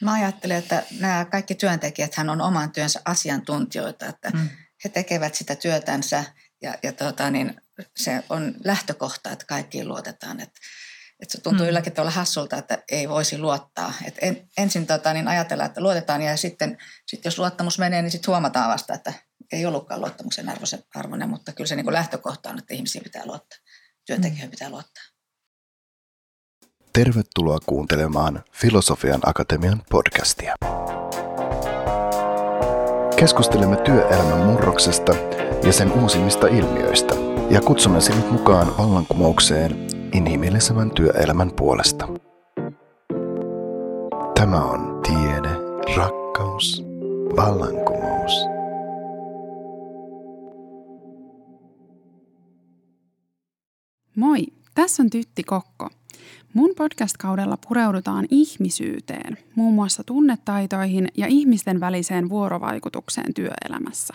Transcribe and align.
Mä 0.00 0.12
ajattelen, 0.12 0.56
että 0.56 0.82
nämä 1.00 1.24
kaikki 1.24 1.54
työntekijät 1.54 2.14
hän 2.14 2.30
on 2.30 2.40
oman 2.40 2.72
työnsä 2.72 3.00
asiantuntijoita, 3.04 4.06
että 4.06 4.30
mm. 4.30 4.48
he 4.84 4.88
tekevät 4.88 5.34
sitä 5.34 5.56
työtänsä 5.56 6.24
ja, 6.62 6.74
ja 6.82 6.92
tota, 6.92 7.30
niin, 7.30 7.60
se 7.96 8.22
on 8.28 8.54
lähtökohta, 8.64 9.30
että 9.30 9.46
kaikkiin 9.46 9.88
luotetaan. 9.88 10.40
Että, 10.40 10.60
että 11.20 11.32
se 11.32 11.40
tuntuu 11.40 11.64
mm. 11.64 11.70
ylläkin 11.70 11.92
tavalla 11.92 12.10
hassulta, 12.10 12.56
että 12.56 12.82
ei 12.90 13.08
voisi 13.08 13.38
luottaa. 13.38 13.92
Että 14.04 14.26
en, 14.26 14.48
ensin 14.58 14.86
tota, 14.86 15.12
niin 15.12 15.28
ajatellaan, 15.28 15.68
että 15.68 15.80
luotetaan 15.80 16.22
ja 16.22 16.36
sitten 16.36 16.78
sit 17.06 17.24
jos 17.24 17.38
luottamus 17.38 17.78
menee, 17.78 18.02
niin 18.02 18.10
sitten 18.10 18.32
huomataan 18.32 18.70
vasta, 18.70 18.94
että 18.94 19.12
ei 19.52 19.66
ollutkaan 19.66 20.00
luottamuksen 20.00 20.52
arvoinen, 20.94 21.28
mutta 21.28 21.52
kyllä 21.52 21.68
se 21.68 21.76
niin 21.76 21.92
lähtökohta 21.92 22.50
on, 22.50 22.58
että 22.58 22.74
ihmisiin 22.74 23.04
pitää 23.04 23.26
luottaa, 23.26 23.58
työntekijöihin 24.06 24.48
mm. 24.48 24.50
pitää 24.50 24.70
luottaa. 24.70 25.04
Tervetuloa 26.96 27.58
kuuntelemaan 27.66 28.42
Filosofian 28.52 29.20
Akatemian 29.26 29.82
podcastia. 29.90 30.54
Keskustelemme 33.16 33.76
työelämän 33.76 34.46
murroksesta 34.46 35.14
ja 35.62 35.72
sen 35.72 35.92
uusimmista 35.92 36.46
ilmiöistä 36.46 37.14
ja 37.50 37.60
kutsumme 37.60 38.00
sinut 38.00 38.32
mukaan 38.32 38.78
vallankumoukseen 38.78 39.86
inhimillisemmän 40.12 40.90
työelämän 40.90 41.50
puolesta. 41.56 42.08
Tämä 44.34 44.64
on 44.64 45.00
tiede, 45.02 45.50
rakkaus, 45.96 46.84
vallankumous. 47.36 48.32
Moi, 54.16 54.46
tässä 54.74 55.02
on 55.02 55.10
Tytti 55.10 55.42
Kokko. 55.42 55.90
Mun 56.56 56.70
podcast-kaudella 56.76 57.58
pureudutaan 57.68 58.26
ihmisyyteen, 58.30 59.38
muun 59.54 59.74
muassa 59.74 60.04
tunnetaitoihin 60.04 61.08
ja 61.16 61.26
ihmisten 61.26 61.80
väliseen 61.80 62.28
vuorovaikutukseen 62.28 63.34
työelämässä. 63.34 64.14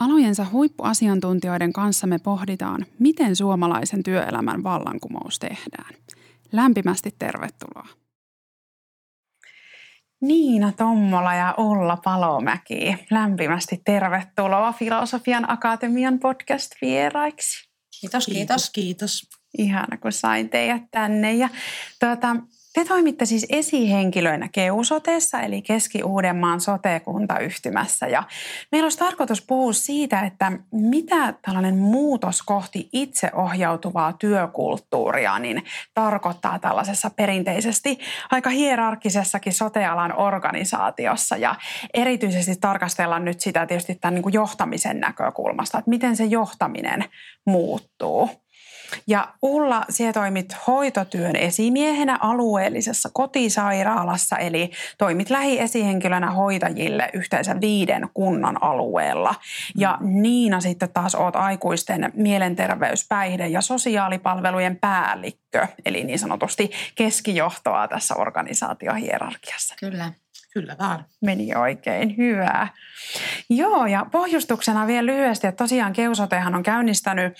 Alojensa 0.00 0.46
huippuasiantuntijoiden 0.52 1.72
kanssa 1.72 2.06
me 2.06 2.18
pohditaan, 2.18 2.86
miten 2.98 3.36
suomalaisen 3.36 4.02
työelämän 4.02 4.62
vallankumous 4.62 5.38
tehdään. 5.38 5.94
Lämpimästi 6.52 7.14
tervetuloa. 7.18 7.88
Niina 10.20 10.72
Tommola 10.72 11.34
ja 11.34 11.54
Ulla 11.58 11.96
Palomäki, 12.04 12.96
lämpimästi 13.10 13.82
tervetuloa 13.84 14.72
Filosofian 14.72 15.50
Akatemian 15.50 16.18
podcast-vieraiksi. 16.18 17.68
Kiitos, 18.00 18.26
kiitos. 18.26 18.70
Kiitos. 18.70 18.70
kiitos. 18.70 19.41
Ihana, 19.58 19.96
kun 19.96 20.12
sain 20.12 20.48
teidät 20.48 20.82
tänne. 20.90 21.32
Ja, 21.32 21.48
tuota, 22.00 22.36
te 22.74 22.84
toimitte 22.84 23.24
siis 23.24 23.46
esihenkilöinä 23.48 24.48
Keusoteessa, 24.52 25.40
eli 25.40 25.62
Keski-Uudenmaan 25.62 26.60
sote-kuntayhtymässä. 26.60 28.06
Ja 28.06 28.22
meillä 28.72 28.86
olisi 28.86 28.98
tarkoitus 28.98 29.42
puhua 29.42 29.72
siitä, 29.72 30.20
että 30.20 30.52
mitä 30.72 31.34
tällainen 31.42 31.76
muutos 31.76 32.42
kohti 32.42 32.88
itseohjautuvaa 32.92 34.12
työkulttuuria 34.12 35.38
niin 35.38 35.64
tarkoittaa 35.94 36.58
tällaisessa 36.58 37.10
perinteisesti 37.10 37.98
aika 38.30 38.50
hierarkisessakin 38.50 39.52
sotealan 39.52 40.18
organisaatiossa. 40.18 41.36
Ja 41.36 41.54
erityisesti 41.94 42.56
tarkastellaan 42.60 43.24
nyt 43.24 43.40
sitä 43.40 43.66
tietysti 43.66 43.94
tämän 43.94 44.14
niin 44.14 44.22
kuin 44.22 44.32
johtamisen 44.32 45.00
näkökulmasta, 45.00 45.78
että 45.78 45.90
miten 45.90 46.16
se 46.16 46.24
johtaminen 46.24 47.04
muuttuu. 47.46 48.30
Ja 49.06 49.28
Ulla, 49.42 49.84
sinä 49.90 50.12
toimit 50.12 50.56
hoitotyön 50.66 51.36
esimiehenä 51.36 52.18
alueellisessa 52.20 53.08
kotisairaalassa, 53.12 54.36
eli 54.36 54.70
toimit 54.98 55.30
lähiesihenkilönä 55.30 56.30
hoitajille 56.30 57.10
yhteensä 57.12 57.60
viiden 57.60 58.08
kunnan 58.14 58.62
alueella. 58.62 59.34
Ja 59.76 59.98
Niina 60.00 60.60
sitten 60.60 60.88
taas 60.88 61.14
oot 61.14 61.36
aikuisten 61.36 62.12
mielenterveys, 62.14 63.06
päihde 63.08 63.48
ja 63.48 63.60
sosiaalipalvelujen 63.60 64.76
päällikkö, 64.76 65.66
eli 65.84 66.04
niin 66.04 66.18
sanotusti 66.18 66.70
keskijohtoa 66.94 67.88
tässä 67.88 68.14
organisaatiohierarkiassa. 68.14 69.74
Kyllä. 69.80 70.12
Kyllä 70.54 70.76
vaan. 70.78 71.04
Meni 71.20 71.54
oikein 71.54 72.16
hyvää. 72.16 72.68
Joo, 73.50 73.86
ja 73.86 74.06
pohjustuksena 74.12 74.86
vielä 74.86 75.06
lyhyesti, 75.06 75.46
että 75.46 75.64
tosiaan 75.64 75.92
Keusotehan 75.92 76.54
on 76.54 76.62
käynnistänyt 76.62 77.36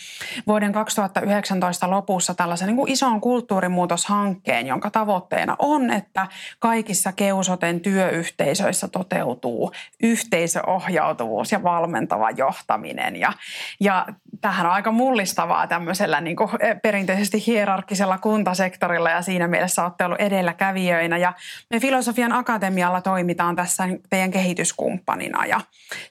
vuoden 0.46 0.72
2019 0.72 1.90
lopussa 1.90 2.34
tällaisen 2.34 2.66
niin 2.66 2.76
kuin 2.76 2.92
ison 2.92 3.20
kulttuurimuutoshankkeen, 3.20 4.66
jonka 4.66 4.90
tavoitteena 4.90 5.56
on, 5.58 5.90
että 5.90 6.26
kaikissa 6.58 7.12
Keusoten 7.12 7.80
työyhteisöissä 7.80 8.88
toteutuu 8.88 9.72
yhteisöohjautuvuus 10.02 11.52
ja 11.52 11.62
valmentava 11.62 12.30
johtaminen. 12.30 13.16
Ja, 13.16 13.32
ja 13.80 14.06
tähän 14.40 14.66
on 14.66 14.72
aika 14.72 14.92
mullistavaa 14.92 15.66
tämmöisellä 15.66 16.20
niin 16.20 16.36
kuin 16.36 16.50
perinteisesti 16.82 17.46
hierarkkisella 17.46 18.18
kuntasektorilla 18.18 19.10
ja 19.10 19.22
siinä 19.22 19.48
mielessä 19.48 19.84
olette 19.84 20.04
ollut 20.04 20.20
edelläkävijöinä. 20.20 21.16
Ja 21.18 21.32
me 21.70 21.80
Filosofian 21.80 22.32
Akatemialla 22.32 23.01
toimitaan 23.02 23.56
tässä 23.56 23.84
teidän 24.10 24.30
kehityskumppanina 24.30 25.46
ja 25.46 25.60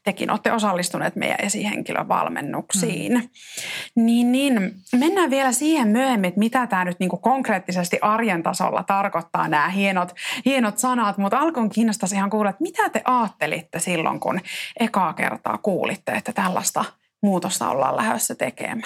tekin 0.04 0.32
olette 0.32 0.52
osallistuneet 0.52 1.16
meidän 1.16 1.42
esihenkilövalmennuksiin. 1.42 3.14
Mm. 3.14 4.06
Niin, 4.06 4.32
niin, 4.32 4.74
mennään 5.00 5.30
vielä 5.30 5.52
siihen 5.52 5.88
myöhemmin, 5.88 6.28
että 6.28 6.40
mitä 6.40 6.68
tämä 6.68 6.86
nyt 6.86 7.00
niin 7.00 7.10
kuin 7.10 7.22
konkreettisesti 7.22 8.00
arjen 8.02 8.44
tasolla 8.44 8.84
tarkoittaa 8.84 9.48
nämä 9.48 9.70
hienot, 9.70 10.16
hienot 10.46 10.78
sanat, 10.78 11.18
mutta 11.18 11.40
alkuun 11.40 11.70
kiinnostaisi 11.70 12.16
ihan 12.16 12.30
kuulla, 12.30 12.50
että 12.50 12.64
mitä 12.64 12.90
te 12.90 13.02
ajattelitte 13.06 13.80
silloin, 13.80 14.20
kun 14.20 14.40
ekaa 14.80 15.14
kertaa 15.14 15.58
kuulitte, 15.58 16.12
että 16.12 16.34
tällaista 16.34 16.86
muutosta 17.24 17.70
ollaan 17.70 17.98
lähdössä 17.98 18.36
tekemään? 18.36 18.84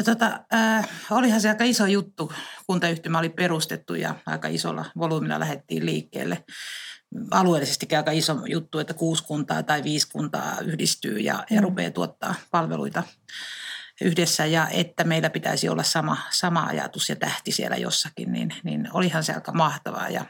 No 0.00 0.04
tota, 0.04 0.40
äh, 0.54 0.88
olihan 1.10 1.40
se 1.40 1.48
aika 1.48 1.64
iso 1.64 1.86
juttu. 1.86 2.32
Kuntayhtymä 2.66 3.18
oli 3.18 3.28
perustettu 3.28 3.94
ja 3.94 4.14
aika 4.26 4.48
isolla 4.48 4.84
volyymilla 4.98 5.40
lähdettiin 5.40 5.86
liikkeelle. 5.86 6.44
Alueellisesti 7.30 7.96
aika 7.96 8.10
iso 8.10 8.36
juttu, 8.46 8.78
että 8.78 8.94
kuusi 8.94 9.24
kuntaa 9.24 9.62
tai 9.62 9.82
viisi 9.82 10.08
kuntaa 10.12 10.60
yhdistyy 10.60 11.18
ja, 11.18 11.44
ja 11.50 11.60
mm. 11.60 11.64
rupeaa 11.64 11.90
tuottaa 11.90 12.34
palveluita 12.50 13.02
yhdessä 14.00 14.46
ja 14.46 14.68
että 14.68 15.04
meillä 15.04 15.30
pitäisi 15.30 15.68
olla 15.68 15.82
sama, 15.82 16.16
sama 16.30 16.62
ajatus 16.62 17.08
ja 17.08 17.16
tähti 17.16 17.52
siellä 17.52 17.76
jossakin, 17.76 18.32
niin, 18.32 18.54
niin 18.64 18.88
olihan 18.92 19.24
se 19.24 19.32
aika 19.32 19.52
mahtavaa. 19.52 20.08
Ja 20.08 20.24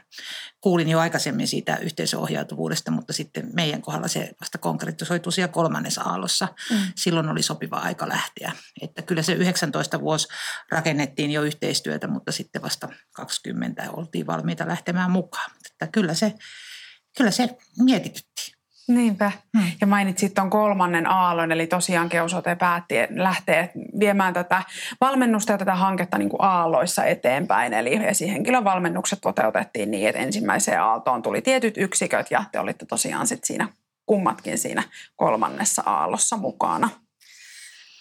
kuulin 0.61 0.89
jo 0.89 0.99
aikaisemmin 0.99 1.47
siitä 1.47 1.77
yhteisöohjautuvuudesta, 1.77 2.91
mutta 2.91 3.13
sitten 3.13 3.49
meidän 3.53 3.81
kohdalla 3.81 4.07
se 4.07 4.31
vasta 4.41 4.57
konkretisoitu 4.57 5.31
siellä 5.31 5.53
kolmannessa 5.53 6.01
aallossa. 6.01 6.47
Mm. 6.69 6.77
Silloin 6.95 7.29
oli 7.29 7.43
sopiva 7.43 7.77
aika 7.77 8.09
lähteä. 8.09 8.51
Että 8.81 9.01
kyllä 9.01 9.21
se 9.21 9.33
19 9.33 10.01
vuosi 10.01 10.27
rakennettiin 10.71 11.31
jo 11.31 11.43
yhteistyötä, 11.43 12.07
mutta 12.07 12.31
sitten 12.31 12.61
vasta 12.61 12.89
20 13.11 13.91
oltiin 13.91 14.27
valmiita 14.27 14.67
lähtemään 14.67 15.11
mukaan. 15.11 15.51
Että 15.71 15.87
kyllä 15.87 16.13
se, 16.13 16.33
kyllä 17.17 17.31
se 17.31 17.49
mietitytti. 17.77 18.60
Niinpä. 18.95 19.31
Hmm. 19.57 19.71
Ja 19.81 19.87
mainitsit 19.87 20.33
tuon 20.33 20.49
kolmannen 20.49 21.07
aallon, 21.07 21.51
eli 21.51 21.67
tosiaan 21.67 22.09
Keusote 22.09 22.55
päätti 22.55 22.95
lähteä 23.09 23.69
viemään 23.99 24.33
tätä 24.33 24.63
valmennusta 25.01 25.51
ja 25.51 25.57
tätä 25.57 25.75
hanketta 25.75 26.17
niin 26.17 26.29
kuin 26.29 26.41
aalloissa 26.41 27.05
eteenpäin. 27.05 27.73
Eli 27.73 27.95
esihenkilön 28.05 28.63
valmennukset 28.63 29.21
toteutettiin 29.21 29.91
niin, 29.91 30.09
että 30.09 30.21
ensimmäiseen 30.21 30.81
aaltoon 30.81 31.21
tuli 31.21 31.41
tietyt 31.41 31.77
yksiköt 31.77 32.31
ja 32.31 32.43
te 32.51 32.59
olitte 32.59 32.85
tosiaan 32.85 33.27
sit 33.27 33.43
siinä 33.43 33.67
kummatkin 34.05 34.57
siinä 34.57 34.83
kolmannessa 35.15 35.83
aallossa 35.85 36.37
mukana. 36.37 36.89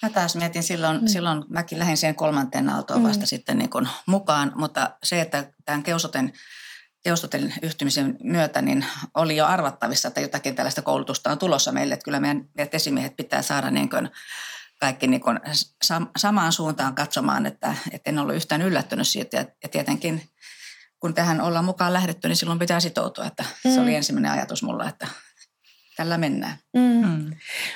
Mä 0.03 0.11
taas 0.11 0.37
mietin 0.37 0.63
silloin, 0.63 1.01
mm. 1.01 1.07
silloin 1.07 1.45
mäkin 1.49 1.79
lähdin 1.79 1.97
siihen 1.97 2.15
kolmanteen 2.15 2.69
aaltoon 2.69 3.03
vasta 3.03 3.23
mm. 3.23 3.27
sitten 3.27 3.59
niin 3.59 3.71
kuin 3.71 3.89
mukaan, 4.07 4.53
mutta 4.55 4.91
se, 5.03 5.21
että 5.21 5.53
tämän 5.65 5.83
Keusoten 5.83 6.33
teostoten 7.03 7.55
yhtymisen 7.63 8.17
myötä 8.23 8.63
niin 8.63 8.85
oli 9.15 9.37
jo 9.37 9.47
arvattavissa, 9.47 10.09
että 10.09 10.21
jotakin 10.21 10.55
tällaista 10.55 10.83
koulutusta 10.83 11.31
on 11.31 11.39
tulossa 11.39 11.73
meille. 11.73 11.95
Että 11.95 12.05
kyllä 12.05 12.21
meidän, 12.21 12.49
meidän 12.55 12.71
esimiehet 12.73 13.17
pitää 13.17 13.43
saada 13.43 13.71
niin 13.71 13.91
kuin 13.91 14.11
kaikki 14.81 15.07
niin 15.07 15.21
kuin 15.21 15.41
samaan 16.17 16.53
suuntaan 16.53 16.95
katsomaan, 16.95 17.47
että, 17.47 17.75
että 17.91 18.11
en 18.11 18.19
ollut 18.19 18.35
yhtään 18.35 18.63
yllättynyt 18.63 19.09
siitä. 19.09 19.37
Ja, 19.37 19.45
ja 19.63 19.69
tietenkin 19.69 20.31
kun 21.01 21.15
tähän 21.15 21.41
ollaan 21.41 21.65
mukaan 21.65 21.93
lähdetty, 21.93 22.29
niin 22.29 22.37
silloin 22.37 22.59
pitää 22.59 22.81
sitoutua. 22.81 23.25
Että 23.25 23.45
mm. 23.65 23.75
Se 23.75 23.81
oli 23.81 23.95
ensimmäinen 23.95 24.33
ajatus 24.33 24.63
mulla, 24.63 24.89
että 24.89 25.07
tällä 25.97 26.19
mennään. 26.19 26.59
Mm. 26.75 27.07
Mm. 27.07 27.31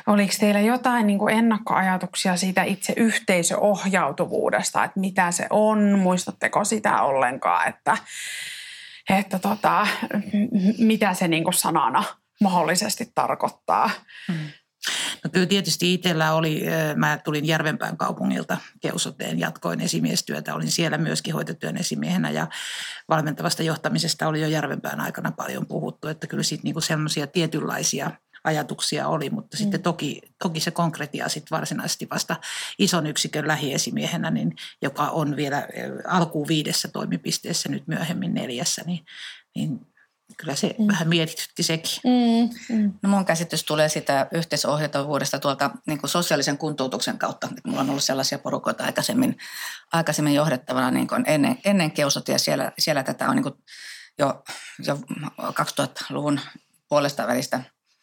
Oliko 0.06 0.32
teillä 0.40 0.60
jotain 0.60 1.06
niin 1.06 1.18
kuin 1.18 1.34
ennakkoajatuksia 1.34 2.36
siitä 2.36 2.62
itse 2.62 2.92
yhteisöohjautuvuudesta, 2.96 4.84
että 4.84 5.00
mitä 5.00 5.30
se 5.30 5.46
on? 5.50 5.98
Muistatteko 5.98 6.64
sitä 6.64 7.02
ollenkaan, 7.02 7.68
että 7.68 7.96
että 9.10 9.38
tota, 9.38 9.86
mitä 10.78 11.14
se 11.14 11.28
niin 11.28 11.44
kuin 11.44 11.54
sanana 11.54 12.04
mahdollisesti 12.40 13.12
tarkoittaa. 13.14 13.90
Hmm. 14.32 14.48
No 15.24 15.30
kyllä 15.32 15.46
tietysti 15.46 15.94
itsellä 15.94 16.34
oli, 16.34 16.62
mä 16.96 17.18
tulin 17.24 17.44
Järvenpään 17.44 17.96
kaupungilta 17.96 18.56
Keusoteen, 18.80 19.38
jatkoin 19.38 19.80
esimiestyötä, 19.80 20.54
olin 20.54 20.70
siellä 20.70 20.98
myöskin 20.98 21.34
hoitotyön 21.34 21.76
esimiehenä 21.76 22.30
ja 22.30 22.46
valmentavasta 23.08 23.62
johtamisesta 23.62 24.28
oli 24.28 24.40
jo 24.40 24.48
Järvenpään 24.48 25.00
aikana 25.00 25.32
paljon 25.32 25.66
puhuttu, 25.66 26.08
että 26.08 26.26
kyllä 26.26 26.42
siitä 26.42 26.64
niinku 26.64 26.80
semmoisia 26.80 27.26
tietynlaisia 27.26 28.10
ajatuksia 28.44 29.08
oli, 29.08 29.30
mutta 29.30 29.56
mm. 29.56 29.58
sitten 29.58 29.82
toki, 29.82 30.22
toki 30.42 30.60
se 30.60 30.70
konkretia 30.70 31.28
sitten 31.28 31.56
varsinaisesti 31.56 32.06
vasta 32.10 32.36
ison 32.78 33.06
yksikön 33.06 33.48
lähiesimiehenä, 33.48 34.30
niin, 34.30 34.56
joka 34.82 35.02
on 35.02 35.36
vielä 35.36 35.68
alkuun 36.06 36.48
viidessä 36.48 36.88
toimipisteessä, 36.88 37.68
nyt 37.68 37.86
myöhemmin 37.86 38.34
neljässä, 38.34 38.82
niin, 38.86 39.04
niin 39.54 39.80
kyllä 40.36 40.54
se 40.54 40.74
mm. 40.78 40.86
vähän 40.86 41.08
mietitytti 41.08 41.62
sekin. 41.62 42.00
Mm. 42.04 42.76
Mm. 42.76 42.92
No 43.02 43.08
mun 43.08 43.24
käsitys 43.24 43.64
tulee 43.64 43.88
sitä 43.88 44.26
yhteisohjautuvuudesta 44.32 45.38
tuolta 45.38 45.70
niin 45.86 46.00
kuin 46.00 46.10
sosiaalisen 46.10 46.58
kuntoutuksen 46.58 47.18
kautta. 47.18 47.48
Mulla 47.66 47.80
on 47.80 47.90
ollut 47.90 48.04
sellaisia 48.04 48.38
porukoita 48.38 48.84
aikaisemmin, 48.84 49.36
aikaisemmin 49.92 50.34
johdettavana 50.34 50.90
niin 50.90 51.08
kuin 51.08 51.24
ennen, 51.26 51.58
ennen 51.64 51.90
keusotia. 51.90 52.38
Siellä, 52.38 52.72
siellä 52.78 53.02
tätä 53.02 53.28
on 53.28 53.36
niin 53.36 53.42
kuin 53.42 53.54
jo, 54.18 54.44
jo 54.86 54.98
2000-luvun 55.38 56.40
puolesta 56.88 57.26
välistä 57.26 57.60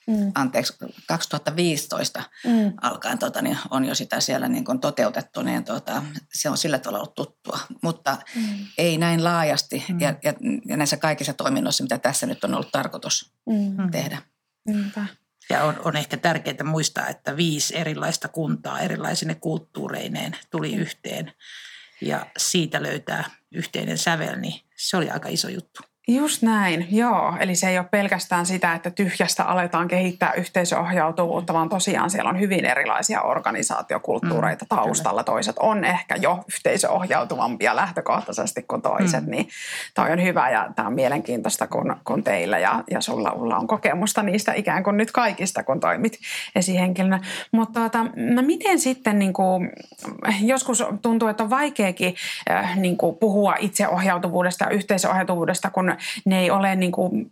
mm. 0.07 0.31
anteeksi, 0.35 0.73
2015 1.07 2.23
mm. 2.45 2.73
alkaen 2.81 3.19
tota, 3.19 3.41
niin 3.41 3.57
on 3.69 3.85
jo 3.85 3.95
sitä 3.95 4.19
siellä 4.19 4.47
niin 4.47 4.65
kuin 4.65 4.79
toteutettu, 4.79 5.41
niin 5.41 5.63
tota, 5.63 6.03
se 6.33 6.49
on 6.49 6.57
sillä 6.57 6.79
tavalla 6.79 6.99
ollut 6.99 7.15
tuttua. 7.15 7.59
Mutta 7.83 8.17
mm. 8.35 8.65
ei 8.77 8.97
näin 8.97 9.23
laajasti 9.23 9.85
mm. 9.89 9.99
ja, 9.99 10.15
ja, 10.23 10.33
ja 10.65 10.77
näissä 10.77 10.97
kaikissa 10.97 11.33
toiminnoissa, 11.33 11.83
mitä 11.83 11.97
tässä 11.97 12.25
nyt 12.25 12.43
on 12.43 12.53
ollut 12.53 12.71
tarkoitus 12.71 13.33
mm. 13.49 13.91
tehdä. 13.91 14.21
Niinpä. 14.67 15.05
Ja 15.49 15.63
on, 15.63 15.75
on 15.85 15.95
ehkä 15.95 16.17
tärkeää 16.17 16.63
muistaa, 16.63 17.07
että 17.07 17.37
viisi 17.37 17.77
erilaista 17.77 18.27
kuntaa 18.27 18.79
erilaisine 18.79 19.35
kulttuureineen 19.35 20.37
tuli 20.49 20.75
mm. 20.75 20.81
yhteen 20.81 21.33
ja 22.01 22.25
siitä 22.37 22.83
löytää 22.83 23.29
yhteinen 23.51 23.97
sävel, 23.97 24.39
niin 24.39 24.61
se 24.77 24.97
oli 24.97 25.09
aika 25.09 25.29
iso 25.29 25.49
juttu. 25.49 25.90
Just 26.07 26.41
näin, 26.41 26.87
joo. 26.91 27.33
Eli 27.39 27.55
se 27.55 27.69
ei 27.69 27.77
ole 27.77 27.87
pelkästään 27.91 28.45
sitä, 28.45 28.73
että 28.73 28.91
tyhjästä 28.91 29.43
aletaan 29.43 29.87
kehittää 29.87 30.33
yhteisöohjautuvuutta, 30.33 31.53
vaan 31.53 31.69
tosiaan 31.69 32.09
siellä 32.09 32.29
on 32.29 32.39
hyvin 32.39 32.65
erilaisia 32.65 33.21
organisaatiokulttuureita 33.21 34.65
mm, 34.65 34.69
taustalla. 34.69 35.23
Kyllä. 35.23 35.35
Toiset 35.35 35.55
on 35.59 35.83
ehkä 35.83 36.15
jo 36.15 36.43
yhteisöohjautuvampia 36.47 37.75
lähtökohtaisesti 37.75 38.65
kuin 38.67 38.81
toiset, 38.81 39.25
mm. 39.25 39.31
niin 39.31 39.47
toi 39.95 40.11
on 40.11 40.23
hyvä 40.23 40.49
ja 40.49 40.69
tämä 40.75 40.87
on 40.87 40.93
mielenkiintoista, 40.93 41.67
kun, 41.67 41.95
kun 42.05 42.23
teillä 42.23 42.59
ja, 42.59 42.83
ja 42.91 43.01
sulla 43.01 43.31
Ulla 43.31 43.57
on 43.57 43.67
kokemusta 43.67 44.23
niistä 44.23 44.53
ikään 44.53 44.83
kuin 44.83 44.97
nyt 44.97 45.11
kaikista, 45.11 45.63
kun 45.63 45.79
toimit 45.79 46.19
esihenkilönä. 46.55 47.19
Mutta 47.51 47.79
tuota, 47.79 48.03
no 48.15 48.41
miten 48.41 48.79
sitten, 48.79 49.19
niin 49.19 49.33
kuin, 49.33 49.69
joskus 50.41 50.83
tuntuu, 51.01 51.27
että 51.27 51.43
on 51.43 51.49
vaikeakin 51.49 52.15
äh, 52.51 52.77
niin 52.77 52.97
kuin 52.97 53.15
puhua 53.15 53.55
itseohjautuvuudesta 53.59 54.63
ja 54.63 54.69
yhteisöohjautuvuudesta, 54.69 55.69
kun 55.69 55.90
ne 56.25 56.39
ei 56.39 56.51
ole 56.51 56.75
niin 56.75 56.91
kuin 56.91 57.29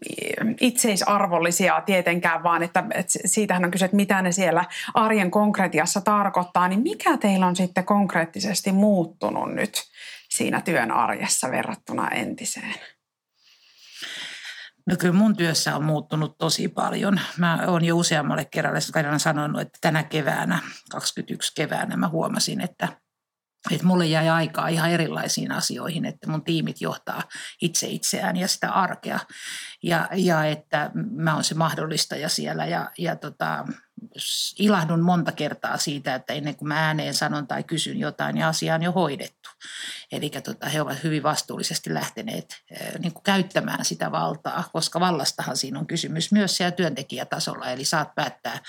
itseisarvollisia 0.62 1.82
tietenkään, 1.86 2.44
vaan 2.44 2.64
että, 2.64 2.84
että 2.94 3.14
siitähän 3.26 3.66
on 3.66 3.72
kyse, 3.72 3.86
että 3.86 3.96
mitä 3.96 4.22
ne 4.22 4.32
siellä 4.32 4.66
arjen 4.94 5.32
konkretiassa 5.32 6.02
tarkoittaa, 6.02 6.68
niin 6.68 6.82
mikä 6.82 7.18
teillä 7.18 7.48
on 7.48 7.56
sitten 7.56 7.86
konkreettisesti 7.86 8.72
muuttunut 8.72 9.54
nyt 9.54 9.84
siinä 10.30 10.62
työn 10.62 10.92
arjessa 10.92 11.52
verrattuna 11.52 12.08
entiseen? 12.08 12.76
No 14.86 14.96
kyllä 15.00 15.14
mun 15.14 15.36
työssä 15.36 15.76
on 15.76 15.84
muuttunut 15.84 16.38
tosi 16.38 16.68
paljon. 16.68 17.20
Mä 17.38 17.60
oon 17.68 17.86
jo 17.86 17.98
useammalle 17.98 18.46
kerralle 18.46 18.80
sanonut, 19.20 19.62
että 19.62 19.78
tänä 19.82 20.04
keväänä, 20.04 20.60
21 20.92 21.54
keväänä 21.56 21.98
mä 21.98 22.08
huomasin, 22.08 22.62
että– 22.62 22.88
että 23.72 23.88
mulle 23.88 24.06
jäi 24.06 24.30
aikaa 24.30 24.68
ihan 24.68 24.92
erilaisiin 24.92 25.52
asioihin, 25.52 26.06
että 26.06 26.30
mun 26.30 26.44
tiimit 26.44 26.82
johtaa 26.82 27.24
itse 27.62 27.88
itseään 27.88 28.38
ja 28.38 28.48
sitä 28.48 28.72
arkea. 28.72 29.20
Ja, 29.84 30.10
ja 30.16 30.46
että 30.46 30.92
mä 31.12 31.34
oon 31.34 31.44
se 31.44 31.56
mahdollistaja 31.56 32.30
siellä 32.30 32.66
ja, 32.66 32.92
ja 32.98 33.16
tota, 33.16 33.66
ilahdun 34.60 35.02
monta 35.02 35.32
kertaa 35.32 35.78
siitä, 35.78 36.16
että 36.16 36.34
ennen 36.34 36.56
kuin 36.56 36.68
mä 36.68 36.86
ääneen 36.86 37.14
sanon 37.14 37.48
tai 37.48 37.64
kysyn 37.64 38.00
jotain, 38.00 38.36
niin 38.36 38.46
asia 38.46 38.76
on 38.76 38.84
jo 38.84 38.92
hoidettu. 38.92 39.50
Eli 40.12 40.30
tota, 40.30 40.70
he 40.70 40.82
ovat 40.82 41.04
hyvin 41.04 41.24
vastuullisesti 41.24 41.94
lähteneet 41.94 42.64
niin 43.00 43.14
kuin 43.14 43.24
käyttämään 43.24 43.86
sitä 43.86 44.12
valtaa, 44.12 44.64
koska 44.74 45.00
vallastahan 45.00 45.58
siinä 45.58 45.80
on 45.80 45.88
kysymys 45.88 46.32
myös 46.32 46.58
siellä 46.58 46.72
työntekijätasolla. 46.72 47.72
Eli 47.72 47.86
saat 47.86 48.16
päättää 48.16 48.60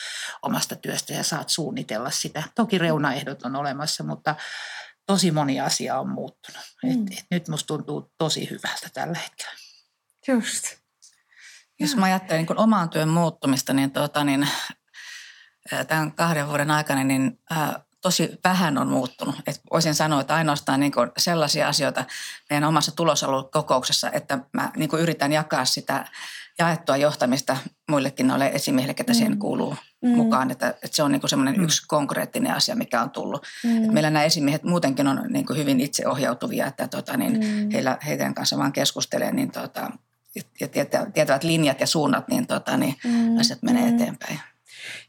omasta 0.43 0.77
työstä 0.77 1.13
ja 1.13 1.25
saat 1.25 1.49
suunnitella 1.49 2.11
sitä. 2.11 2.43
Toki 2.55 2.79
reunaehdot 2.79 3.43
on 3.43 3.57
olemassa, 3.57 4.05
mutta 4.05 4.35
tosi 5.11 5.31
moni 5.31 5.61
asia 5.61 6.01
on 6.01 6.09
muuttunut. 6.09 6.63
Mm. 6.83 6.91
Et, 6.91 7.19
et 7.19 7.27
nyt 7.31 7.49
musta 7.49 7.67
tuntuu 7.67 8.13
tosi 8.19 8.51
hyvältä 8.51 8.89
tällä 8.95 9.19
hetkellä. 9.19 9.53
Just. 10.29 10.65
Jos 11.81 11.97
mä 11.97 12.07
ajattelen 12.07 12.47
niin 12.47 12.59
oman 12.59 12.91
työn 12.91 13.09
muuttumista, 13.09 13.73
niin, 13.73 13.91
tuota, 13.91 14.25
niin 14.25 14.49
tämän 15.89 16.13
kahden 16.13 16.49
vuoden 16.49 16.71
aikana 16.71 17.05
niin, 17.05 17.41
ää, 17.51 17.85
tosi 18.01 18.31
vähän 18.45 18.79
on 18.79 18.89
muuttunut. 18.89 19.35
Et 19.47 19.61
voisin 19.73 19.95
sanoa, 19.95 20.21
että 20.21 20.35
ainoastaan 20.35 20.81
niin 20.81 20.93
sellaisia 21.19 21.69
asioita 21.69 22.05
meidän 22.51 22.69
omassa 22.69 22.97
tulosaluekokouksessa, 22.97 24.11
että 24.11 24.39
mä 24.53 24.71
niin 24.77 24.91
yritän 24.99 25.33
jakaa 25.33 25.65
sitä 25.65 26.05
jaettua 26.59 26.97
johtamista 26.97 27.57
muillekin 27.91 28.27
noille 28.27 28.47
esimiehille, 28.55 28.95
ketä 28.95 29.13
mm. 29.13 29.17
siihen 29.17 29.39
kuuluu 29.39 29.77
mm. 30.03 30.11
mukaan. 30.11 30.51
Että, 30.51 30.69
että 30.69 30.97
se 30.97 31.03
on 31.03 31.13
niin 31.13 31.29
semmoinen 31.29 31.57
mm. 31.57 31.65
yksi 31.65 31.83
konkreettinen 31.87 32.53
asia, 32.53 32.77
mikä 32.77 33.03
on 33.03 33.11
tullut. 33.11 33.47
Mm. 33.65 33.77
Että 33.77 33.93
meillä 33.93 34.11
nämä 34.11 34.25
esimiehet 34.25 34.65
muutenkin 34.65 35.07
on 35.07 35.23
niin 35.29 35.47
hyvin 35.57 35.81
itseohjautuvia, 35.81 36.67
että 36.67 36.89
tota, 36.89 37.17
niin 37.17 37.33
mm. 37.33 37.71
heillä, 37.71 37.99
heidän 38.07 38.35
kanssa 38.35 38.59
vaan 38.59 38.73
keskustelee 38.73 39.33
niin 39.33 39.51
tota, 39.51 39.91
ja 40.61 40.69
tietävät 41.15 41.45
linjat 41.45 41.81
ja 41.81 41.87
suunnat, 41.87 42.29
niin, 42.29 42.47
tota, 42.47 42.77
niin 42.77 42.97
mm. 43.05 43.39
asiat 43.39 43.63
menee 43.63 43.91
mm. 43.91 43.95
eteenpäin. 43.95 44.41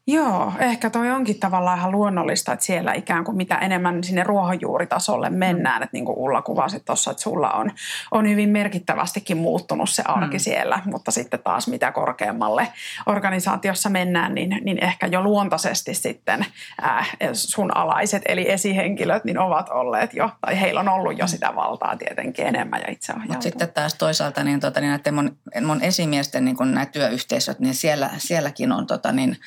Joo, 0.08 0.54
ehkä 0.60 0.90
toi 0.90 1.12
onkin 1.12 1.40
tavallaan 1.40 1.78
ihan 1.78 1.92
luonnollista, 1.92 2.54
että 2.54 2.66
siellä 2.66 2.94
ikään 2.94 3.24
kuin 3.24 3.38
mitä 3.38 3.56
enemmän 3.56 4.04
sinne 4.04 4.24
ruohonjuuritasolle 4.24 5.30
mennään. 5.30 5.84
Että 5.84 5.94
niin 5.94 6.06
kuin 6.06 6.18
Ulla 6.18 6.42
kuvasi 6.42 6.80
tuossa, 6.80 7.12
että 7.12 7.24
sulla 7.24 7.50
on, 7.52 7.72
on 8.12 8.30
hyvin 8.30 8.50
merkittävästikin 8.50 9.38
muuttunut 9.38 9.90
se 9.90 10.04
arki 10.06 10.38
mm. 10.38 10.40
siellä, 10.40 10.80
mutta 10.86 11.12
sitten 11.12 11.40
taas 11.44 11.68
mitä 11.68 11.92
korkeammalle 11.92 12.68
organisaatiossa 13.06 13.90
mennään, 13.90 14.36
niin, 14.36 14.60
niin 14.64 14.84
ehkä 14.84 15.08
jo 15.08 15.22
luontaisesti 15.22 15.94
sitten 15.94 16.46
ää, 16.82 17.06
sun 17.34 17.78
alaiset 17.78 18.22
eli 18.26 18.52
esihenkilöt 18.52 19.24
niin 19.24 19.40
ovat 19.40 19.70
olleet 19.70 20.14
jo, 20.14 20.30
tai 20.42 20.62
heillä 20.62 20.80
on 20.80 20.90
ollut 20.90 21.20
jo 21.20 21.28
sitä 21.28 21.56
valtaa 21.56 21.98
tietenkin 21.98 22.48
enemmän 22.48 22.82
ja 22.82 22.92
itse 22.92 23.14
Mutta 23.14 23.42
sitten 23.42 23.74
taas 23.74 23.94
toisaalta 23.94 24.44
niin, 24.44 24.60
tota, 24.60 24.82
niin 24.82 24.90
näiden 24.90 25.14
mun, 25.14 25.38
mun 25.66 25.82
esimiesten 25.82 26.46
niin 26.46 26.58
kun 26.58 26.72
nämä 26.74 26.86
työyhteisöt, 26.86 27.60
niin 27.60 27.74
siellä, 27.74 28.10
sielläkin 28.18 28.72
on 28.72 28.88
tota, 28.88 29.12
niin, 29.12 29.38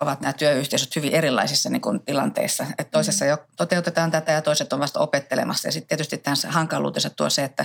ovat 0.00 0.20
nämä 0.20 0.32
työyhteisöt 0.32 0.96
hyvin 0.96 1.14
erilaisissa 1.14 1.70
niin 1.70 1.80
kuin, 1.80 2.00
tilanteissa. 2.00 2.66
Että 2.78 2.90
toisessa 2.90 3.24
jo 3.24 3.38
toteutetaan 3.56 4.10
tätä 4.10 4.32
ja 4.32 4.42
toiset 4.42 4.72
on 4.72 4.80
vasta 4.80 5.00
opettelemassa. 5.00 5.68
Ja 5.68 5.72
sitten 5.72 5.88
tietysti 5.88 6.18
tässä 6.18 6.50
hankaluutensa 6.50 7.10
tuo 7.10 7.30
se, 7.30 7.44
että, 7.44 7.64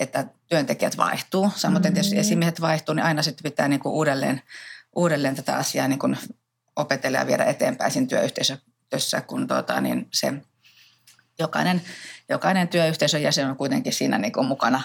että 0.00 0.24
työntekijät 0.48 0.96
vaihtuu. 0.96 1.52
Samoin 1.56 1.82
mm-hmm. 1.82 1.94
tietysti 1.94 2.18
esimiehet 2.18 2.60
vaihtuu, 2.60 2.94
niin 2.94 3.04
aina 3.04 3.22
sitten 3.22 3.50
pitää 3.50 3.68
niin 3.68 3.80
kuin, 3.80 3.92
uudelleen, 3.92 4.42
uudelleen 4.96 5.36
tätä 5.36 5.56
asiaa 5.56 5.88
niin 5.88 5.98
kuin, 5.98 6.18
opetella 6.76 7.18
ja 7.18 7.26
viedä 7.26 7.44
eteenpäin 7.44 7.90
siinä 7.90 8.06
työyhteisössä, 8.06 9.20
kun 9.26 9.48
tuota, 9.48 9.80
niin 9.80 10.08
se 10.12 10.32
jokainen, 11.38 11.82
jokainen 12.28 12.68
työyhteisön 12.68 13.22
jäsen 13.22 13.50
on 13.50 13.56
kuitenkin 13.56 13.92
siinä 13.92 14.18
niin 14.18 14.32
kuin, 14.32 14.46
mukana 14.46 14.82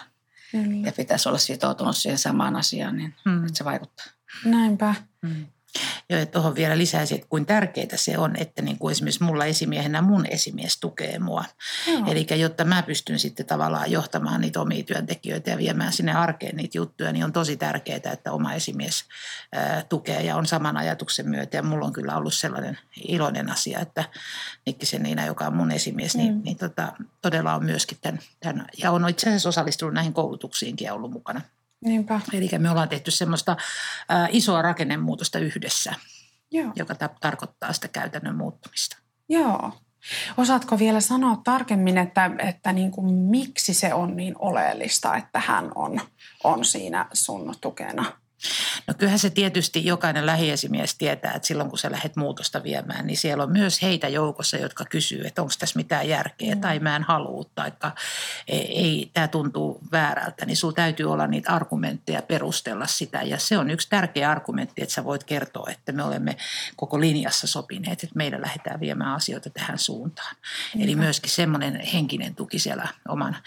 mm-hmm. 0.53 0.85
ja 0.85 0.91
pitäisi 0.91 1.29
olla 1.29 1.37
sitoutunut 1.37 1.97
siihen 1.97 2.17
samaan 2.17 2.55
asiaan, 2.55 2.97
niin 2.97 3.15
mm. 3.25 3.45
että 3.45 3.57
se 3.57 3.65
vaikuttaa. 3.65 4.05
Näinpä. 4.45 4.95
Mm. 5.21 5.45
Ja 6.09 6.25
tuohon 6.25 6.55
vielä 6.55 6.77
lisäisin, 6.77 7.15
että 7.15 7.27
kuin 7.29 7.45
tärkeää 7.45 7.87
se 7.95 8.17
on, 8.17 8.35
että 8.35 8.61
niin 8.61 8.77
kuin 8.77 8.91
esimerkiksi 8.91 9.23
mulla 9.23 9.45
esimiehenä 9.45 10.01
mun 10.01 10.25
esimies 10.25 10.79
tukee 10.79 11.19
mua. 11.19 11.45
Eli 12.07 12.27
jotta 12.35 12.65
mä 12.65 12.83
pystyn 12.83 13.19
sitten 13.19 13.45
tavallaan 13.45 13.91
johtamaan 13.91 14.41
niitä 14.41 14.61
omia 14.61 14.83
työntekijöitä 14.83 15.51
ja 15.51 15.57
viemään 15.57 15.93
sinne 15.93 16.13
arkeen 16.13 16.55
niitä 16.55 16.77
juttuja, 16.77 17.11
niin 17.11 17.25
on 17.25 17.33
tosi 17.33 17.57
tärkeää, 17.57 17.99
että 18.13 18.31
oma 18.31 18.53
esimies 18.53 19.05
ää, 19.53 19.83
tukee 19.89 20.21
ja 20.21 20.35
on 20.35 20.45
saman 20.45 20.77
ajatuksen 20.77 21.29
myötä. 21.29 21.57
Ja 21.57 21.63
mulla 21.63 21.85
on 21.85 21.93
kyllä 21.93 22.17
ollut 22.17 22.33
sellainen 22.33 22.77
iloinen 23.03 23.51
asia, 23.51 23.79
että 23.79 24.03
Nikkisen 24.65 25.03
Niina, 25.03 25.25
joka 25.25 25.47
on 25.47 25.55
mun 25.55 25.71
esimies, 25.71 26.15
niin, 26.15 26.33
mm. 26.35 26.41
niin 26.43 26.57
tota, 26.57 26.93
todella 27.21 27.55
on 27.55 27.65
myöskin 27.65 27.97
tämän, 28.01 28.19
tämän, 28.39 28.65
ja 28.77 28.91
on 28.91 29.09
itse 29.09 29.29
asiassa 29.29 29.49
osallistunut 29.49 29.93
näihin 29.93 30.13
koulutuksiinkin 30.13 30.85
ja 30.85 30.93
ollut 30.93 31.11
mukana 31.11 31.41
Niinpä. 31.85 32.19
Eli 32.33 32.49
me 32.57 32.69
ollaan 32.69 32.89
tehty 32.89 33.11
semmoista 33.11 33.51
ä, 33.51 34.27
isoa 34.31 34.61
rakennemuutosta 34.61 35.39
yhdessä, 35.39 35.93
Joo. 36.51 36.71
joka 36.75 36.95
ta- 36.95 37.09
tarkoittaa 37.21 37.73
sitä 37.73 37.87
käytännön 37.87 38.35
muuttumista. 38.35 38.97
Joo. 39.29 39.73
Osaatko 40.37 40.79
vielä 40.79 41.01
sanoa 41.01 41.41
tarkemmin, 41.43 41.97
että, 41.97 42.31
että 42.37 42.73
niin 42.73 42.91
kuin, 42.91 43.13
miksi 43.13 43.73
se 43.73 43.93
on 43.93 44.15
niin 44.15 44.35
oleellista, 44.39 45.15
että 45.15 45.39
hän 45.39 45.71
on, 45.75 46.01
on 46.43 46.65
siinä 46.65 47.05
sun 47.13 47.53
tukena? 47.61 48.20
No 48.87 48.93
kyllähän 48.93 49.19
se 49.19 49.29
tietysti 49.29 49.85
jokainen 49.85 50.25
lähiesimies 50.25 50.95
tietää, 50.95 51.33
että 51.33 51.47
silloin 51.47 51.69
kun 51.69 51.79
sä 51.79 51.91
lähdet 51.91 52.15
muutosta 52.15 52.63
viemään, 52.63 53.07
niin 53.07 53.17
siellä 53.17 53.43
on 53.43 53.51
myös 53.51 53.81
heitä 53.81 54.07
joukossa, 54.07 54.57
jotka 54.57 54.85
kysyy, 54.85 55.21
että 55.25 55.41
onko 55.41 55.53
tässä 55.59 55.77
mitään 55.77 56.09
järkeä 56.09 56.55
mm. 56.55 56.61
tai 56.61 56.79
mä 56.79 56.95
en 56.95 57.03
halua 57.03 57.43
tai 57.55 57.71
ei, 58.47 59.11
tämä 59.13 59.27
tuntuu 59.27 59.81
väärältä, 59.91 60.45
niin 60.45 60.57
sulla 60.57 60.73
täytyy 60.73 61.11
olla 61.11 61.27
niitä 61.27 61.51
argumentteja 61.51 62.21
perustella 62.21 62.87
sitä. 62.87 63.21
Ja 63.21 63.37
se 63.39 63.57
on 63.57 63.69
yksi 63.69 63.89
tärkeä 63.89 64.31
argumentti, 64.31 64.81
että 64.81 64.95
sä 64.95 65.03
voit 65.03 65.23
kertoa, 65.23 65.69
että 65.71 65.91
me 65.91 66.03
olemme 66.03 66.37
koko 66.75 66.99
linjassa 66.99 67.47
sopineet, 67.47 68.03
että 68.03 68.15
meidän 68.15 68.41
lähdetään 68.41 68.79
viemään 68.79 69.15
asioita 69.15 69.49
tähän 69.49 69.77
suuntaan. 69.77 70.35
Mm. 70.75 70.81
Eli 70.81 70.95
myöskin 70.95 71.31
semmoinen 71.31 71.79
henkinen 71.79 72.35
tuki 72.35 72.59
siellä 72.59 72.87
oman 73.07 73.37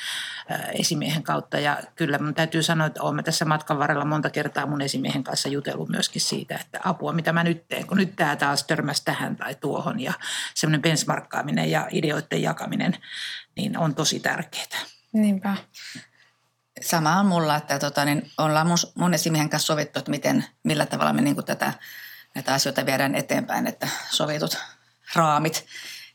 esimiehen 0.72 1.22
kautta. 1.22 1.58
Ja 1.58 1.78
kyllä 1.96 2.18
mun 2.18 2.34
täytyy 2.34 2.62
sanoa, 2.62 2.86
että 2.86 3.02
olemme 3.02 3.22
tässä 3.22 3.44
matkan 3.44 3.78
varrella 3.78 4.04
monta 4.04 4.30
kertaa 4.30 4.66
mun 4.66 4.82
esimiehen 4.84 5.24
kanssa 5.24 5.48
jutellut 5.48 5.88
myöskin 5.88 6.22
siitä, 6.22 6.56
että 6.56 6.80
apua 6.84 7.12
mitä 7.12 7.32
mä 7.32 7.44
nyt 7.44 7.68
teen, 7.68 7.86
kun 7.86 7.96
nyt 7.96 8.16
tämä 8.16 8.36
taas 8.36 8.64
törmäsi 8.64 9.04
tähän 9.04 9.36
tai 9.36 9.54
tuohon 9.54 10.00
ja 10.00 10.12
semmoinen 10.54 10.82
benchmarkkaaminen 10.82 11.70
ja 11.70 11.88
ideoiden 11.90 12.42
jakaminen, 12.42 12.96
niin 13.56 13.78
on 13.78 13.94
tosi 13.94 14.20
tärkeää. 14.20 14.80
Niinpä. 15.12 15.56
Sama 16.80 17.20
on 17.20 17.26
mulla, 17.26 17.56
että 17.56 17.78
tota, 17.78 18.04
niin 18.04 18.30
ollaan 18.38 18.66
mun, 18.66 18.76
mun 18.94 19.14
esimiehen 19.14 19.50
kanssa 19.50 19.66
sovittu, 19.66 19.98
että 19.98 20.10
miten, 20.10 20.44
millä 20.62 20.86
tavalla 20.86 21.12
me 21.12 21.22
niin 21.22 21.44
tätä, 21.44 21.72
näitä 22.34 22.54
asioita 22.54 22.86
viedään 22.86 23.14
eteenpäin, 23.14 23.66
että 23.66 23.88
sovitut 24.10 24.58
raamit. 25.14 25.66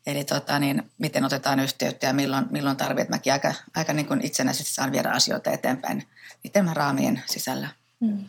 Eli 0.07 0.23
tota, 0.23 0.59
niin, 0.59 0.91
miten 0.97 1.25
otetaan 1.25 1.59
yhteyttä 1.59 2.07
ja 2.07 2.13
milloin, 2.13 2.45
milloin 2.49 2.77
tarvitset. 2.77 3.09
Mäkin 3.09 3.33
aika, 3.33 3.53
aika 3.75 3.93
niin 3.93 4.05
kuin 4.05 4.25
itsenäisesti 4.25 4.73
saan 4.73 4.91
viedä 4.91 5.09
asioita 5.09 5.51
eteenpäin 5.51 6.07
niiden 6.43 6.75
raamien 6.75 7.23
sisällä. 7.25 7.67
Mm. 7.99 8.25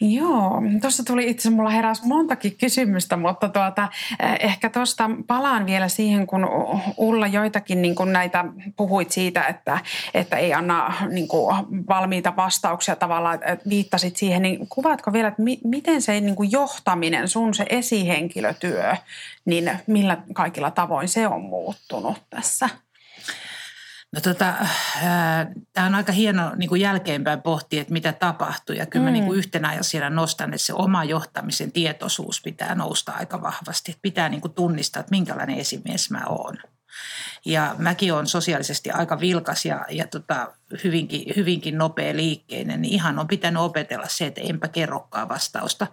Joo, 0.00 0.62
tuossa 0.80 1.04
tuli 1.04 1.30
itse 1.30 1.50
mulla 1.50 1.70
heräsi 1.70 2.06
montakin 2.06 2.56
kysymystä, 2.56 3.16
mutta 3.16 3.48
tuota, 3.48 3.88
eh, 4.20 4.36
ehkä 4.40 4.70
tuosta 4.70 5.10
palaan 5.26 5.66
vielä 5.66 5.88
siihen, 5.88 6.26
kun 6.26 6.48
Ulla 6.96 7.26
joitakin 7.26 7.82
niin 7.82 7.94
kuin 7.94 8.12
näitä 8.12 8.44
puhuit 8.76 9.10
siitä, 9.10 9.44
että, 9.44 9.78
että 10.14 10.36
ei 10.36 10.54
anna 10.54 10.94
niin 11.10 11.28
kuin 11.28 11.56
valmiita 11.88 12.36
vastauksia 12.36 12.96
tavallaan, 12.96 13.34
että 13.34 13.68
viittasit 13.68 14.16
siihen, 14.16 14.42
niin 14.42 14.68
kuvaatko 14.68 15.12
vielä, 15.12 15.28
että 15.28 15.42
mi, 15.42 15.58
miten 15.64 16.02
se 16.02 16.20
niin 16.20 16.36
kuin 16.36 16.52
johtaminen, 16.52 17.28
sun 17.28 17.54
se 17.54 17.66
esihenkilötyö, 17.70 18.96
niin 19.44 19.70
millä 19.86 20.16
kaikilla 20.34 20.70
tavoin 20.70 21.08
se 21.08 21.26
on 21.26 21.40
muuttunut 21.40 22.22
tässä? 22.30 22.68
No 24.12 24.20
tota, 24.20 24.54
tämä 25.72 25.86
on 25.86 25.94
aika 25.94 26.12
hieno 26.12 26.54
niin 26.56 26.68
kuin 26.68 26.80
jälkeenpäin 26.80 27.42
pohtia, 27.42 27.80
että 27.80 27.92
mitä 27.92 28.12
tapahtui. 28.12 28.76
Ja 28.76 28.86
kyllä 28.86 29.02
mm. 29.02 29.04
mä 29.04 29.10
niin 29.10 29.24
kuin 29.24 29.38
yhtenä 29.38 29.76
asiana 29.80 30.10
nostan, 30.10 30.54
että 30.54 30.66
se 30.66 30.72
oma 30.72 31.04
johtamisen 31.04 31.72
tietoisuus 31.72 32.42
pitää 32.42 32.74
nousta 32.74 33.12
aika 33.12 33.42
vahvasti. 33.42 33.92
Että 33.92 34.02
pitää 34.02 34.28
niin 34.28 34.40
kuin 34.40 34.54
tunnistaa, 34.54 35.00
että 35.00 35.10
minkälainen 35.10 35.58
esimies 35.58 36.10
mä 36.10 36.22
oon. 36.28 36.58
Ja 37.44 37.74
mäkin 37.78 38.12
olen 38.12 38.26
sosiaalisesti 38.26 38.90
aika 38.90 39.20
vilkas 39.20 39.64
ja, 39.64 39.86
ja 39.90 40.06
tota, 40.06 40.52
hyvinkin, 40.84 41.32
hyvinkin 41.36 41.78
nopea 41.78 42.16
liikkeinen, 42.16 42.82
niin 42.82 42.94
ihan 42.94 43.18
on 43.18 43.28
pitänyt 43.28 43.62
opetella 43.62 44.08
se, 44.08 44.26
että 44.26 44.40
enpä 44.40 44.68
kerrokaan 44.68 45.28
vastausta. 45.28 45.86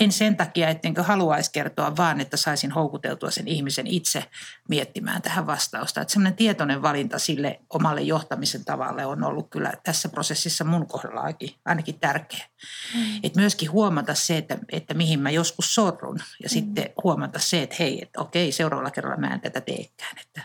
En 0.00 0.12
sen 0.12 0.36
takia, 0.36 0.68
ettenkö 0.68 1.02
haluaisi 1.02 1.52
kertoa, 1.52 1.96
vaan 1.96 2.20
että 2.20 2.36
saisin 2.36 2.70
houkuteltua 2.70 3.30
sen 3.30 3.48
ihmisen 3.48 3.86
itse 3.86 4.24
miettimään 4.68 5.22
tähän 5.22 5.46
vastausta. 5.46 6.00
Että 6.00 6.12
semmoinen 6.12 6.36
tietoinen 6.36 6.82
valinta 6.82 7.18
sille 7.18 7.60
omalle 7.70 8.00
johtamisen 8.00 8.64
tavalle 8.64 9.06
on 9.06 9.24
ollut 9.24 9.50
kyllä 9.50 9.72
tässä 9.84 10.08
prosessissa 10.08 10.64
mun 10.64 10.86
kohdalla 10.86 11.24
ainakin 11.64 12.00
tärkeä. 12.00 12.46
Mm. 12.94 13.20
Että 13.22 13.40
myöskin 13.40 13.70
huomata 13.70 14.14
se, 14.14 14.36
että, 14.36 14.58
että 14.72 14.94
mihin 14.94 15.20
mä 15.20 15.30
joskus 15.30 15.74
sorrun 15.74 16.18
ja 16.42 16.46
mm. 16.46 16.48
sitten 16.48 16.90
huomata 17.02 17.38
se, 17.38 17.62
että 17.62 17.76
hei, 17.78 18.02
että 18.02 18.20
okei, 18.20 18.52
seuraavalla 18.52 18.90
kerralla 18.90 19.16
mä 19.16 19.34
en 19.34 19.40
tätä 19.40 19.60
teekään. 19.60 20.18
Että, 20.20 20.42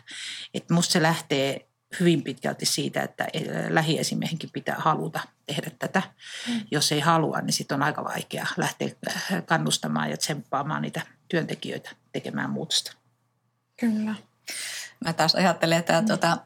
että 0.58 0.74
musta 0.74 0.92
se 0.92 1.02
lähtee 1.02 1.68
hyvin 2.00 2.24
pitkälti 2.24 2.66
siitä, 2.66 3.02
että 3.02 3.28
lähiesimiehenkin 3.70 4.50
pitää 4.54 4.76
haluta 4.78 5.20
tehdä 5.46 5.72
tätä. 5.80 6.02
Mm. 6.48 6.62
Jos 6.72 6.92
ei 6.92 7.00
halua, 7.00 7.42
niin 7.42 7.54
sitten 7.54 7.76
on 7.76 7.84
aika 7.84 8.04
vaikea 8.04 8.48
lähteä 8.58 8.90
äh, 9.08 9.46
kannustamaan 9.46 10.10
ja 10.10 10.18
tsemppaamaan 10.18 10.82
niitä 10.82 11.02
työntekijöitä 11.30 11.90
tekemään 12.12 12.50
muutosta. 12.50 12.94
Kyllä. 13.80 14.16
Mä 15.06 15.14
taas 15.14 15.36
ajattelen, 15.36 15.78
että 15.78 16.02
mm. 16.02 16.08
tuota, 16.08 16.38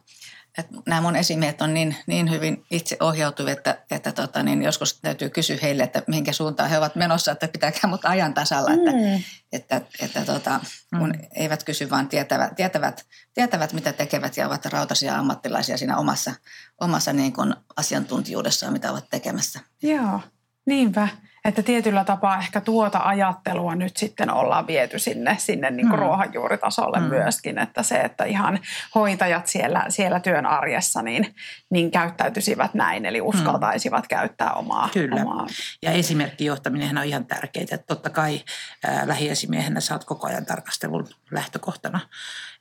että 0.58 0.74
nämä 0.86 1.02
mun 1.02 1.16
esimiehet 1.16 1.62
on 1.62 1.74
niin, 1.74 1.96
niin 2.08 2.30
hyvin 2.30 2.66
itse 2.72 2.98
ohjautuvia, 3.00 3.54
että, 3.54 3.78
että 3.92 4.12
tota, 4.12 4.44
niin 4.44 4.64
joskus 4.64 5.00
täytyy 5.02 5.30
kysyä 5.30 5.58
heille, 5.62 5.84
että 5.84 6.04
mihinkä 6.08 6.34
suuntaan 6.34 6.70
he 6.70 6.78
ovat 6.78 6.96
menossa, 6.96 7.32
että 7.32 7.48
pitääkää 7.48 7.90
mut 7.90 8.06
ajan 8.06 8.34
tasalla, 8.34 8.70
mm. 8.70 9.24
että, 9.52 9.76
että, 9.76 9.82
että 10.00 10.26
tota, 10.26 10.60
kun 11.00 11.10
mm. 11.10 11.28
eivät 11.36 11.64
kysy, 11.64 11.90
vaan 11.90 12.08
tietävät, 12.08 12.56
tietävät, 12.56 13.06
tietävät, 13.34 13.74
mitä 13.74 13.94
tekevät 13.94 14.38
ja 14.38 14.48
ovat 14.48 14.66
rautaisia 14.66 15.16
ammattilaisia 15.16 15.78
siinä 15.78 15.98
omassa, 15.98 16.34
omassa 16.82 17.14
niin 17.14 17.34
kuin 17.34 17.56
asiantuntijuudessaan, 17.76 18.74
mitä 18.74 18.92
ovat 18.92 19.10
tekemässä. 19.10 19.60
Joo, 19.84 20.22
niinpä. 20.66 21.08
Että 21.46 21.64
tietyllä 21.64 22.04
tapaa 22.04 22.38
ehkä 22.38 22.62
tuota 22.62 23.00
ajattelua 23.04 23.76
nyt 23.76 23.98
sitten 23.98 24.30
ollaan 24.30 24.68
viety 24.68 25.00
sinne, 25.00 25.36
sinne 25.40 25.72
niin 25.72 25.90
kuin 25.90 26.00
mm. 26.00 26.06
ruohonjuuritasolle 26.06 27.00
mm. 27.00 27.06
myöskin, 27.06 27.58
että 27.58 27.84
se, 27.84 27.96
että 27.96 28.24
ihan 28.24 28.60
hoitajat 28.96 29.48
siellä, 29.48 29.86
siellä 29.90 30.20
työn 30.20 30.46
arjessa 30.46 31.02
niin, 31.02 31.36
niin 31.70 31.92
käyttäytyisivät 31.92 32.74
näin, 32.74 33.06
eli 33.06 33.22
uskaltaisivat 33.22 34.04
mm. 34.04 34.08
käyttää 34.08 34.54
omaa. 34.54 34.90
Kyllä. 34.94 35.22
Omaa. 35.22 35.48
Ja 35.82 35.92
esimerkkijohtaminen 35.92 36.98
on 36.98 37.06
ihan 37.06 37.26
tärkeää. 37.26 37.64
Että 37.64 37.88
totta 37.88 38.10
kai 38.10 38.42
ää, 38.84 39.08
lähiesimiehenä 39.08 39.80
saat 39.80 40.06
koko 40.06 40.28
ajan 40.28 40.46
tarkastelun 40.46 41.08
lähtökohtana. 41.32 42.00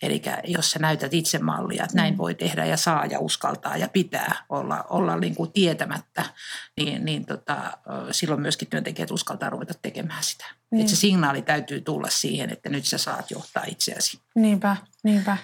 Eli 0.03 0.23
jos 0.45 0.71
sä 0.71 0.79
näytät 0.79 1.15
itse 1.15 1.39
mallia, 1.39 1.85
että 1.85 1.97
näin 1.97 2.15
mm. 2.15 2.19
voi 2.19 2.35
tehdä 2.35 2.65
ja 2.65 2.77
saa 2.77 3.07
ja 3.07 3.19
uskaltaa 3.19 3.77
ja 3.77 3.89
pitää 3.89 4.35
olla, 4.49 4.85
olla 4.91 5.17
niin 5.17 5.35
kuin 5.35 5.53
tietämättä, 5.53 6.25
niin, 6.77 7.05
niin 7.05 7.27
tota, 7.27 7.57
silloin 8.11 8.41
myöskin 8.41 8.70
työntekijät 8.71 9.11
uskaltaa 9.11 9.51
ruveta 9.51 9.75
tekemään 9.83 10.25
sitä. 10.25 10.45
Niin. 10.71 10.81
Että 10.81 10.91
se 10.91 11.01
signaali 11.01 11.43
täytyy 11.43 11.81
tulla 11.81 12.09
siihen, 12.11 12.51
että 12.51 12.69
nyt 12.69 12.87
sä 12.87 12.99
saat 12.99 13.31
johtaa 13.31 13.65
itseäsi. 13.67 14.21
Niinpä, 14.35 14.77
niinpä. 15.03 15.37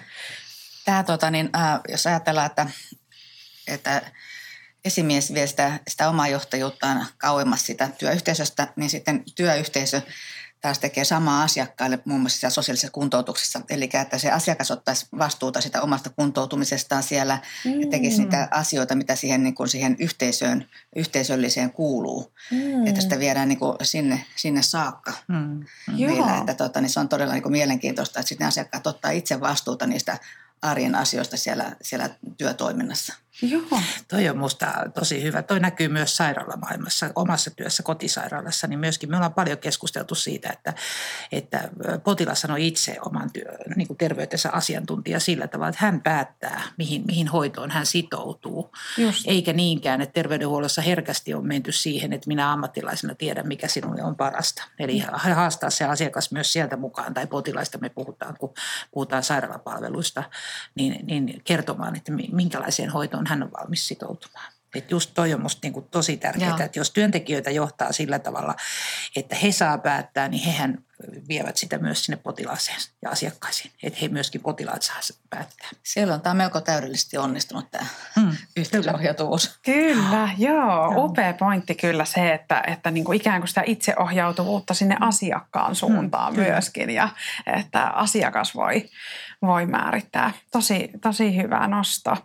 Tämä, 0.85 1.03
tota, 1.03 1.31
niin, 1.31 1.49
äh, 1.55 1.79
jos 1.89 2.07
ajatellaan, 2.07 2.45
että, 2.45 2.67
että 3.67 4.11
esimies 4.85 5.33
vie 5.33 5.47
sitä, 5.47 5.79
sitä 5.87 6.09
omaa 6.09 6.27
johtajuuttaan 6.27 7.07
kauemmas 7.17 7.65
sitä 7.65 7.89
työyhteisöstä, 7.97 8.67
niin 8.75 8.89
sitten 8.89 9.23
työyhteisö 9.35 10.01
taas 10.61 10.79
tekee 10.79 11.03
samaa 11.03 11.43
asiakkaille 11.43 11.99
muun 12.05 12.21
muassa 12.21 12.49
sosiaalisessa 12.49 12.91
kuntoutuksessa. 12.91 13.61
Eli 13.69 13.89
että 13.93 14.17
se 14.17 14.31
asiakas 14.31 14.71
ottaisi 14.71 15.05
vastuuta 15.17 15.61
sitä 15.61 15.81
omasta 15.81 16.09
kuntoutumisestaan 16.09 17.03
siellä 17.03 17.39
mm. 17.65 17.81
ja 17.81 17.87
tekisi 17.87 18.21
niitä 18.21 18.47
asioita, 18.51 18.95
mitä 18.95 19.15
siihen, 19.15 19.43
niin 19.43 19.55
kuin 19.55 19.69
siihen 19.69 19.95
yhteisöön, 19.99 20.69
yhteisölliseen 20.95 21.71
kuuluu. 21.71 22.33
Mm. 22.51 22.87
Että 22.87 23.01
sitä 23.01 23.19
viedään 23.19 23.49
niin 23.49 23.59
kuin 23.59 23.77
sinne, 23.81 24.25
sinne 24.35 24.61
saakka 24.61 25.13
mm. 25.27 25.65
vielä. 25.97 26.37
Että 26.37 26.53
tota, 26.53 26.81
niin 26.81 26.89
se 26.89 26.99
on 26.99 27.09
todella 27.09 27.33
niin 27.33 27.43
kuin 27.43 27.51
mielenkiintoista, 27.51 28.19
että 28.19 28.29
sitten 28.29 28.47
asiakkaat 28.47 28.87
ottaa 28.87 29.11
itse 29.11 29.39
vastuuta 29.39 29.87
niistä 29.87 30.17
arjen 30.61 30.95
asioista 30.95 31.37
siellä, 31.37 31.75
siellä 31.81 32.09
työtoiminnassa. 32.37 33.13
Joo. 33.41 33.81
Toi 34.07 34.29
on 34.29 34.37
musta 34.37 34.67
tosi 34.95 35.23
hyvä. 35.23 35.41
Toi 35.41 35.59
näkyy 35.59 35.87
myös 35.87 36.17
sairaalamaailmassa, 36.17 37.11
omassa 37.15 37.51
työssä 37.51 37.83
kotisairaalassa, 37.83 38.67
niin 38.67 38.79
myöskin 38.79 39.09
me 39.09 39.15
ollaan 39.15 39.33
paljon 39.33 39.57
keskusteltu 39.57 40.15
siitä, 40.15 40.49
että, 40.49 40.73
että 41.31 41.69
potilas 42.03 42.41
sanoo 42.41 42.57
itse 42.59 42.97
oman 43.05 43.31
työ, 43.31 43.57
niin 43.75 43.87
kuin 43.87 43.97
terveytensä 43.97 44.49
asiantuntija 44.51 45.19
sillä 45.19 45.47
tavalla, 45.47 45.69
että 45.69 45.85
hän 45.85 46.01
päättää, 46.01 46.61
mihin, 46.77 47.03
mihin 47.05 47.27
hoitoon 47.27 47.71
hän 47.71 47.85
sitoutuu. 47.85 48.71
Just. 48.97 49.23
Eikä 49.27 49.53
niinkään, 49.53 50.01
että 50.01 50.13
terveydenhuollossa 50.13 50.81
herkästi 50.81 51.33
on 51.33 51.47
menty 51.47 51.71
siihen, 51.71 52.13
että 52.13 52.27
minä 52.27 52.51
ammattilaisena 52.51 53.15
tiedän, 53.15 53.47
mikä 53.47 53.67
sinulle 53.67 54.03
on 54.03 54.15
parasta. 54.15 54.63
Eli 54.79 55.03
haastaa 55.13 55.69
se 55.69 55.85
asiakas 55.85 56.31
myös 56.31 56.53
sieltä 56.53 56.77
mukaan, 56.77 57.13
tai 57.13 57.27
potilaista 57.27 57.77
me 57.77 57.89
puhutaan, 57.89 58.35
kun 58.39 58.53
puhutaan 58.91 59.23
sairaalapalveluista, 59.23 60.23
niin, 60.75 61.05
niin 61.05 61.41
kertomaan, 61.43 61.95
että 61.95 62.11
minkälaiseen 62.31 62.89
hoitoon 62.89 63.26
hän 63.27 63.43
on 63.43 63.51
valmis 63.59 63.87
sitoutumaan. 63.87 64.51
Että 64.75 64.93
just 64.93 65.11
toi 65.13 65.33
on 65.33 65.41
musta 65.41 65.59
niinku 65.63 65.81
tosi 65.81 66.17
tärkeää, 66.17 66.49
Joo. 66.49 66.65
että 66.65 66.79
jos 66.79 66.91
työntekijöitä 66.91 67.51
johtaa 67.51 67.91
sillä 67.91 68.19
tavalla, 68.19 68.55
että 69.15 69.35
he 69.35 69.51
saa 69.51 69.77
päättää, 69.77 70.27
niin 70.27 70.43
hehän 70.43 70.83
vievät 71.27 71.57
sitä 71.57 71.77
myös 71.77 72.05
sinne 72.05 72.17
potilaaseen 72.17 72.77
ja 73.01 73.09
asiakkaisiin. 73.09 73.71
Että 73.83 73.99
he 74.01 74.07
myöskin 74.07 74.41
potilaat 74.41 74.81
saa 74.81 74.99
päättää. 75.29 75.69
Siellä 75.83 76.13
on 76.13 76.21
tämä 76.21 76.33
melko 76.33 76.61
täydellisesti 76.61 77.17
onnistunut 77.17 77.71
tämä 77.71 77.85
hmm, 78.15 78.37
yhteysohjautuvuus. 78.57 79.59
Kyllä, 79.65 80.29
joo. 80.37 80.93
Upea 80.95 81.33
pointti 81.33 81.75
kyllä 81.75 82.05
se, 82.05 82.33
että, 82.33 82.63
että 82.67 82.91
niin 82.91 83.03
kuin 83.03 83.15
ikään 83.15 83.41
kuin 83.41 83.47
sitä 83.47 83.63
itseohjautuvuutta 83.65 84.73
sinne 84.73 84.97
asiakkaan 84.99 85.75
suuntaan 85.75 86.33
hmm, 86.33 86.41
myöskin. 86.41 86.89
Ja 86.89 87.09
että 87.45 87.87
asiakas 87.87 88.55
voi, 88.55 88.89
voi 89.41 89.65
määrittää. 89.65 90.31
Tosi, 90.51 90.89
tosi 91.01 91.37
hyvä 91.37 91.67
nosto. 91.67 92.17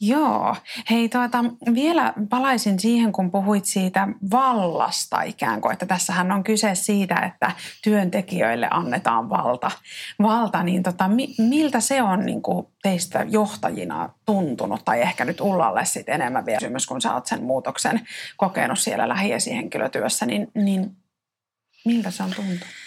Joo. 0.00 0.56
Hei, 0.90 1.08
tuota, 1.08 1.44
vielä 1.74 2.12
palaisin 2.30 2.80
siihen, 2.80 3.12
kun 3.12 3.30
puhuit 3.30 3.64
siitä 3.64 4.08
vallasta 4.30 5.22
ikään 5.22 5.60
kuin, 5.60 5.72
että 5.72 5.86
tässähän 5.86 6.32
on 6.32 6.44
kyse 6.44 6.74
siitä, 6.74 7.14
että 7.14 7.52
työntekijöille 7.82 8.68
annetaan 8.70 9.30
valta. 9.30 9.70
Valta, 10.22 10.62
niin 10.62 10.82
tota, 10.82 11.10
miltä 11.38 11.80
se 11.80 12.02
on 12.02 12.26
niin 12.26 12.42
kuin 12.42 12.66
teistä 12.82 13.26
johtajina 13.28 14.08
tuntunut, 14.26 14.84
tai 14.84 15.00
ehkä 15.00 15.24
nyt 15.24 15.40
Ullalle 15.40 15.84
sitten 15.84 16.14
enemmän 16.14 16.46
vielä 16.46 16.58
kysymys, 16.58 16.86
kun 16.86 17.00
sä 17.00 17.14
oot 17.14 17.26
sen 17.26 17.42
muutoksen 17.44 18.00
kokenut 18.36 18.78
siellä 18.78 19.08
lähiesihenkilötyössä, 19.08 20.26
niin, 20.26 20.50
niin 20.54 20.96
miltä 21.84 22.10
se 22.10 22.22
on 22.22 22.30
tuntunut? 22.30 22.83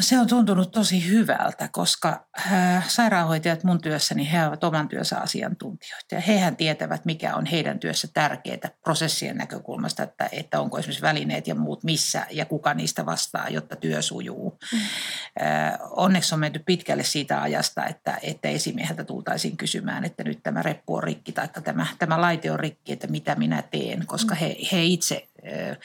Se 0.00 0.18
on 0.18 0.26
tuntunut 0.26 0.70
tosi 0.70 1.08
hyvältä, 1.08 1.68
koska 1.72 2.26
äh, 2.52 2.88
sairaanhoitajat 2.88 3.64
mun 3.64 3.80
työssäni 3.80 4.32
he 4.32 4.46
ovat 4.46 4.64
oman 4.64 4.88
työssä 4.88 5.18
asiantuntijoita. 5.18 6.14
Ja 6.14 6.20
hehän 6.20 6.56
tietävät, 6.56 7.04
mikä 7.04 7.34
on 7.34 7.46
heidän 7.46 7.78
työssä 7.78 8.08
tärkeää 8.14 8.70
prosessien 8.84 9.36
näkökulmasta, 9.36 10.02
että, 10.02 10.28
että 10.32 10.60
onko 10.60 10.78
esimerkiksi 10.78 11.02
välineet 11.02 11.46
ja 11.46 11.54
muut 11.54 11.84
missä 11.84 12.26
ja 12.30 12.44
kuka 12.44 12.74
niistä 12.74 13.06
vastaa, 13.06 13.48
jotta 13.48 13.76
työ 13.76 14.02
sujuu. 14.02 14.58
Mm. 14.72 14.78
Äh, 14.78 15.78
onneksi 15.90 16.34
on 16.34 16.40
menty 16.40 16.58
pitkälle 16.66 17.04
siitä 17.04 17.42
ajasta, 17.42 17.86
että, 17.86 18.18
että 18.22 18.48
esimieheltä 18.48 19.04
tultaisiin 19.04 19.56
kysymään, 19.56 20.04
että 20.04 20.24
nyt 20.24 20.42
tämä 20.42 20.62
reppu 20.62 20.94
on 20.94 21.02
rikki 21.02 21.32
tai 21.32 21.48
tämä, 21.64 21.86
tämä 21.98 22.20
laite 22.20 22.50
on 22.50 22.60
rikki, 22.60 22.92
että 22.92 23.06
mitä 23.06 23.34
minä 23.34 23.62
teen, 23.62 24.06
koska 24.06 24.34
mm. 24.34 24.38
he, 24.38 24.56
he 24.72 24.82
itse 24.84 25.28
äh, 25.46 25.76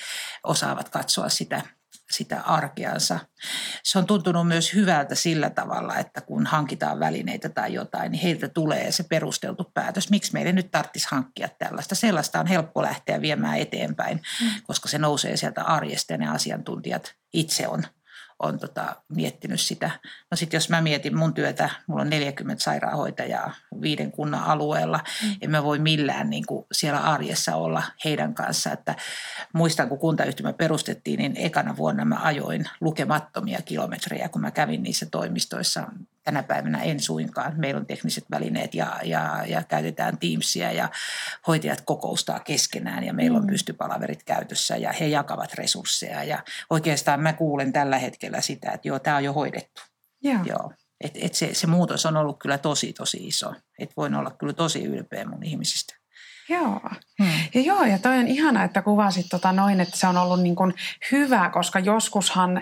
osaavat 0.43 0.89
katsoa 0.89 1.29
sitä 1.29 1.61
sitä 2.13 2.41
arkeansa. 2.41 3.19
Se 3.83 3.99
on 3.99 4.05
tuntunut 4.05 4.47
myös 4.47 4.73
hyvältä 4.73 5.15
sillä 5.15 5.49
tavalla, 5.49 5.97
että 5.97 6.21
kun 6.21 6.45
hankitaan 6.45 6.99
välineitä 6.99 7.49
tai 7.49 7.73
jotain, 7.73 8.11
niin 8.11 8.21
heiltä 8.21 8.47
tulee 8.47 8.91
se 8.91 9.03
perusteltu 9.03 9.71
päätös, 9.73 10.09
miksi 10.09 10.33
meidän 10.33 10.55
nyt 10.55 10.71
tarvitsisi 10.71 11.07
hankkia 11.11 11.49
tällaista. 11.59 11.95
Sellaista 11.95 12.39
on 12.39 12.47
helppo 12.47 12.81
lähteä 12.81 13.21
viemään 13.21 13.57
eteenpäin, 13.57 14.21
mm. 14.41 14.49
koska 14.63 14.89
se 14.89 14.97
nousee 14.97 15.37
sieltä 15.37 15.63
arjesta 15.63 16.13
ja 16.13 16.17
ne 16.17 16.27
asiantuntijat 16.27 17.15
itse 17.33 17.67
on 17.67 17.83
on 18.43 18.59
tota, 18.59 18.95
miettinyt 19.09 19.61
sitä. 19.61 19.91
No 20.31 20.37
sitten 20.37 20.57
jos 20.57 20.69
mä 20.69 20.81
mietin 20.81 21.17
mun 21.17 21.33
työtä, 21.33 21.69
mulla 21.87 22.01
on 22.01 22.09
40 22.09 22.63
sairaanhoitajaa 22.63 23.53
viiden 23.81 24.11
kunnan 24.11 24.43
alueella, 24.43 24.99
mm. 25.23 25.35
en 25.41 25.51
mä 25.51 25.63
voi 25.63 25.79
millään 25.79 26.29
niin 26.29 26.45
kuin 26.45 26.65
siellä 26.71 26.99
arjessa 26.99 27.55
olla 27.55 27.83
heidän 28.05 28.33
kanssa. 28.33 28.71
Että 28.71 28.95
muistan, 29.53 29.89
kun 29.89 29.99
kuntayhtymä 29.99 30.53
perustettiin, 30.53 31.17
niin 31.17 31.33
ekana 31.37 31.77
vuonna 31.77 32.05
mä 32.05 32.19
ajoin 32.23 32.65
lukemattomia 32.81 33.59
kilometrejä, 33.65 34.29
kun 34.29 34.41
mä 34.41 34.51
kävin 34.51 34.83
niissä 34.83 35.05
toimistoissa 35.05 35.87
tänä 36.23 36.43
päivänä 36.43 36.83
en 36.83 36.99
suinkaan. 36.99 37.53
Meillä 37.57 37.79
on 37.79 37.85
tekniset 37.85 38.25
välineet 38.31 38.73
ja, 38.73 38.99
ja, 39.03 39.43
ja 39.47 39.63
käytetään 39.63 40.17
Teamsia 40.17 40.71
ja 40.71 40.89
hoitajat 41.47 41.81
kokoustaa 41.81 42.39
keskenään 42.39 43.03
ja 43.03 43.13
meillä 43.13 43.37
on 43.37 43.43
mm. 43.43 43.49
pystypalaverit 43.49 44.23
käytössä 44.23 44.77
ja 44.77 44.91
he 44.91 45.07
jakavat 45.07 45.53
resursseja. 45.53 46.23
Ja 46.23 46.43
oikeastaan 46.69 47.19
mä 47.19 47.33
kuulen 47.33 47.73
tällä 47.73 47.97
hetkellä 47.97 48.41
sitä, 48.41 48.71
että 48.71 48.87
joo, 48.87 48.99
tämä 48.99 49.17
on 49.17 49.23
jo 49.23 49.33
hoidettu. 49.33 49.81
Joo. 50.21 50.39
joo. 50.45 50.71
Et, 51.01 51.17
et 51.21 51.33
se, 51.33 51.53
se 51.53 51.67
muutos 51.67 52.05
on 52.05 52.17
ollut 52.17 52.39
kyllä 52.39 52.57
tosi, 52.57 52.93
tosi 52.93 53.27
iso. 53.27 53.53
Et 53.79 53.91
voin 53.97 54.15
olla 54.15 54.31
kyllä 54.31 54.53
tosi 54.53 54.83
ylpeä 54.83 55.25
mun 55.25 55.43
ihmisistä. 55.43 55.95
Joo. 56.49 56.81
Hmm. 57.23 57.31
Ja 57.53 57.61
joo, 57.61 57.83
ja 57.83 57.99
toi 57.99 58.17
on 58.17 58.27
ihana, 58.27 58.63
että 58.63 58.81
kuvasit 58.81 59.25
tota 59.29 59.51
noin, 59.51 59.81
että 59.81 59.97
se 59.97 60.07
on 60.07 60.17
ollut 60.17 60.41
niin 60.41 60.55
kuin 60.55 60.73
hyvä, 61.11 61.49
koska 61.53 61.79
joskushan 61.79 62.61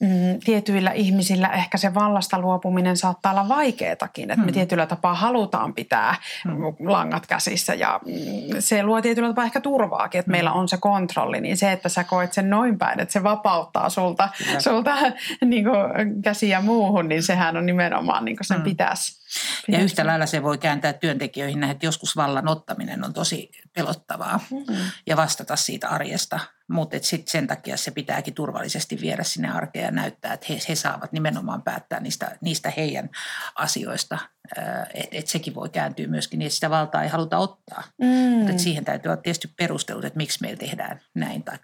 mm, 0.00 0.40
tietyillä 0.44 0.90
ihmisillä 0.90 1.48
ehkä 1.48 1.78
se 1.78 1.94
vallasta 1.94 2.38
luopuminen 2.38 2.96
saattaa 2.96 3.32
olla 3.32 3.48
vaikeatakin, 3.48 4.30
että 4.30 4.40
me 4.40 4.44
hmm. 4.44 4.54
tietyllä 4.54 4.86
tapaa 4.86 5.14
halutaan 5.14 5.74
pitää 5.74 6.14
mm. 6.44 6.90
langat 6.90 7.26
käsissä 7.26 7.74
ja 7.74 8.00
mm, 8.06 8.12
se 8.58 8.82
luo 8.82 9.02
tietyllä 9.02 9.28
tapaa 9.28 9.44
ehkä 9.44 9.60
turvaakin, 9.60 10.18
että 10.18 10.30
mm. 10.30 10.32
meillä 10.32 10.52
on 10.52 10.68
se 10.68 10.76
kontrolli, 10.76 11.40
niin 11.40 11.56
se, 11.56 11.72
että 11.72 11.88
sä 11.88 12.04
koet 12.04 12.32
sen 12.32 12.50
noin 12.50 12.78
päin, 12.78 13.00
että 13.00 13.12
se 13.12 13.22
vapauttaa 13.22 13.90
sulta, 13.90 14.28
sulta 14.58 14.96
niin 15.44 15.64
kuin, 15.64 16.22
käsiä 16.22 16.60
muuhun, 16.60 17.08
niin 17.08 17.22
sehän 17.22 17.56
on 17.56 17.66
nimenomaan 17.66 18.24
niin 18.24 18.36
kuin 18.36 18.46
sen 18.46 18.58
mm. 18.58 18.64
pitäisi. 18.64 19.18
Ja 19.68 19.78
yhtä 19.78 20.06
lailla 20.06 20.26
se 20.26 20.42
voi 20.42 20.58
kääntää 20.58 20.92
työntekijöihin, 20.92 21.64
että 21.64 21.86
joskus 21.86 22.16
vallan 22.16 22.48
ottaminen 22.48 23.04
on 23.04 23.12
tosi 23.12 23.50
pelottavaa 23.74 24.40
mm-hmm. 24.50 24.76
ja 25.06 25.16
vastata 25.16 25.56
siitä 25.56 25.88
arjesta. 25.88 26.40
Mutta 26.70 26.96
sitten 27.02 27.30
sen 27.30 27.46
takia 27.46 27.76
se 27.76 27.90
pitääkin 27.90 28.34
turvallisesti 28.34 29.00
viedä 29.00 29.22
sinne 29.22 29.48
arkeen 29.48 29.84
ja 29.84 29.90
näyttää, 29.90 30.32
että 30.32 30.46
he, 30.48 30.58
he 30.68 30.74
saavat 30.74 31.12
nimenomaan 31.12 31.62
päättää 31.62 32.00
niistä, 32.00 32.38
niistä 32.40 32.72
heidän 32.76 33.10
asioista. 33.54 34.18
Että 34.94 35.16
et 35.16 35.26
sekin 35.26 35.54
voi 35.54 35.68
kääntyä 35.68 36.06
myöskin 36.06 36.38
niin, 36.38 36.46
että 36.46 36.54
sitä 36.54 36.70
valtaa 36.70 37.02
ei 37.02 37.08
haluta 37.08 37.38
ottaa. 37.38 37.82
Mm. 38.02 38.06
Mutta 38.06 38.62
siihen 38.62 38.84
täytyy 38.84 39.08
olla 39.10 39.22
tietysti 39.22 39.48
perustelut, 39.56 40.04
että 40.04 40.16
miksi 40.16 40.38
meillä 40.40 40.58
tehdään 40.58 41.00
näin 41.14 41.42
tai 41.42 41.58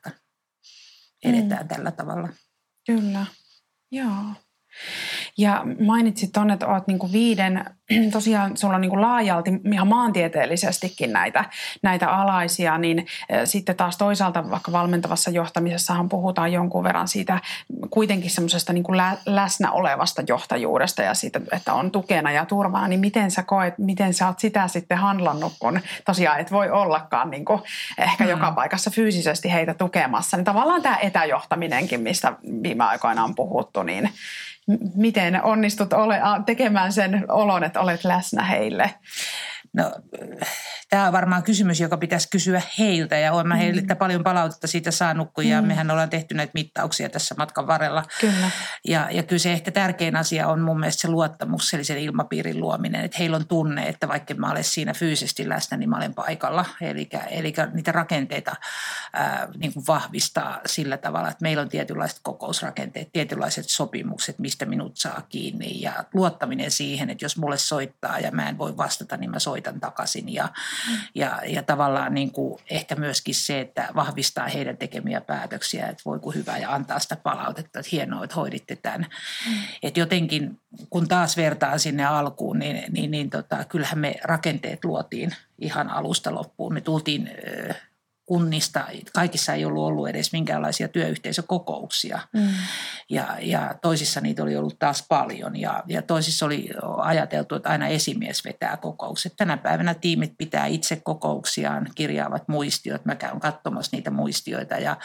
edetään 1.24 1.62
mm. 1.62 1.68
tällä 1.68 1.90
tavalla. 1.90 2.28
Kyllä, 2.86 3.26
joo. 3.92 4.24
Ja 5.38 5.62
mainitsit 5.86 6.32
tuonne, 6.32 6.54
että 6.54 6.66
olet 6.66 6.86
niin 6.86 7.12
viiden, 7.12 7.64
tosiaan 8.12 8.56
sulla 8.56 8.74
on 8.74 8.80
niin 8.80 9.00
laajalti 9.00 9.50
ihan 9.72 9.88
maantieteellisestikin 9.88 11.12
näitä, 11.12 11.44
näitä 11.82 12.10
alaisia, 12.10 12.78
niin 12.78 13.06
sitten 13.44 13.76
taas 13.76 13.96
toisaalta 13.96 14.50
vaikka 14.50 14.72
valmentavassa 14.72 15.30
johtamisessahan 15.30 16.08
puhutaan 16.08 16.52
jonkun 16.52 16.84
verran 16.84 17.08
siitä 17.08 17.40
kuitenkin 17.90 18.30
semmoisesta 18.30 18.72
niin 18.72 18.84
läsnä 19.26 19.72
olevasta 19.72 20.22
johtajuudesta 20.28 21.02
ja 21.02 21.14
siitä, 21.14 21.40
että 21.52 21.74
on 21.74 21.90
tukena 21.90 22.32
ja 22.32 22.46
turvana, 22.46 22.88
niin 22.88 23.00
miten 23.00 23.30
sä 23.30 23.42
koet, 23.42 23.78
miten 23.78 24.14
sä 24.14 24.26
oot 24.26 24.38
sitä 24.38 24.68
sitten 24.68 24.98
handlannut, 24.98 25.52
kun 25.58 25.80
tosiaan 26.04 26.40
et 26.40 26.52
voi 26.52 26.70
ollakaan 26.70 27.30
niin 27.30 27.44
kuin 27.44 27.62
ehkä 27.98 28.24
mm. 28.24 28.30
joka 28.30 28.52
paikassa 28.52 28.90
fyysisesti 28.90 29.52
heitä 29.52 29.74
tukemassa, 29.74 30.36
niin 30.36 30.44
tavallaan 30.44 30.82
tämä 30.82 30.96
etäjohtaminenkin, 30.96 32.00
mistä 32.00 32.32
viime 32.62 32.84
aikoina 32.84 33.24
on 33.24 33.34
puhuttu, 33.34 33.82
niin 33.82 34.10
miten 34.94 35.44
onnistut 35.44 35.92
ole, 35.92 36.20
tekemään 36.46 36.92
sen 36.92 37.24
olon, 37.28 37.64
että 37.64 37.80
olet 37.80 38.04
läsnä 38.04 38.42
heille? 38.44 38.90
No, 39.74 39.92
tämä 40.90 41.06
on 41.06 41.12
varmaan 41.12 41.42
kysymys, 41.42 41.80
joka 41.80 41.96
pitäisi 41.96 42.28
kysyä 42.30 42.62
heiltä 42.78 43.18
ja 43.18 43.32
olen 43.32 43.46
mm. 43.46 43.52
heiltä 43.52 43.96
paljon 43.96 44.24
palautetta 44.24 44.66
siitä 44.66 44.90
saanut, 44.90 45.30
kun 45.32 45.46
ja 45.46 45.62
mm. 45.62 45.68
mehän 45.68 45.90
ollaan 45.90 46.10
tehty 46.10 46.34
näitä 46.34 46.50
mittauksia 46.54 47.08
tässä 47.08 47.34
matkan 47.38 47.66
varrella. 47.66 48.04
Kyllä. 48.20 48.50
Ja, 48.84 49.08
ja 49.10 49.22
kyllä 49.22 49.38
se 49.38 49.52
ehkä 49.52 49.70
tärkein 49.70 50.16
asia 50.16 50.48
on 50.48 50.60
mun 50.60 50.80
mielestä 50.80 51.00
se 51.00 51.08
luottamuksellisen 51.08 51.98
ilmapiirin 51.98 52.60
luominen, 52.60 53.04
että 53.04 53.18
heillä 53.18 53.36
on 53.36 53.46
tunne, 53.46 53.88
että 53.88 54.08
vaikka 54.08 54.34
mä 54.34 54.50
olen 54.50 54.64
siinä 54.64 54.94
fyysisesti 54.94 55.48
läsnä, 55.48 55.76
niin 55.76 55.90
mä 55.90 55.96
olen 55.96 56.14
paikalla. 56.14 56.64
Eli, 56.80 57.08
eli 57.30 57.54
niitä 57.72 57.92
rakenteita 57.92 58.56
ää, 59.12 59.48
niin 59.56 59.72
kuin 59.72 59.84
vahvistaa 59.88 60.60
sillä 60.66 60.96
tavalla, 60.96 61.28
että 61.28 61.42
meillä 61.42 61.62
on 61.62 61.68
tietynlaiset 61.68 62.20
kokousrakenteet, 62.22 63.12
tietynlaiset 63.12 63.64
sopimukset, 63.68 64.38
mistä 64.38 64.66
minut 64.66 64.96
saa 64.96 65.22
kiinni 65.28 65.80
ja 65.80 66.04
luottaminen 66.14 66.70
siihen, 66.70 67.10
että 67.10 67.24
jos 67.24 67.36
mulle 67.36 67.58
soittaa 67.58 68.18
ja 68.18 68.30
mä 68.30 68.48
en 68.48 68.58
voi 68.58 68.76
vastata, 68.76 69.16
niin 69.16 69.30
mä 69.30 69.38
soitan 69.38 69.63
takaisin 69.72 70.34
ja 70.34 70.48
Mm. 70.90 70.98
Ja, 71.14 71.40
ja 71.46 71.62
tavallaan 71.62 72.14
niin 72.14 72.30
kuin 72.30 72.60
ehkä 72.70 72.94
myöskin 72.94 73.34
se, 73.34 73.60
että 73.60 73.88
vahvistaa 73.94 74.48
heidän 74.48 74.76
tekemiä 74.76 75.20
päätöksiä, 75.20 75.86
että 75.86 76.02
voi 76.04 76.18
kuin 76.18 76.34
hyvä 76.34 76.58
ja 76.58 76.74
antaa 76.74 76.98
sitä 76.98 77.16
palautetta, 77.16 77.78
että 77.78 77.88
hienoa, 77.92 78.24
että 78.24 78.36
hoiditte 78.36 78.76
tämän. 78.76 79.06
Mm. 79.48 79.54
Että 79.82 80.00
jotenkin, 80.00 80.60
kun 80.90 81.08
taas 81.08 81.36
vertaan 81.36 81.80
sinne 81.80 82.04
alkuun, 82.04 82.58
niin, 82.58 82.92
niin, 82.92 83.10
niin 83.10 83.30
tota, 83.30 83.64
kyllähän 83.64 83.98
me 83.98 84.14
rakenteet 84.24 84.84
luotiin 84.84 85.36
ihan 85.58 85.90
alusta 85.90 86.34
loppuun. 86.34 86.74
Me 86.74 86.80
tultiin 86.80 87.30
kunnista, 88.26 88.84
kaikissa 89.12 89.54
ei 89.54 89.64
ollut 89.64 89.84
ollut 89.84 90.08
edes 90.08 90.32
minkäänlaisia 90.32 90.88
työyhteisökokouksia. 90.88 92.20
Mm. 92.32 92.48
Ja, 93.10 93.36
ja 93.40 93.74
toisissa 93.82 94.20
niitä 94.20 94.42
oli 94.42 94.56
ollut 94.56 94.78
taas 94.78 95.04
paljon 95.08 95.60
ja, 95.60 95.82
ja 95.86 96.02
toisissa 96.02 96.46
oli 96.46 96.70
ajateltu, 96.98 97.54
että 97.54 97.68
aina 97.68 97.88
esimies 97.88 98.44
vetää 98.44 98.76
kokoukset. 98.76 99.32
Tänä 99.36 99.56
päivänä 99.56 99.94
tiimit 99.94 100.32
pitää 100.38 100.66
itse 100.66 100.96
kokouksiaan, 100.96 101.88
kirjaavat 101.94 102.48
muistiot. 102.48 103.04
Mä 103.04 103.14
käyn 103.14 103.40
katsomassa 103.40 103.96
niitä 103.96 104.10
muistioita 104.10 104.74
ja 104.74 104.96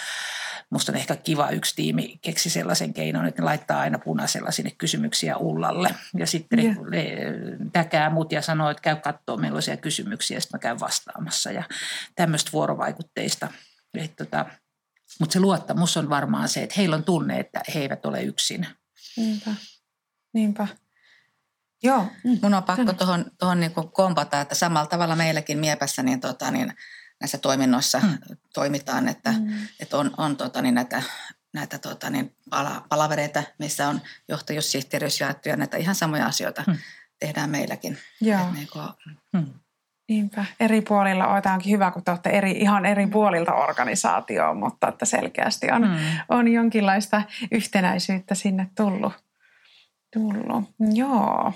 musta 0.69 0.91
on 0.91 0.95
ehkä 0.95 1.15
kiva 1.15 1.49
yksi 1.49 1.75
tiimi 1.75 2.19
keksi 2.21 2.49
sellaisen 2.49 2.93
keinon, 2.93 3.25
että 3.25 3.41
ne 3.41 3.45
laittaa 3.45 3.79
aina 3.79 3.99
punaisella 3.99 4.51
sinne 4.51 4.71
kysymyksiä 4.71 5.37
ullalle. 5.37 5.95
Ja 6.17 6.27
sitten 6.27 6.59
yeah. 6.59 6.77
ne, 6.89 7.17
täkää 7.73 8.09
mut 8.09 8.31
ja 8.31 8.41
sanoo, 8.41 8.69
että 8.69 8.81
käy 8.81 8.95
katsoa, 8.95 9.61
siellä 9.61 9.81
kysymyksiä 9.81 10.37
ja 10.37 10.41
sitten 10.41 10.57
mä 10.57 10.61
käyn 10.61 10.79
vastaamassa. 10.79 11.51
Ja 11.51 11.63
tämmöistä 12.15 12.51
vaikutteista. 13.17 13.47
Tota, 14.17 14.45
mutta 15.19 15.33
se 15.33 15.39
luottamus 15.39 15.97
on 15.97 16.09
varmaan 16.09 16.49
se, 16.49 16.63
että 16.63 16.75
heillä 16.77 16.95
on 16.95 17.03
tunne, 17.03 17.39
että 17.39 17.61
he 17.73 17.79
eivät 17.79 18.05
ole 18.05 18.23
yksin. 18.23 18.67
Niinpä, 19.17 19.51
niinpä. 20.33 20.67
Joo. 21.83 22.07
Mm. 22.23 22.39
Mun 22.41 22.53
on 22.53 22.63
pakko 22.63 22.93
tuohon, 22.93 23.31
tuohon 23.39 23.59
niin 23.59 23.71
kompata, 23.93 24.41
että 24.41 24.55
samalla 24.55 24.87
tavalla 24.87 25.15
meilläkin 25.15 25.59
Miepässä 25.59 26.03
niin, 26.03 26.19
tota, 26.19 26.51
niin 26.51 26.73
näissä 27.19 27.37
toiminnoissa 27.37 27.99
mm. 27.99 28.17
toimitaan, 28.53 29.07
että, 29.07 29.31
mm. 29.31 29.67
että 29.79 29.97
on, 29.97 30.11
on 30.17 30.37
tota, 30.37 30.61
niin 30.61 30.75
näitä, 30.75 31.03
näitä 31.53 31.79
tota, 31.79 32.09
niin 32.09 32.35
pala, 32.49 32.85
palavereita, 32.89 33.43
missä 33.59 33.87
on 33.87 34.01
johtajuussihteeriys 34.27 35.19
jaettu 35.19 35.49
ja 35.49 35.57
näitä 35.57 35.77
ihan 35.77 35.95
samoja 35.95 36.25
asioita 36.25 36.63
mm. 36.67 36.77
tehdään 37.19 37.49
meilläkin. 37.49 37.97
Joo. 38.21 38.47
Et 38.47 38.53
niin 38.53 38.67
kuin, 38.73 38.87
Hmm. 39.37 39.53
Niinpä. 40.09 40.45
Eri 40.59 40.81
puolilla 40.81 41.27
on, 41.27 41.41
onkin 41.53 41.71
hyvä, 41.73 41.91
kun 41.91 42.03
te 42.03 42.11
olette 42.11 42.29
eri, 42.29 42.51
ihan 42.51 42.85
eri 42.85 43.07
puolilta 43.07 43.53
organisaatioon, 43.53 44.57
mutta 44.57 44.87
että 44.87 45.05
selkeästi 45.05 45.71
on, 45.71 45.83
Hmm. 45.83 45.97
on 46.29 46.47
jonkinlaista 46.47 47.21
yhtenäisyyttä 47.51 48.35
sinne 48.35 48.67
tullut. 48.77 49.13
tullut. 50.13 50.63
Joo. 50.93 51.53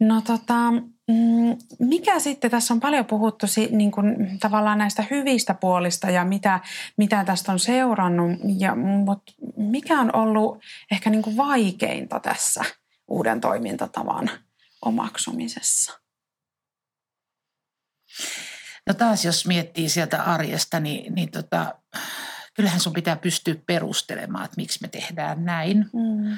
No 0.00 0.20
tota, 0.20 0.70
mm, 1.08 1.56
mikä 1.78 2.18
sitten, 2.18 2.50
tässä 2.50 2.74
on 2.74 2.80
paljon 2.80 3.04
puhuttu 3.04 3.46
niin 3.70 3.90
kuin, 3.90 4.38
tavallaan 4.40 4.78
näistä 4.78 5.04
hyvistä 5.10 5.54
puolista 5.54 6.10
ja 6.10 6.24
mitä, 6.24 6.60
mitä 6.96 7.24
tästä 7.24 7.52
on 7.52 7.58
seurannut, 7.58 8.30
ja, 8.58 8.74
mutta 8.74 9.32
mikä 9.56 10.00
on 10.00 10.14
ollut 10.16 10.62
ehkä 10.90 11.10
niin 11.10 11.22
kuin 11.22 11.36
vaikeinta 11.36 12.20
tässä 12.20 12.64
uuden 13.08 13.40
toimintatavan 13.40 14.30
omaksumisessa? 14.82 16.03
No 18.86 18.94
taas 18.94 19.24
jos 19.24 19.46
miettii 19.46 19.88
sieltä 19.88 20.22
arjesta, 20.22 20.80
niin, 20.80 21.14
niin 21.14 21.30
tota, 21.30 21.74
kyllähän 22.54 22.80
sun 22.80 22.92
pitää 22.92 23.16
pystyä 23.16 23.54
perustelemaan, 23.66 24.44
että 24.44 24.56
miksi 24.56 24.78
me 24.82 24.88
tehdään 24.88 25.44
näin. 25.44 25.78
Mm. 25.78 26.36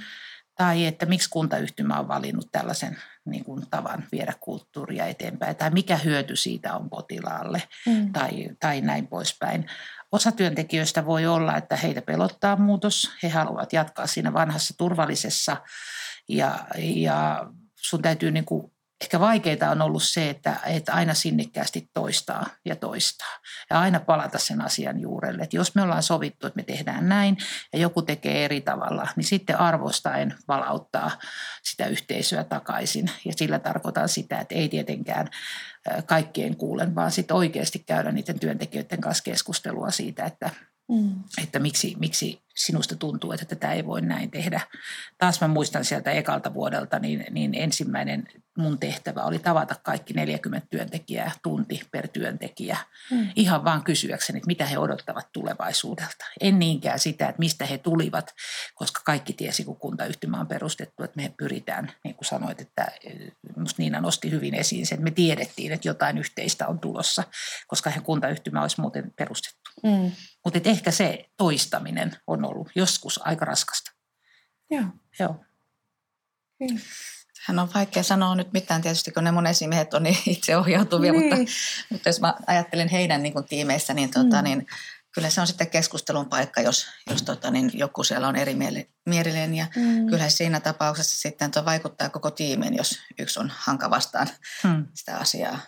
Tai 0.55 0.87
että 0.87 1.07
miksi 1.07 1.31
kuntayhtymä 1.31 1.99
on 1.99 2.09
valinnut 2.09 2.49
tällaisen 2.53 2.99
niin 3.25 3.45
kuin, 3.45 3.67
tavan 3.71 4.05
viedä 4.13 4.33
kulttuuria 4.41 5.07
eteenpäin. 5.07 5.57
Tai 5.57 5.71
mikä 5.71 5.97
hyöty 5.97 6.37
siitä 6.37 6.75
on 6.75 6.91
potilaalle 6.91 7.63
Mm. 7.87 8.13
tai, 8.13 8.49
tai 8.61 8.81
näin 8.81 9.07
poispäin. 9.07 9.67
Osa 10.13 10.33
työntekijöistä 10.33 11.07
voi 11.07 11.27
olla, 11.27 11.57
että 11.57 11.77
heitä 11.77 12.03
pelottaa 12.03 12.57
muutos. 12.57 13.11
He 13.23 13.29
haluavat 13.29 13.73
jatkaa 13.73 14.07
siinä 14.07 14.33
vanhassa 14.33 14.75
turvallisessa 14.79 15.57
ja, 16.29 16.67
ja 16.79 17.47
sun 17.75 18.03
täytyy 18.03 18.31
niin 18.31 18.45
kuin, 18.45 18.73
ehkä 19.03 19.21
vaikeita 19.21 19.71
on 19.71 19.83
ollut 19.83 20.03
se, 20.03 20.31
että, 20.31 20.57
että 20.67 20.95
aina 20.95 21.15
sinnikkäästi 21.15 21.91
toistaa 21.95 22.47
ja 22.65 22.77
toistaa. 22.77 23.39
Ja 23.71 23.81
aina 23.81 24.01
palata 24.01 24.39
sen 24.39 24.61
asian 24.61 25.01
juurelle. 25.01 25.43
Että 25.43 25.57
jos 25.57 25.75
me 25.75 25.83
ollaan 25.83 26.03
sovittu, 26.03 26.47
että 26.47 26.57
me 26.57 26.63
tehdään 26.63 27.09
näin 27.09 27.37
ja 27.73 27.79
joku 27.79 28.03
tekee 28.03 28.45
eri 28.45 28.61
tavalla, 28.61 29.09
niin 29.17 29.25
sitten 29.25 29.61
arvostaen 29.61 30.35
palauttaa 30.47 31.11
sitä 31.63 31.87
yhteisöä 31.87 32.45
takaisin. 32.45 33.11
Ja 33.25 33.33
sillä 33.37 33.59
tarkoitan 33.59 34.09
sitä, 34.09 34.41
että 34.41 34.55
ei 34.55 34.69
tietenkään 34.69 35.29
kaikkien 36.07 36.57
kuulen, 36.57 36.95
vaan 36.95 37.11
sitten 37.11 37.37
oikeasti 37.37 37.79
käydä 37.79 38.13
niiden 38.13 38.41
työntekijöiden 38.41 39.01
kanssa 39.01 39.25
keskustelua 39.25 39.91
siitä, 39.91 40.25
että 40.25 40.51
Mm. 40.89 41.15
että 41.43 41.59
miksi, 41.59 41.95
miksi 41.99 42.43
sinusta 42.57 42.97
tuntuu, 42.97 43.33
että 43.33 43.47
tätä 43.47 43.73
ei 43.73 43.87
voi 43.87 44.01
näin 44.01 44.31
tehdä. 44.31 44.61
Taas 45.19 45.41
mä 45.41 45.49
muistan 45.49 45.85
sieltä 45.85 46.11
ekalta 46.11 46.55
vuodelta, 46.55 46.99
niin, 46.99 47.27
niin 47.31 47.55
ensimmäinen 47.55 48.29
mun 48.59 48.79
tehtävä 48.79 49.23
oli 49.23 49.39
tavata 49.39 49.75
kaikki 49.83 50.15
40 50.15 50.67
työntekijää 50.71 51.31
tunti 51.43 51.83
per 51.91 52.09
työntekijä. 52.09 52.77
Mm. 53.11 53.29
Ihan 53.37 53.65
vaan 53.65 53.85
kysyäkseni, 53.85 54.37
että 54.37 54.47
mitä 54.47 54.67
he 54.67 54.79
odottavat 54.79 55.33
tulevaisuudelta. 55.33 56.25
En 56.41 56.59
niinkään 56.59 56.99
sitä, 56.99 57.29
että 57.29 57.39
mistä 57.39 57.67
he 57.67 57.79
tulivat, 57.79 58.35
koska 58.75 59.01
kaikki 59.05 59.33
tiesi, 59.33 59.65
kun 59.65 59.77
kuntayhtymä 59.77 60.41
on 60.41 60.47
perustettu, 60.47 61.03
että 61.03 61.17
me 61.17 61.35
pyritään, 61.37 61.93
niin 62.05 62.15
kuin 62.15 62.27
sanoit, 62.27 62.61
että 62.61 62.87
eh, 63.05 63.33
musta 63.57 63.83
Niina 63.83 64.01
nosti 64.01 64.31
hyvin 64.31 64.55
esiin 64.55 64.87
sen, 64.87 64.97
että 64.97 65.05
me 65.05 65.11
tiedettiin, 65.11 65.73
että 65.73 65.89
jotain 65.89 66.19
yhteistä 66.19 66.67
on 66.67 66.79
tulossa, 66.79 67.25
koska 67.67 67.91
he 67.91 68.01
kuntayhtymä 68.01 68.63
olisi 68.63 68.81
muuten 68.81 69.13
perustettu. 69.17 69.66
Mm. 69.83 70.13
Mutta 70.45 70.61
ehkä 70.65 70.91
se 70.91 71.25
toistaminen 71.37 72.17
on 72.27 72.45
ollut 72.45 72.69
joskus 72.75 73.21
aika 73.27 73.45
raskasta. 73.45 73.93
Joo. 74.71 74.85
Joo. 75.21 75.45
Hän 77.47 77.59
on 77.59 77.69
vaikea 77.75 78.03
sanoa 78.03 78.35
nyt 78.35 78.53
mitään 78.53 78.83
tietysti, 78.83 79.11
kun 79.13 79.25
ne 79.25 79.31
mun 79.33 79.47
esimiehet 79.47 79.95
on 79.95 80.03
niin 80.03 80.19
itseohjautuvia, 80.27 81.13
Niin. 81.13 81.23
mutta, 81.39 81.53
mutta 81.91 82.09
jos 82.09 82.21
mä 82.21 82.35
ajattelen 82.47 82.89
heidän 82.89 83.23
niin 83.23 83.33
kuin 83.33 83.45
tiimeissä, 83.49 83.95
niin, 83.95 84.11
tota, 84.11 84.37
Mm. 84.37 84.45
niin 84.45 84.67
kyllä 85.15 85.31
se 85.31 85.41
on 85.41 85.47
sitten 85.47 85.71
keskustelun 85.71 86.29
paikka, 86.29 86.61
jos, 86.61 86.87
jos 87.11 87.23
tota, 87.23 87.51
niin 87.51 87.71
joku 87.75 88.05
siellä 88.05 88.29
on 88.29 88.37
erimielinen. 88.37 89.55
Ja 89.55 89.67
Mm. 89.77 90.07
kyllä 90.11 90.29
siinä 90.29 90.61
tapauksessa 90.61 91.17
sitten 91.21 91.51
tuo 91.51 91.65
vaikuttaa 91.65 92.09
koko 92.09 92.31
tiimiin, 92.31 92.77
jos 92.77 92.99
yksi 93.19 93.41
on 93.41 93.53
hanka 93.57 93.91
vastaan 93.91 94.29
Hmm. 94.63 94.87
sitä 94.95 95.17
asiaa. 95.17 95.59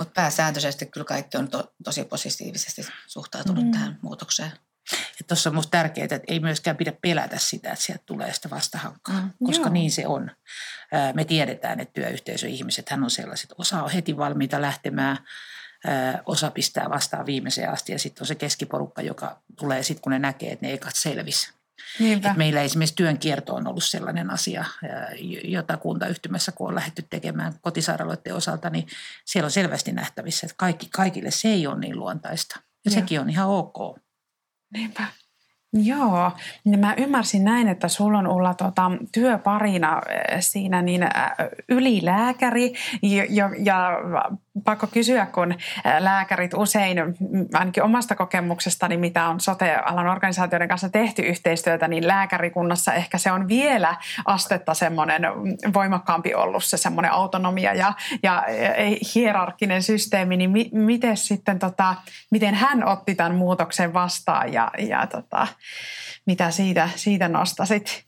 Mutta 0.00 0.12
pääsääntöisesti 0.14 0.86
kyllä 0.86 1.04
kaikki 1.04 1.36
on 1.36 1.48
to, 1.48 1.72
tosi 1.84 2.04
positiivisesti 2.04 2.82
suhtautunut 3.06 3.64
Mm. 3.64 3.70
tähän 3.70 3.98
muutokseen. 4.02 4.52
Ja 4.92 5.24
tuossa 5.28 5.50
on 5.50 5.54
minusta 5.54 5.70
tärkeää, 5.70 6.04
että 6.04 6.20
ei 6.28 6.40
myöskään 6.40 6.76
pidä 6.76 6.92
pelätä 7.02 7.38
sitä, 7.38 7.72
että 7.72 7.84
sieltä 7.84 8.02
tulee 8.06 8.32
sitä 8.34 8.50
vastahankaa, 8.50 9.20
Mm. 9.20 9.30
koska 9.46 9.64
Joo. 9.64 9.72
niin 9.72 9.90
se 9.90 10.06
on. 10.06 10.30
Me 11.14 11.24
tiedetään, 11.24 11.80
että 11.80 11.92
työyhteisöihmiset 11.92 12.88
hän 12.88 13.04
on 13.04 13.10
sellaiset, 13.10 13.52
osa 13.58 13.82
on 13.82 13.90
heti 13.90 14.16
valmiita 14.16 14.60
lähtemään, 14.62 15.18
ää, 15.86 16.22
osa 16.26 16.50
pistää 16.50 16.90
vastaan 16.90 17.26
viimeiseen 17.26 17.70
asti 17.70 17.92
ja 17.92 17.98
sitten 17.98 18.22
on 18.22 18.26
se 18.26 18.34
keskiporukka, 18.34 19.02
joka 19.02 19.42
tulee 19.58 19.82
sitten, 19.82 20.02
kun 20.02 20.12
ne 20.12 20.18
näkee, 20.18 20.52
että 20.52 20.66
ne 20.66 20.72
ekat 20.72 20.96
selvis. 20.96 21.52
Et 22.00 22.36
meillä 22.36 22.62
esimerkiksi 22.62 22.94
työn 22.94 23.18
kierto 23.18 23.54
on 23.54 23.66
ollut 23.66 23.84
sellainen 23.84 24.30
asia, 24.30 24.64
jota 25.44 25.76
kuntayhtymässä, 25.76 26.52
kun 26.52 26.68
on 26.68 26.74
lähdetty 26.74 27.02
tekemään 27.10 27.54
kotisairaaloiden 27.60 28.34
osalta, 28.34 28.70
niin 28.70 28.86
siellä 29.24 29.46
on 29.46 29.50
selvästi 29.50 29.92
nähtävissä, 29.92 30.46
että 30.46 30.54
kaikki, 30.58 30.88
kaikille 30.92 31.30
se 31.30 31.48
ei 31.48 31.66
ole 31.66 31.78
niin 31.78 31.98
luontaista. 31.98 32.60
Ja 32.84 32.90
Joo. 32.90 33.00
sekin 33.00 33.20
on 33.20 33.30
ihan 33.30 33.48
ok. 33.48 33.98
Niinpä. 34.72 35.06
Joo, 35.72 36.32
niin 36.64 36.80
mä 36.80 36.94
ymmärsin 36.96 37.44
näin, 37.44 37.68
että 37.68 37.88
sulla 37.88 38.18
on 38.18 38.26
Ulla 38.26 38.54
tota, 38.54 38.90
työparina 39.12 39.94
äh, 39.94 40.36
siinä 40.40 40.82
niin 40.82 41.02
äh, 41.02 41.32
ylilääkäri. 41.68 42.72
Ja, 43.02 43.26
ja, 43.28 43.50
ja 43.58 43.90
pakko 44.64 44.86
kysyä, 44.86 45.26
kun 45.26 45.52
äh, 45.52 45.96
lääkärit 45.98 46.54
usein, 46.54 46.98
mm, 46.98 47.46
ainakin 47.52 47.82
omasta 47.82 48.16
kokemuksestani, 48.16 48.96
mitä 48.96 49.28
on 49.28 49.40
sote-alan 49.40 50.08
organisaatioiden 50.08 50.68
kanssa 50.68 50.88
tehty 50.88 51.22
yhteistyötä, 51.22 51.88
niin 51.88 52.06
lääkärikunnassa 52.06 52.92
ehkä 52.92 53.18
se 53.18 53.32
on 53.32 53.48
vielä 53.48 53.96
astetta 54.24 54.74
semmoinen 54.74 55.22
voimakkaampi 55.74 56.34
ollut 56.34 56.64
se 56.64 56.76
semmoinen 56.76 57.12
autonomia 57.12 57.74
ja, 57.74 57.92
ja 58.22 58.44
hierarkkinen 59.14 59.82
systeemi, 59.82 60.36
niin 60.36 60.50
mi, 60.50 60.70
miten 60.72 61.16
sitten 61.16 61.58
tota, 61.58 61.94
miten 62.30 62.54
hän 62.54 62.88
otti 62.88 63.14
tämän 63.14 63.34
muutoksen 63.34 63.94
vastaan 63.94 64.52
ja, 64.52 64.70
ja 64.78 65.06
tota, 65.06 65.46
mitä 66.26 66.50
siitä, 66.50 66.88
siitä 66.96 67.28
nostasit? 67.28 68.04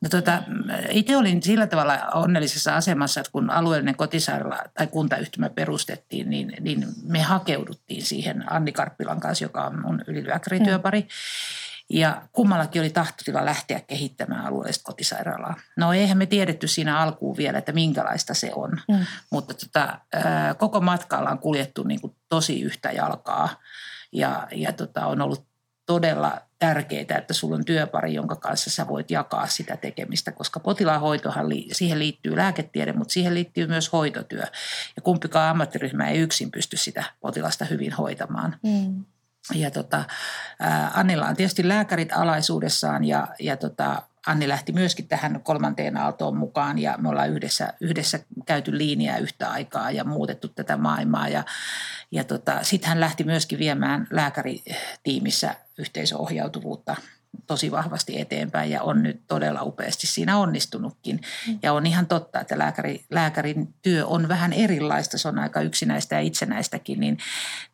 No 0.00 0.08
tota, 0.08 0.42
itse 0.90 1.16
olin 1.16 1.42
sillä 1.42 1.66
tavalla 1.66 1.98
onnellisessa 2.14 2.76
asemassa, 2.76 3.20
että 3.20 3.32
kun 3.32 3.50
alueellinen 3.50 3.96
kotisairaala 3.96 4.58
tai 4.74 4.86
kuntayhtymä 4.86 5.50
perustettiin, 5.50 6.30
niin, 6.30 6.52
niin 6.60 6.86
me 7.02 7.22
hakeuduttiin 7.22 8.02
siihen 8.02 8.52
Anni 8.52 8.72
Karppilan 8.72 9.20
kanssa, 9.20 9.44
joka 9.44 9.64
on 9.64 9.80
mun 9.82 10.04
ylilääkärityöpari. 10.06 11.08
Ja 11.90 12.22
kummallakin 12.32 12.82
oli 12.82 12.90
tahtotila 12.90 13.44
lähteä 13.44 13.80
kehittämään 13.80 14.46
alueellista 14.46 14.84
kotisairaalaa. 14.84 15.54
No 15.76 15.92
eihän 15.92 16.18
me 16.18 16.26
tiedetty 16.26 16.68
siinä 16.68 16.98
alkuun 16.98 17.36
vielä, 17.36 17.58
että 17.58 17.72
minkälaista 17.72 18.34
se 18.34 18.50
on. 18.54 18.70
Mm. 18.88 19.06
Mutta 19.30 19.54
tota, 19.54 19.98
koko 20.58 20.80
matkalla 20.80 21.30
on 21.30 21.38
kuljettu 21.38 21.82
niin 21.82 22.00
kuin 22.00 22.16
tosi 22.28 22.60
yhtä 22.60 22.90
jalkaa 22.90 23.48
ja, 24.12 24.48
ja 24.52 24.72
tota, 24.72 25.06
on 25.06 25.20
ollut 25.20 25.46
todella 25.86 26.40
tärkeää, 26.62 27.18
että 27.18 27.34
sulla 27.34 27.56
on 27.56 27.64
työpari, 27.64 28.14
jonka 28.14 28.36
kanssa 28.36 28.70
sä 28.70 28.88
voit 28.88 29.10
jakaa 29.10 29.46
sitä 29.46 29.76
tekemistä, 29.76 30.32
koska 30.32 30.60
potilaanhoitohan, 30.60 31.46
siihen 31.72 31.98
liittyy 31.98 32.36
lääketiede, 32.36 32.92
mutta 32.92 33.12
siihen 33.12 33.34
liittyy 33.34 33.66
myös 33.66 33.92
hoitotyö. 33.92 34.42
Ja 34.96 35.02
kumpikaan 35.02 35.50
ammattiryhmä 35.50 36.08
ei 36.08 36.18
yksin 36.18 36.50
pysty 36.50 36.76
sitä 36.76 37.04
potilasta 37.20 37.64
hyvin 37.64 37.92
hoitamaan. 37.92 38.56
Mm. 38.62 39.04
Ja 39.54 39.70
tota, 39.70 40.04
Annilla 40.94 41.26
on 41.26 41.36
tietysti 41.36 41.68
lääkärit 41.68 42.12
alaisuudessaan 42.12 43.04
ja, 43.04 43.28
ja 43.40 43.56
tota, 43.56 44.02
Anni 44.26 44.48
lähti 44.48 44.72
myöskin 44.72 45.08
tähän 45.08 45.40
kolmanteen 45.42 45.96
aaltoon 45.96 46.36
mukaan 46.36 46.78
ja 46.78 46.98
me 46.98 47.08
ollaan 47.08 47.30
yhdessä, 47.30 47.72
yhdessä 47.80 48.20
käyty 48.46 48.78
linjaa 48.78 49.18
yhtä 49.18 49.50
aikaa 49.50 49.90
ja 49.90 50.04
muutettu 50.04 50.48
tätä 50.48 50.76
maailmaa. 50.76 51.28
Ja, 51.28 51.44
ja 52.10 52.24
tota, 52.24 52.58
sitten 52.62 52.88
hän 52.88 53.00
lähti 53.00 53.24
myöskin 53.24 53.58
viemään 53.58 54.06
lääkäritiimissä 54.10 55.54
yhteisöohjautuvuutta 55.78 56.96
tosi 57.46 57.70
vahvasti 57.70 58.20
eteenpäin 58.20 58.70
ja 58.70 58.82
on 58.82 59.02
nyt 59.02 59.20
todella 59.26 59.62
upeasti 59.62 60.06
siinä 60.06 60.38
onnistunutkin. 60.38 61.20
Ja 61.62 61.72
on 61.72 61.86
ihan 61.86 62.06
totta, 62.06 62.40
että 62.40 62.58
lääkäri, 62.58 63.04
lääkärin 63.10 63.74
työ 63.82 64.06
on 64.06 64.28
vähän 64.28 64.52
erilaista, 64.52 65.18
se 65.18 65.28
on 65.28 65.38
aika 65.38 65.60
yksinäistä 65.60 66.14
ja 66.14 66.20
itsenäistäkin, 66.20 67.00
niin, 67.00 67.18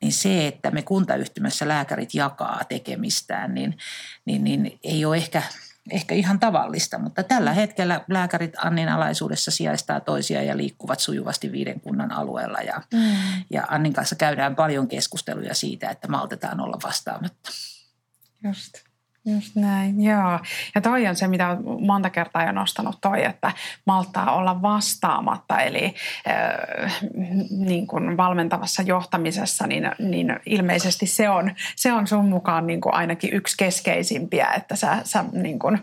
niin 0.00 0.12
se, 0.12 0.46
että 0.46 0.70
me 0.70 0.82
kuntayhtymässä 0.82 1.68
lääkärit 1.68 2.14
jakaa 2.14 2.64
tekemistään, 2.68 3.54
niin, 3.54 3.78
niin, 4.24 4.44
niin 4.44 4.78
ei 4.84 5.04
ole 5.04 5.16
ehkä, 5.16 5.42
ehkä 5.90 6.14
ihan 6.14 6.40
tavallista, 6.40 6.98
mutta 6.98 7.22
tällä 7.22 7.52
hetkellä 7.52 8.00
lääkärit 8.08 8.52
Annin 8.56 8.88
alaisuudessa 8.88 9.50
sijaistaa 9.50 10.00
toisia 10.00 10.42
ja 10.42 10.56
liikkuvat 10.56 11.00
sujuvasti 11.00 11.52
viiden 11.52 11.80
kunnan 11.80 12.12
alueella 12.12 12.58
ja, 12.58 12.82
Mm. 12.94 13.16
ja 13.50 13.64
Annin 13.68 13.92
kanssa 13.92 14.16
käydään 14.16 14.56
paljon 14.56 14.88
keskusteluja 14.88 15.54
siitä, 15.54 15.90
että 15.90 16.08
maltetaan 16.08 16.60
olla 16.60 16.78
vastaamatta. 16.84 17.50
Just. 18.44 18.87
Just 19.34 19.56
näin, 19.56 20.04
joo. 20.04 20.40
Ja 20.74 20.80
toi 20.80 21.06
on 21.06 21.16
se, 21.16 21.28
mitä 21.28 21.56
monta 21.80 22.10
kertaa 22.10 22.44
jo 22.44 22.52
nostanut 22.52 22.98
toi, 23.00 23.24
että 23.24 23.52
malttaa 23.86 24.34
olla 24.36 24.62
vastaamatta. 24.62 25.60
Eli 25.60 25.94
äh, 26.28 27.00
niin 27.50 27.86
kuin 27.86 28.16
valmentavassa 28.16 28.82
johtamisessa, 28.82 29.66
niin, 29.66 29.90
niin 29.98 30.40
ilmeisesti 30.46 31.06
se 31.06 31.28
on, 31.28 31.54
se 31.76 31.92
on 31.92 32.06
sun 32.06 32.24
mukaan 32.24 32.66
niin 32.66 32.80
kuin 32.80 32.94
ainakin 32.94 33.34
yksi 33.34 33.56
keskeisimpiä, 33.56 34.46
että 34.56 34.76
sä, 34.76 34.98
sä 35.04 35.24
niin 35.32 35.58
kuin 35.58 35.78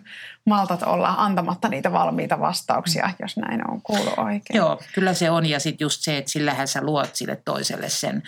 maltat 0.45 0.84
olla 0.84 1.15
antamatta 1.17 1.69
niitä 1.69 1.91
valmiita 1.91 2.39
vastauksia, 2.39 3.10
jos 3.19 3.38
näin 3.38 3.71
on 3.71 3.81
kuullut 3.81 4.17
oikein. 4.17 4.58
Joo, 4.58 4.81
kyllä 4.93 5.13
se 5.13 5.29
on. 5.29 5.45
Ja 5.45 5.60
sitten 5.60 5.86
just 5.86 6.01
se, 6.01 6.17
että 6.17 6.31
sillähän 6.31 6.67
sä 6.67 6.81
luot 6.81 7.15
sille 7.15 7.41
toiselle 7.45 7.89
sen... 7.89 8.23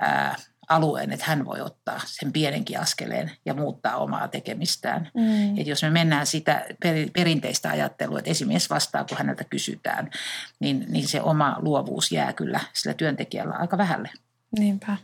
Ää, 0.00 0.36
alueen, 0.68 1.12
että 1.12 1.26
hän 1.26 1.44
voi 1.44 1.60
ottaa 1.60 2.00
sen 2.04 2.32
pienenkin 2.32 2.80
askeleen 2.80 3.30
ja 3.44 3.54
muuttaa 3.54 3.96
omaa 3.96 4.28
tekemistään. 4.28 5.10
Mm. 5.14 5.58
Et 5.58 5.66
jos 5.66 5.82
me 5.82 5.90
mennään 5.90 6.26
sitä 6.26 6.66
perinteistä 7.12 7.70
ajattelua, 7.70 8.18
että 8.18 8.30
esimies 8.30 8.70
vastaa, 8.70 9.04
kun 9.04 9.18
häneltä 9.18 9.44
kysytään, 9.44 10.10
niin, 10.60 10.86
niin 10.88 11.08
se 11.08 11.22
oma 11.22 11.56
luovuus 11.58 12.12
jää 12.12 12.32
kyllä 12.32 12.60
sillä 12.72 12.94
työntekijällä 12.94 13.54
aika 13.54 13.78
vähälle. 13.78 14.10
Niinpä, 14.58 14.96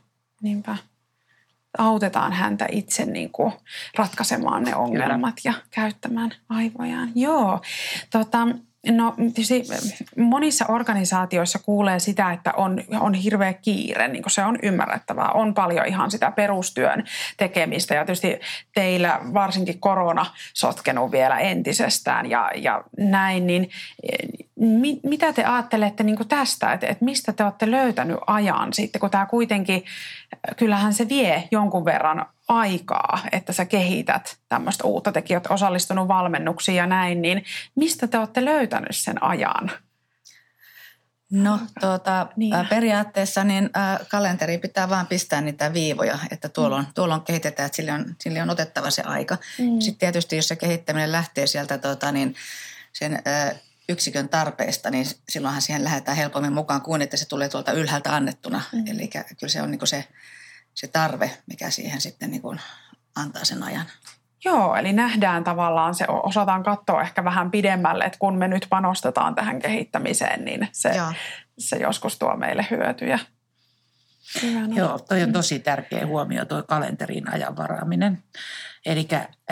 niinpä. 0.43 0.77
Autetaan 1.79 2.33
häntä 2.33 2.67
itse 2.73 3.05
niin 3.05 3.31
kuin 3.33 3.53
ratkaisemaan 3.97 4.63
ne 4.63 4.77
ongelmat 4.77 5.35
kyllä. 5.43 5.57
ja 5.57 5.63
käyttämään 5.71 6.31
aivojaan. 6.49 7.13
Joo, 7.15 7.61
tota, 8.11 8.49
No 8.87 9.15
tietysti 9.19 9.63
monissa 10.17 10.65
organisaatioissa 10.69 11.59
kuulee 11.59 11.99
sitä, 11.99 12.33
että 12.33 12.53
on, 12.57 12.85
on 13.01 13.15
hirveä 13.15 13.53
kiire, 13.53 14.09
niin 14.09 14.25
se 14.29 14.45
on 14.45 14.59
ymmärrettävää. 14.63 15.31
On 15.33 15.55
paljon 15.55 15.87
ihan 15.87 16.11
sitä 16.11 16.31
perustyön 16.31 17.05
tekemistä 17.37 17.95
ja 17.95 18.05
tietysti 18.05 18.41
teillä 18.75 19.21
varsinkin 19.35 19.81
korona 19.81 20.27
sotkenut 20.55 21.13
vielä 21.13 21.39
entisestään 21.39 22.31
ja, 22.31 22.51
ja 22.57 22.85
näin, 22.99 23.47
niin 23.47 23.71
mit, 24.59 24.99
mitä 25.03 25.33
te 25.33 25.45
ajattelette 25.45 26.05
niin 26.05 26.29
tästä, 26.29 26.73
että, 26.73 26.87
että 26.87 27.05
mistä 27.05 27.33
te 27.33 27.45
olette 27.45 27.71
löytänyt 27.71 28.19
ajan 28.27 28.73
sitten, 28.73 29.01
kun 29.01 29.11
tämä 29.11 29.27
kuitenkin, 29.27 29.85
kyllähän 30.57 30.95
se 30.95 31.09
vie 31.09 31.49
jonkun 31.51 31.85
verran 31.85 32.27
aikaa, 32.49 33.19
että 33.33 33.53
sä 33.53 33.65
kehität 33.65 34.37
tämmöistä 34.49 34.85
uutta 34.85 35.13
tekijät, 35.13 35.47
osallistunut 35.51 36.09
valmennuksiin 36.09 36.77
ja 36.77 36.87
näin, 36.87 37.23
niin 37.23 37.45
mistä 37.75 38.07
te 38.07 38.19
olette 38.19 38.45
löytänyt 38.45 38.97
sen 38.97 39.23
ajan? 39.23 39.71
No 41.31 41.59
tuota, 41.81 42.27
niin. 42.37 42.55
periaatteessa 42.69 43.45
niin 43.45 43.65
ä, 43.77 44.05
kalenteri 44.11 44.59
pitää 44.59 44.89
vaan 44.89 45.07
pistää 45.07 45.41
niitä 45.41 45.73
viivoja, 45.73 46.19
että 46.31 46.49
tuolloin, 46.49 46.87
mm. 46.87 46.93
tuolloin 46.95 47.23
kehitetään, 47.23 47.67
että 47.67 47.77
sille 47.77 47.93
on, 47.93 48.17
sille 48.21 48.43
on 48.43 48.51
otettava 48.51 48.91
se 48.91 49.03
aika. 49.03 49.37
Mm. 49.59 49.81
Sitten 49.81 49.99
tietysti 49.99 50.37
jos 50.37 50.49
se 50.49 50.57
kehittäminen 50.57 51.13
lähtee 51.13 51.47
sieltä 51.47 51.79
tuota, 51.79 52.13
niin 52.13 52.35
sen 52.93 53.15
ä, 53.15 53.55
yksikön 53.89 54.29
tarpeesta, 54.29 54.91
niin 54.91 55.07
silloinhan 55.29 55.63
siihen 55.63 55.85
lähdetään 55.85 56.17
helpommin 56.17 56.53
mukaan 56.53 56.83
kuin, 56.83 57.03
että 57.03 57.17
se 57.17 57.29
tulee 57.29 57.49
tuolta 57.49 57.73
ylhäältä 57.73 58.15
annettuna. 58.15 58.63
Mm. 58.73 58.87
Eli 58.87 59.09
kyllä 59.09 59.49
se 59.49 59.63
on 59.63 59.71
niin 59.71 59.87
se 59.87 60.05
se 60.75 60.87
tarve, 60.87 61.31
mikä 61.47 61.71
siihen 61.71 62.01
sitten 62.01 62.31
niin 62.31 62.43
kuin 62.43 62.61
antaa 63.17 63.45
sen 63.45 63.63
ajan. 63.63 63.87
Joo, 64.45 64.77
eli 64.77 64.93
nähdään 64.93 65.45
tavallaan 65.45 65.95
se, 65.95 66.05
osataan 66.09 66.63
katsoa 66.63 67.03
ehkä 67.03 67.25
vähän 67.25 67.51
pidemmälle, 67.51 68.05
että 68.05 68.19
kun 68.19 68.39
me 68.39 68.49
nyt 68.49 68.67
panostetaan 68.71 69.35
tähän 69.35 69.59
kehittämiseen, 69.59 70.45
niin 70.45 70.69
se, 70.73 70.93
se 71.59 71.77
joskus 71.77 72.19
tuo 72.19 72.37
meille 72.37 72.67
hyötyjä. 72.71 73.19
Joo, 74.75 74.99
toi 74.99 75.23
on 75.23 75.33
tosi 75.33 75.59
tärkeä 75.59 76.07
huomio, 76.07 76.45
tuo 76.45 76.63
kalenterin 76.63 77.33
ajan 77.33 77.57
varaaminen. 77.57 78.23
Eli 78.89 79.09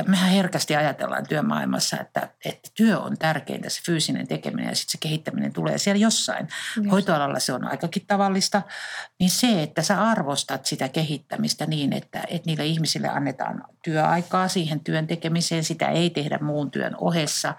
mehän 0.07 0.31
herkästi 0.31 0.77
ajatellaan 0.77 1.27
työmaailmassa, 1.27 1.97
että, 2.01 2.29
että 2.45 2.71
työ 2.75 2.99
on 2.99 3.19
tärkeintä, 3.19 3.69
se 3.69 3.83
fyysinen 3.87 4.29
tekeminen 4.29 4.69
ja 4.69 4.75
sitten 4.75 4.93
se 4.93 4.99
kehittäminen 4.99 5.53
tulee 5.53 5.79
siellä 5.79 6.01
jossain. 6.01 6.49
Just. 6.77 6.91
Hoitoalalla 6.91 7.39
se 7.39 7.53
on 7.53 7.65
aikakin 7.65 8.07
tavallista. 8.07 8.63
Niin 9.21 9.31
se, 9.31 9.63
että 9.63 9.83
sä 9.83 10.03
arvostat 10.03 10.67
sitä 10.67 10.89
kehittämistä 10.89 11.67
niin, 11.67 11.93
että, 11.93 12.25
että 12.29 12.47
niille 12.47 12.67
ihmisille 12.67 13.09
annetaan 13.09 13.65
työaikaa 13.83 14.49
siihen 14.49 14.81
työn 14.81 15.07
tekemiseen, 15.07 15.65
sitä 15.65 15.89
ei 15.89 16.11
tehdä 16.11 16.39
muun 16.39 16.71
työn 16.71 16.95
ohessa. 17.01 17.55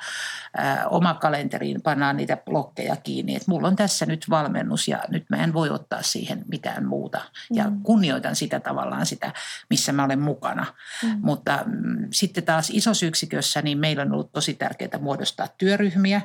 Ää, 0.58 0.88
oma 0.88 1.14
kalenteriin 1.14 1.82
pannaan 1.82 2.18
niitä 2.18 2.38
blokkeja 2.38 2.96
kiinni, 2.96 3.36
että 3.36 3.52
mulla 3.52 3.68
on 3.68 3.76
tässä 3.76 4.06
nyt 4.06 4.26
valmennus 4.30 4.88
ja 4.88 5.04
nyt 5.08 5.26
mä 5.30 5.44
en 5.44 5.54
voi 5.54 5.70
ottaa 5.70 6.02
siihen 6.02 6.44
mitään 6.48 6.86
muuta. 6.86 7.22
Ja 7.54 7.70
mm. 7.70 7.84
kunnioitan 7.84 8.36
sitä 8.36 8.60
tavallaan 8.60 9.06
sitä, 9.06 9.34
missä 9.70 9.92
mä 9.92 10.04
olen 10.04 10.20
mukana. 10.20 10.66
Mm. 11.04 11.20
Mutta 11.22 11.67
sitten 12.14 12.44
taas 12.44 12.70
isossa 12.74 13.06
yksikössä 13.06 13.62
niin 13.62 13.78
meillä 13.78 14.02
on 14.02 14.14
ollut 14.14 14.32
tosi 14.32 14.54
tärkeää 14.54 15.00
muodostaa 15.00 15.48
työryhmiä. 15.58 16.22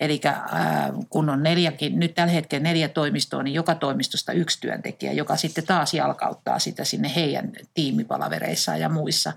Eli 0.00 0.20
äh, 0.26 0.34
kun 1.08 1.30
on 1.30 1.42
neljäkin, 1.42 2.00
nyt 2.00 2.14
tällä 2.14 2.32
hetkellä 2.32 2.62
neljä 2.62 2.88
toimistoa, 2.88 3.42
niin 3.42 3.54
joka 3.54 3.74
toimistosta 3.74 4.32
yksi 4.32 4.60
työntekijä, 4.60 5.12
joka 5.12 5.36
sitten 5.36 5.66
taas 5.66 5.94
jalkauttaa 5.94 6.58
sitä 6.58 6.84
sinne 6.84 7.14
heidän 7.14 7.52
tiimipalavereissaan 7.74 8.80
ja 8.80 8.88
muissa. 8.88 9.32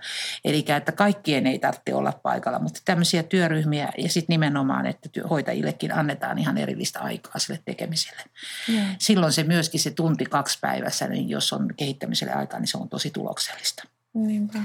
Eli 0.46 0.66
että 0.68 0.92
kaikkien 0.92 1.48
ei 1.48 1.60
tarvitse 1.60 1.94
olla 1.94 2.12
paikalla, 2.24 2.60
mutta 2.60 2.82
tämmöisiä 2.86 3.24
työryhmiä 3.24 3.90
ja 3.98 4.10
sitten 4.10 4.34
nimenomaan, 4.34 4.86
että 4.86 5.10
hoitajillekin 5.30 5.94
annetaan 5.94 6.38
ihan 6.38 6.58
erillistä 6.58 7.00
aikaa 7.00 7.40
sille 7.40 7.60
tekemiselle. 7.66 8.24
Mm. 8.68 8.96
Silloin 9.00 9.34
se 9.34 9.44
myöskin 9.44 9.80
se 9.80 9.92
tunti 9.92 10.26
kaksi 10.26 10.58
päivässä, 10.62 11.08
niin 11.08 11.30
jos 11.30 11.54
on 11.54 11.68
kehittämiselle 11.78 12.34
aikaa, 12.34 12.60
niin 12.60 12.68
se 12.68 12.78
on 12.78 12.90
tosi 12.90 13.12
tuloksellista. 13.12 13.84
Niinpä. 14.14 14.60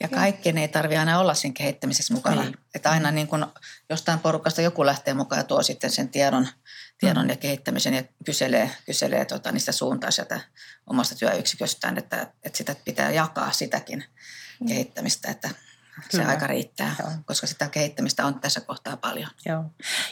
Ja 0.00 0.08
kaikkien 0.08 0.58
ei 0.58 0.68
tarvitse 0.68 0.98
aina 0.98 1.20
olla 1.20 1.34
siinä 1.34 1.54
kehittämisessä 1.54 2.14
mukana. 2.14 2.44
Ei. 2.44 2.52
Että 2.74 2.90
aina 2.90 3.10
niin 3.10 3.26
kun 3.28 3.46
jostain 3.90 4.18
porukasta 4.18 4.62
joku 4.62 4.86
lähtee 4.86 5.14
mukaan 5.14 5.40
ja 5.40 5.44
tuo 5.44 5.62
sitten 5.62 5.90
sen 5.90 6.08
tiedon, 6.08 6.48
tiedon 6.98 7.28
ja 7.28 7.36
kehittämisen 7.36 7.94
ja 7.94 8.04
kyselee, 8.24 8.70
kyselee 8.86 9.24
tota, 9.24 9.52
niistä 9.52 9.72
suuntaa 9.72 10.10
sieltä 10.10 10.40
omasta 10.86 11.14
työyksiköstään, 11.14 11.98
että, 11.98 12.32
että 12.42 12.56
sitä 12.56 12.76
pitää 12.84 13.10
jakaa 13.10 13.52
sitäkin 13.52 14.04
mm. 14.60 14.66
kehittämistä, 14.66 15.30
että 15.30 15.50
Kyllä. 16.10 16.24
se 16.24 16.30
aika 16.30 16.46
riittää, 16.46 16.94
Joo. 16.98 17.10
koska 17.26 17.46
sitä 17.46 17.68
kehittämistä 17.68 18.26
on 18.26 18.40
tässä 18.40 18.60
kohtaa 18.60 18.96
paljon. 18.96 19.30
Joo. 19.46 19.64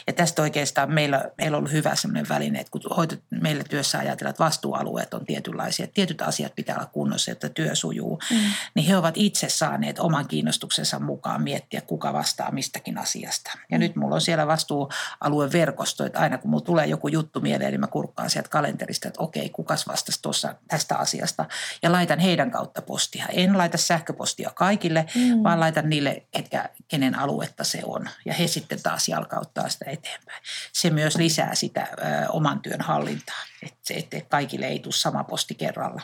Ja 0.07 0.13
tästä 0.13 0.41
oikeastaan 0.41 0.91
meillä, 0.91 1.31
meillä 1.37 1.55
on 1.55 1.59
ollut 1.59 1.71
hyvä 1.71 1.95
sellainen 1.95 2.29
väline, 2.29 2.59
että 2.59 2.71
kun 2.71 2.81
hoito, 2.97 3.15
meillä 3.29 3.63
työssä 3.63 3.99
ajatellaan, 3.99 4.29
että 4.29 4.43
vastuualueet 4.43 5.13
on 5.13 5.25
tietynlaisia, 5.25 5.83
että 5.83 5.93
tietyt 5.93 6.21
asiat 6.21 6.55
pitää 6.55 6.75
olla 6.75 6.85
kunnossa, 6.85 7.31
että 7.31 7.49
työ 7.49 7.75
sujuu, 7.75 8.19
mm. 8.31 8.37
niin 8.75 8.87
he 8.87 8.97
ovat 8.97 9.13
itse 9.17 9.49
saaneet 9.49 9.99
oman 9.99 10.27
kiinnostuksensa 10.27 10.99
mukaan 10.99 11.43
miettiä, 11.43 11.81
kuka 11.81 12.13
vastaa 12.13 12.51
mistäkin 12.51 12.97
asiasta. 12.97 13.51
Ja 13.71 13.77
mm. 13.77 13.79
nyt 13.79 13.95
mulla 13.95 14.15
on 14.15 14.21
siellä 14.21 14.47
vastuualueverkosto, 14.47 16.05
että 16.05 16.19
aina 16.19 16.37
kun 16.37 16.49
mulla 16.51 16.65
tulee 16.65 16.85
joku 16.85 17.07
juttu 17.07 17.41
mieleen, 17.41 17.71
niin 17.71 17.79
mä 17.79 17.87
kurkkaan 17.87 18.29
sieltä 18.29 18.49
kalenterista, 18.49 19.07
että 19.07 19.23
okei, 19.23 19.49
kukas 19.49 19.87
vastasi 19.87 20.21
tuossa 20.21 20.55
tästä 20.67 20.95
asiasta. 20.95 21.45
Ja 21.81 21.91
laitan 21.91 22.19
heidän 22.19 22.51
kautta 22.51 22.81
postia. 22.81 23.25
En 23.29 23.57
laita 23.57 23.77
sähköpostia 23.77 24.51
kaikille, 24.55 25.05
mm. 25.15 25.43
vaan 25.43 25.59
laitan 25.59 25.72
laitan 25.73 25.89
niille, 25.89 26.23
ketkä, 26.31 26.69
kenen 26.87 27.19
aluetta 27.19 27.63
se 27.63 27.81
on. 27.85 28.09
Ja 28.25 28.33
he 28.33 28.47
sitten 28.47 28.83
taas 28.83 29.07
jalkauttaa 29.07 29.69
sitä 29.69 29.85
eteenpäin. 29.89 30.41
Se 30.73 30.89
myös 30.89 31.15
lisää 31.15 31.55
sitä 31.55 31.87
ö, 31.91 32.29
oman 32.29 32.61
työn 32.61 32.81
hallintaa. 32.81 33.43
Että 33.63 33.77
se, 33.81 33.93
että 33.93 34.21
kaikille 34.29 34.65
ei 34.65 34.79
tule 34.79 34.93
sama 34.93 35.23
posti 35.23 35.55
kerralla. 35.55 36.01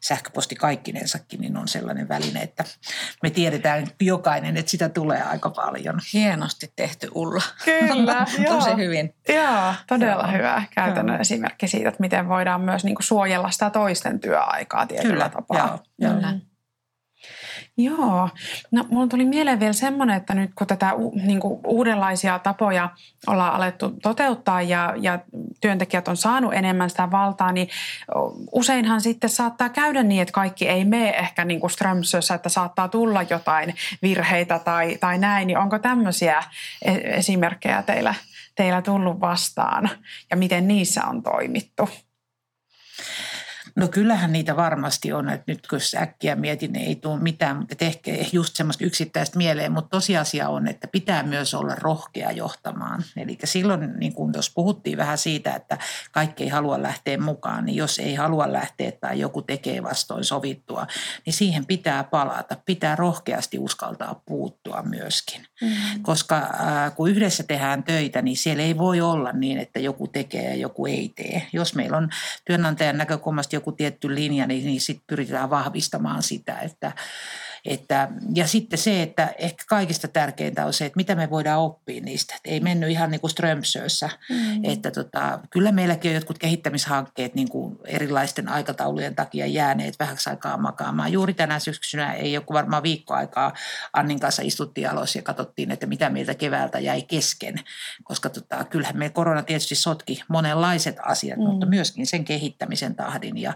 Sähköposti 0.00 0.54
kaikkinensakin 0.54 1.40
niin 1.40 1.56
on 1.56 1.68
sellainen 1.68 2.08
väline, 2.08 2.42
että 2.42 2.64
me 3.22 3.30
tiedetään 3.30 3.86
jokainen, 4.00 4.56
että 4.56 4.70
sitä 4.70 4.88
tulee 4.88 5.22
aika 5.22 5.50
paljon. 5.50 6.00
Hienosti 6.12 6.72
tehty 6.76 7.08
Ulla. 7.14 7.42
Kyllä, 7.64 8.26
Tosi 8.48 8.76
hyvin. 8.76 9.14
Joo, 9.28 9.74
todella 9.86 10.22
joo. 10.22 10.32
hyvä 10.32 10.62
käytännön 10.74 11.14
joo. 11.14 11.20
esimerkki 11.20 11.68
siitä, 11.68 11.88
että 11.88 12.00
miten 12.00 12.28
voidaan 12.28 12.60
myös 12.60 12.84
niin 12.84 12.94
kuin 12.94 13.04
suojella 13.04 13.50
sitä 13.50 13.70
toisten 13.70 14.20
työaikaa 14.20 14.86
tietyllä 14.86 15.12
Kyllä, 15.12 15.28
tapaa. 15.28 15.84
Joo, 15.98 16.12
joo. 16.12 16.32
Mm. 16.32 16.40
Joo. 17.76 18.28
No 18.70 18.84
mulla 18.90 19.06
tuli 19.06 19.24
mieleen 19.24 19.60
vielä 19.60 19.72
semmoinen, 19.72 20.16
että 20.16 20.34
nyt 20.34 20.50
kun 20.54 20.66
tätä 20.66 20.92
niin 21.26 21.40
kuin 21.40 21.60
uudenlaisia 21.66 22.38
tapoja 22.38 22.90
ollaan 23.26 23.54
alettu 23.54 23.90
toteuttaa 24.02 24.62
ja, 24.62 24.94
ja 24.96 25.18
työntekijät 25.60 26.08
on 26.08 26.16
saanut 26.16 26.54
enemmän 26.54 26.90
sitä 26.90 27.10
valtaa, 27.10 27.52
niin 27.52 27.68
useinhan 28.52 29.00
sitten 29.00 29.30
saattaa 29.30 29.68
käydä 29.68 30.02
niin, 30.02 30.22
että 30.22 30.32
kaikki 30.32 30.68
ei 30.68 30.84
mene 30.84 31.10
ehkä 31.10 31.44
niin 31.44 31.60
kuin 31.60 31.70
Strömsössä, 31.70 32.34
että 32.34 32.48
saattaa 32.48 32.88
tulla 32.88 33.22
jotain 33.22 33.74
virheitä 34.02 34.58
tai, 34.58 34.96
tai 35.00 35.18
näin. 35.18 35.46
Niin 35.46 35.58
onko 35.58 35.78
tämmöisiä 35.78 36.42
e-, 36.84 36.92
esimerkkejä 36.92 37.82
teillä, 37.82 38.14
teillä 38.54 38.82
tullut 38.82 39.20
vastaan 39.20 39.90
ja 40.30 40.36
miten 40.36 40.68
niissä 40.68 41.04
on 41.04 41.22
toimittu? 41.22 41.88
No 43.76 43.88
kyllähän 43.88 44.32
niitä 44.32 44.56
varmasti 44.56 45.12
on, 45.12 45.28
että 45.28 45.52
nyt 45.52 45.66
kun 45.66 45.78
äkkiä 45.96 46.36
mietin, 46.36 46.72
niin 46.72 46.88
ei 46.88 46.96
tule 46.96 47.20
mitään, 47.20 47.56
mutta 47.56 47.74
ehkä 47.80 48.10
just 48.32 48.56
semmoista 48.56 48.84
yksittäistä 48.84 49.38
mieleen, 49.38 49.72
mutta 49.72 49.90
tosiasia 49.90 50.48
on, 50.48 50.68
että 50.68 50.88
pitää 50.88 51.22
myös 51.22 51.54
olla 51.54 51.74
rohkea 51.74 52.30
johtamaan. 52.30 53.04
Eli 53.16 53.38
silloin, 53.44 53.92
niin 53.98 54.12
kun 54.12 54.32
jos 54.34 54.50
puhuttiin 54.50 54.98
vähän 54.98 55.18
siitä, 55.18 55.54
että 55.54 55.78
kaikki 56.12 56.44
ei 56.44 56.48
halua 56.48 56.82
lähteä 56.82 57.18
mukaan, 57.18 57.64
niin 57.64 57.76
jos 57.76 57.98
ei 57.98 58.14
halua 58.14 58.52
lähteä 58.52 58.92
tai 58.92 59.20
joku 59.20 59.42
tekee 59.42 59.82
vastoin 59.82 60.24
sovittua, 60.24 60.86
niin 61.26 61.34
siihen 61.34 61.66
pitää 61.66 62.04
palata. 62.04 62.56
Pitää 62.66 62.96
rohkeasti 62.96 63.58
uskaltaa 63.58 64.22
puuttua 64.26 64.82
myöskin. 64.82 65.46
Mm. 65.62 66.02
Koska 66.02 66.36
äh, 66.36 66.94
kun 66.94 67.10
yhdessä 67.10 67.42
tehdään 67.42 67.84
töitä, 67.84 68.22
niin 68.22 68.36
siellä 68.36 68.62
ei 68.62 68.78
voi 68.78 69.00
olla 69.00 69.32
niin, 69.32 69.58
että 69.58 69.80
joku 69.80 70.08
tekee 70.08 70.50
ja 70.50 70.54
joku 70.56 70.86
ei 70.86 71.12
tee. 71.16 71.46
Jos 71.52 71.74
meillä 71.74 71.96
on 71.96 72.08
työnantajan 72.44 72.96
näkökulmasta 72.96 73.56
joku 73.56 73.65
tietty 73.72 74.14
linja, 74.14 74.46
niin, 74.46 74.64
niin 74.64 74.80
sitten 74.80 75.04
pyritään 75.06 75.50
vahvistamaan 75.50 76.22
sitä, 76.22 76.58
että 76.58 76.92
että, 77.66 78.08
ja 78.34 78.46
sitten 78.46 78.78
se, 78.78 79.02
että 79.02 79.34
ehkä 79.38 79.64
kaikista 79.68 80.08
tärkeintä 80.08 80.66
on 80.66 80.72
se, 80.72 80.86
että 80.86 80.96
mitä 80.96 81.14
me 81.14 81.30
voidaan 81.30 81.60
oppia 81.60 82.00
niistä. 82.00 82.34
Että 82.36 82.50
ei 82.50 82.60
mennyt 82.60 82.90
ihan 82.90 83.10
niin 83.10 83.20
kuin 83.20 83.30
Strömsössä. 83.30 84.10
Mm. 84.30 84.64
Että 84.64 84.90
tota, 84.90 85.38
kyllä 85.50 85.72
meilläkin 85.72 86.08
on 86.08 86.14
jotkut 86.14 86.38
kehittämishankkeet 86.38 87.34
niin 87.34 87.48
kuin 87.48 87.78
erilaisten 87.84 88.48
aikataulujen 88.48 89.14
takia 89.14 89.46
jääneet 89.46 89.98
vähäksi 89.98 90.30
aikaa 90.30 90.56
makaamaan. 90.56 91.12
Juuri 91.12 91.34
tänä 91.34 91.58
syksynä 91.58 92.12
ei 92.12 92.36
ole 92.36 92.44
varmaan 92.52 92.82
viikko 92.82 93.14
aikaa 93.14 93.52
Annin 93.92 94.20
kanssa 94.20 94.42
istuttiin 94.42 94.90
alos 94.90 95.16
ja 95.16 95.22
katsottiin, 95.22 95.70
että 95.70 95.86
mitä 95.86 96.10
meiltä 96.10 96.34
keväältä 96.34 96.78
jäi 96.78 97.02
kesken. 97.02 97.54
Koska 98.04 98.30
tota, 98.30 98.64
kyllähän 98.64 98.98
me 98.98 99.10
korona 99.10 99.42
tietysti 99.42 99.74
sotki 99.74 100.22
monenlaiset 100.28 100.96
asiat, 101.02 101.38
mm. 101.38 101.44
mutta 101.44 101.66
myöskin 101.66 102.06
sen 102.06 102.24
kehittämisen 102.24 102.96
tahdin. 102.96 103.38
Ja, 103.38 103.54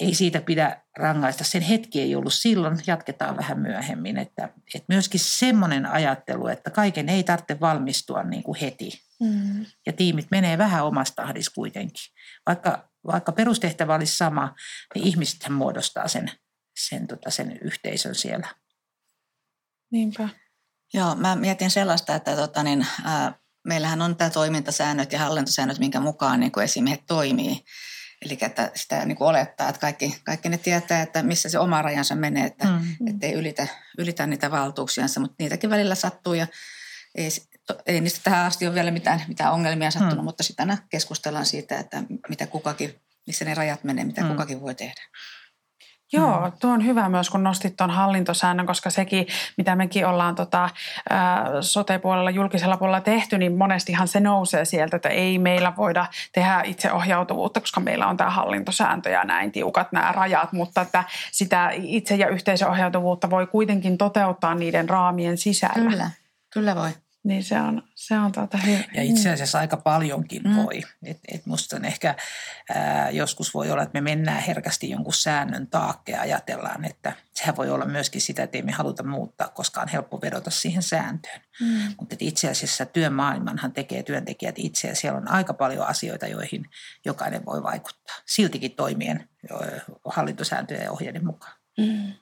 ei 0.00 0.14
siitä 0.14 0.40
pidä 0.40 0.82
rangaista. 0.96 1.44
Sen 1.44 1.62
hetki 1.62 2.00
ei 2.00 2.14
ollut 2.14 2.34
silloin, 2.34 2.78
jatketaan 2.86 3.36
vähän 3.36 3.60
myöhemmin. 3.60 4.18
Että, 4.18 4.48
että 4.74 4.84
myöskin 4.88 5.20
semmoinen 5.20 5.86
ajattelu, 5.86 6.46
että 6.46 6.70
kaiken 6.70 7.08
ei 7.08 7.24
tarvitse 7.24 7.60
valmistua 7.60 8.22
niin 8.22 8.42
kuin 8.42 8.58
heti. 8.60 8.90
Mm. 9.20 9.66
Ja 9.86 9.92
tiimit 9.92 10.26
menee 10.30 10.58
vähän 10.58 10.84
omasta 10.84 11.22
tahdissa 11.22 11.52
kuitenkin. 11.54 12.12
Vaikka, 12.46 12.90
vaikka 13.06 13.32
perustehtävä 13.32 13.94
olisi 13.94 14.16
sama, 14.16 14.54
niin 14.94 15.06
ihmiset 15.06 15.48
muodostaa 15.48 16.08
sen, 16.08 16.30
sen, 16.78 17.06
tota, 17.06 17.30
sen 17.30 17.58
yhteisön 17.62 18.14
siellä. 18.14 18.48
Niinpä. 19.92 20.28
Joo, 20.94 21.14
mä 21.14 21.36
mietin 21.36 21.70
sellaista, 21.70 22.14
että 22.14 22.36
tota, 22.36 22.62
niin, 22.62 22.86
ää, 23.04 23.34
meillähän 23.64 24.02
on 24.02 24.16
tämä 24.16 24.30
toimintasäännöt 24.30 25.12
ja 25.12 25.18
hallintosäännöt, 25.18 25.78
minkä 25.78 26.00
mukaan 26.00 26.40
niin 26.40 26.60
esimiehet 26.64 27.06
toimii. 27.06 27.64
Eli 28.26 28.38
että 28.40 28.70
sitä 28.74 29.04
niin 29.04 29.16
kuin 29.16 29.28
olettaa, 29.28 29.68
että 29.68 29.80
kaikki, 29.80 30.20
kaikki 30.24 30.48
ne 30.48 30.58
tietää, 30.58 31.02
että 31.02 31.22
missä 31.22 31.48
se 31.48 31.58
oma 31.58 31.82
rajansa 31.82 32.14
menee, 32.14 32.46
että 32.46 32.66
mm. 32.66 33.18
ei 33.22 33.32
ylitä, 33.32 33.66
ylitä 33.98 34.26
niitä 34.26 34.50
valtuuksiansa, 34.50 35.20
mutta 35.20 35.34
niitäkin 35.38 35.70
välillä 35.70 35.94
sattuu 35.94 36.34
ja 36.34 36.46
ei, 37.14 37.28
ei 37.86 38.00
niistä 38.00 38.20
tähän 38.24 38.46
asti 38.46 38.66
ole 38.66 38.74
vielä 38.74 38.90
mitään, 38.90 39.22
mitään 39.28 39.52
ongelmia 39.52 39.90
sattunut, 39.90 40.18
mm. 40.18 40.24
mutta 40.24 40.42
sitä 40.42 40.78
keskustellaan 40.88 41.46
siitä, 41.46 41.78
että 41.78 42.02
mitä 42.28 42.46
kukakin, 42.46 43.00
missä 43.26 43.44
ne 43.44 43.54
rajat 43.54 43.84
menee, 43.84 44.04
mitä 44.04 44.22
mm. 44.22 44.28
kukakin 44.28 44.60
voi 44.60 44.74
tehdä. 44.74 45.02
Joo, 46.12 46.40
mm. 46.40 46.52
tuo 46.60 46.70
on 46.70 46.86
hyvä 46.86 47.08
myös, 47.08 47.30
kun 47.30 47.42
nostit 47.42 47.76
tuon 47.76 47.90
hallintosäännön, 47.90 48.66
koska 48.66 48.90
sekin, 48.90 49.26
mitä 49.56 49.76
mekin 49.76 50.06
ollaan 50.06 50.34
tota, 50.34 50.70
sote-puolella, 51.60 52.30
julkisella 52.30 52.76
puolella 52.76 53.00
tehty, 53.00 53.38
niin 53.38 53.58
monestihan 53.58 54.08
se 54.08 54.20
nousee 54.20 54.64
sieltä, 54.64 54.96
että 54.96 55.08
ei 55.08 55.38
meillä 55.38 55.72
voida 55.76 56.06
tehdä 56.32 56.62
itseohjautuvuutta, 56.64 57.60
koska 57.60 57.80
meillä 57.80 58.06
on 58.06 58.16
tämä 58.16 58.30
hallintosääntö 58.30 59.10
ja 59.10 59.24
näin 59.24 59.52
tiukat 59.52 59.92
nämä 59.92 60.12
rajat, 60.12 60.52
mutta 60.52 60.80
että 60.80 61.04
sitä 61.32 61.70
itse- 61.74 62.14
ja 62.16 62.28
yhteisöohjautuvuutta 62.28 63.30
voi 63.30 63.46
kuitenkin 63.46 63.98
toteuttaa 63.98 64.54
niiden 64.54 64.88
raamien 64.88 65.38
sisällä. 65.38 65.90
Kyllä, 65.90 66.10
kyllä 66.50 66.76
voi. 66.76 66.90
Niin 67.24 67.44
se 67.44 67.60
on, 67.60 67.82
se 67.94 68.18
on 68.18 68.32
tuota 68.32 68.58
hyvä. 68.58 68.84
Ja 68.94 69.02
itse 69.02 69.30
asiassa 69.30 69.58
aika 69.58 69.76
paljonkin 69.76 70.42
mm. 70.42 70.56
voi. 70.56 70.82
Et, 71.04 71.18
et 71.28 71.46
musta 71.46 71.76
on 71.76 71.84
ehkä 71.84 72.14
ää, 72.74 73.10
joskus 73.10 73.54
voi 73.54 73.70
olla, 73.70 73.82
että 73.82 74.00
me 74.00 74.00
mennään 74.00 74.42
herkästi 74.42 74.90
jonkun 74.90 75.14
säännön 75.14 75.66
taakke 75.66 76.12
ja 76.12 76.20
ajatellaan, 76.20 76.84
että 76.84 77.12
sehän 77.34 77.56
voi 77.56 77.70
olla 77.70 77.84
myöskin 77.84 78.20
sitä, 78.20 78.42
että 78.42 78.58
ei 78.58 78.62
me 78.62 78.72
haluta 78.72 79.02
muuttaa, 79.02 79.48
koska 79.48 79.80
on 79.80 79.88
helppo 79.88 80.20
vedota 80.22 80.50
siihen 80.50 80.82
sääntöön. 80.82 81.40
Mm. 81.60 81.94
Mutta 82.00 82.16
itse 82.18 82.50
asiassa 82.50 82.86
työmaailmanhan 82.86 83.72
tekee 83.72 84.02
työntekijät 84.02 84.58
itse 84.58 84.88
ja 84.88 84.96
siellä 84.96 85.18
on 85.18 85.30
aika 85.30 85.54
paljon 85.54 85.86
asioita, 85.86 86.26
joihin 86.26 86.64
jokainen 87.04 87.44
voi 87.46 87.62
vaikuttaa. 87.62 88.16
Siltikin 88.26 88.72
toimien 88.72 89.28
hallintosääntöjen 90.04 90.84
ja 90.84 90.92
ohjeiden 90.92 91.26
mukaan. 91.26 91.56
Mm. 91.78 92.12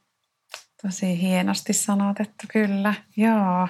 Tosi 0.82 1.20
hienosti 1.20 1.72
sanotettu, 1.72 2.46
kyllä. 2.52 2.94
Joo. 3.16 3.68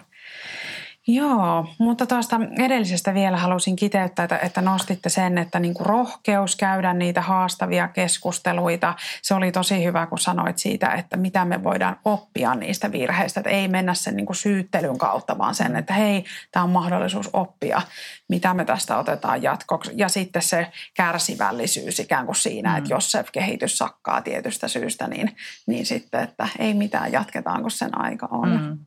Joo, 1.11 1.67
mutta 1.79 2.07
tuosta 2.07 2.41
edellisestä 2.59 3.15
vielä 3.15 3.37
halusin 3.37 3.77
kiteyttää, 3.77 4.25
että, 4.25 4.39
että 4.39 4.61
nostitte 4.61 5.09
sen, 5.09 5.39
että 5.39 5.61
niin 5.61 5.75
kuin 5.75 5.87
rohkeus 5.87 6.57
käydä 6.57 6.95
niitä 6.95 7.21
haastavia 7.21 7.89
keskusteluita. 7.89 8.95
Se 9.23 9.35
oli 9.35 9.53
tosi 9.53 9.85
hyvä, 9.85 10.07
kun 10.07 10.19
sanoit 10.19 10.59
siitä, 10.59 10.87
että 10.87 11.17
mitä 11.17 11.45
me 11.45 11.65
voidaan 11.65 11.97
oppia 12.05 12.55
niistä 12.55 12.93
virheistä. 12.93 13.41
Että 13.41 13.51
ei 13.51 13.69
mennä 13.69 13.95
sen 13.95 14.17
niin 14.17 14.27
kuin 14.27 14.37
syyttelyn 14.37 14.99
kautta, 14.99 15.39
vaan 15.39 15.55
sen, 15.55 15.77
että 15.77 15.95
hei, 15.95 16.25
tämä 16.53 16.65
on 16.65 16.71
mahdollisuus 16.71 17.31
oppia, 17.33 17.83
mitä 18.29 18.55
me 18.55 18.65
tästä 18.65 18.99
otetaan 18.99 19.43
jatkoksi. 19.43 19.91
Ja 19.95 20.09
sitten 20.09 20.43
se 20.43 20.67
kärsivällisyys 20.95 22.01
ikään 22.01 22.27
kuin 22.27 22.37
siinä, 22.37 22.71
mm. 22.71 22.79
että 22.79 22.95
jos 22.95 23.11
se 23.11 23.25
kehitys 23.33 23.79
sakkaa 23.79 24.23
tietystä 24.23 24.69
syystä, 24.69 25.07
niin, 25.07 25.37
niin 25.67 25.87
sitten, 25.87 26.21
että 26.23 26.49
ei 26.59 26.75
mitään, 26.75 27.13
jatketaan 27.13 27.63
kun 27.63 27.71
sen 27.71 28.01
aika 28.01 28.29
on. 28.31 28.61
Mm. 28.61 28.79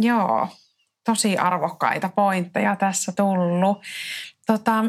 Joo 0.00 0.48
tosi 1.04 1.38
arvokkaita 1.38 2.08
pointteja 2.08 2.76
tässä 2.76 3.12
tullut. 3.16 3.82
Tota, 4.46 4.84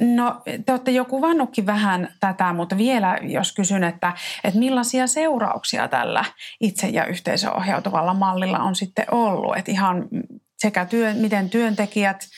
No, 0.00 0.42
te 0.66 0.72
olette 0.72 0.90
jo 0.90 1.04
kuvannutkin 1.04 1.66
vähän 1.66 2.08
tätä, 2.20 2.52
mutta 2.52 2.76
vielä 2.76 3.18
jos 3.22 3.52
kysyn, 3.52 3.84
että, 3.84 4.12
että 4.44 4.58
millaisia 4.58 5.06
seurauksia 5.06 5.88
tällä 5.88 6.24
itse- 6.60 6.88
ja 6.88 7.04
yhteisöohjautuvalla 7.04 8.14
mallilla 8.14 8.58
on 8.58 8.74
sitten 8.74 9.04
ollut? 9.10 9.56
Että 9.56 9.70
ihan 9.70 10.08
sekä 10.58 10.84
työ, 10.84 11.14
miten 11.14 11.50
työntekijät 11.50 12.28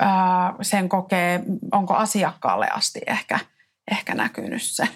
ää, 0.00 0.54
sen 0.62 0.88
kokee, 0.88 1.40
onko 1.72 1.94
asiakkaalle 1.94 2.68
asti 2.68 3.00
ehkä, 3.06 3.38
ehkä 3.90 4.14
näkynyt 4.14 4.62
se? 4.62 4.88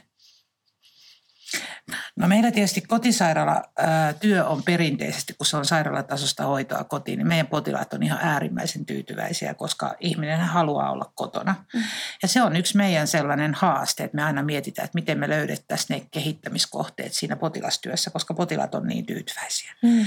No 2.16 2.28
meillä 2.28 2.50
tietysti 2.50 2.80
kotisairaalatyö 2.80 4.46
on 4.46 4.62
perinteisesti, 4.62 5.34
kun 5.34 5.46
se 5.46 5.56
on 5.56 5.64
sairaalatasosta 5.64 6.44
hoitoa 6.44 6.84
kotiin, 6.84 7.18
niin 7.18 7.28
meidän 7.28 7.46
potilaat 7.46 7.92
on 7.92 8.02
ihan 8.02 8.18
äärimmäisen 8.22 8.86
tyytyväisiä, 8.86 9.54
koska 9.54 9.94
ihminen 10.00 10.40
haluaa 10.40 10.90
olla 10.90 11.12
kotona. 11.14 11.54
Mm. 11.74 11.82
Ja 12.22 12.28
se 12.28 12.42
on 12.42 12.56
yksi 12.56 12.76
meidän 12.76 13.06
sellainen 13.06 13.54
haaste, 13.54 14.04
että 14.04 14.16
me 14.16 14.24
aina 14.24 14.42
mietitään, 14.42 14.84
että 14.84 14.98
miten 14.98 15.18
me 15.18 15.28
löydettäisiin 15.28 15.98
ne 15.98 16.06
kehittämiskohteet 16.10 17.14
siinä 17.14 17.36
potilastyössä, 17.36 18.10
koska 18.10 18.34
potilaat 18.34 18.74
on 18.74 18.86
niin 18.86 19.06
tyytyväisiä. 19.06 19.72
Mm. 19.82 20.06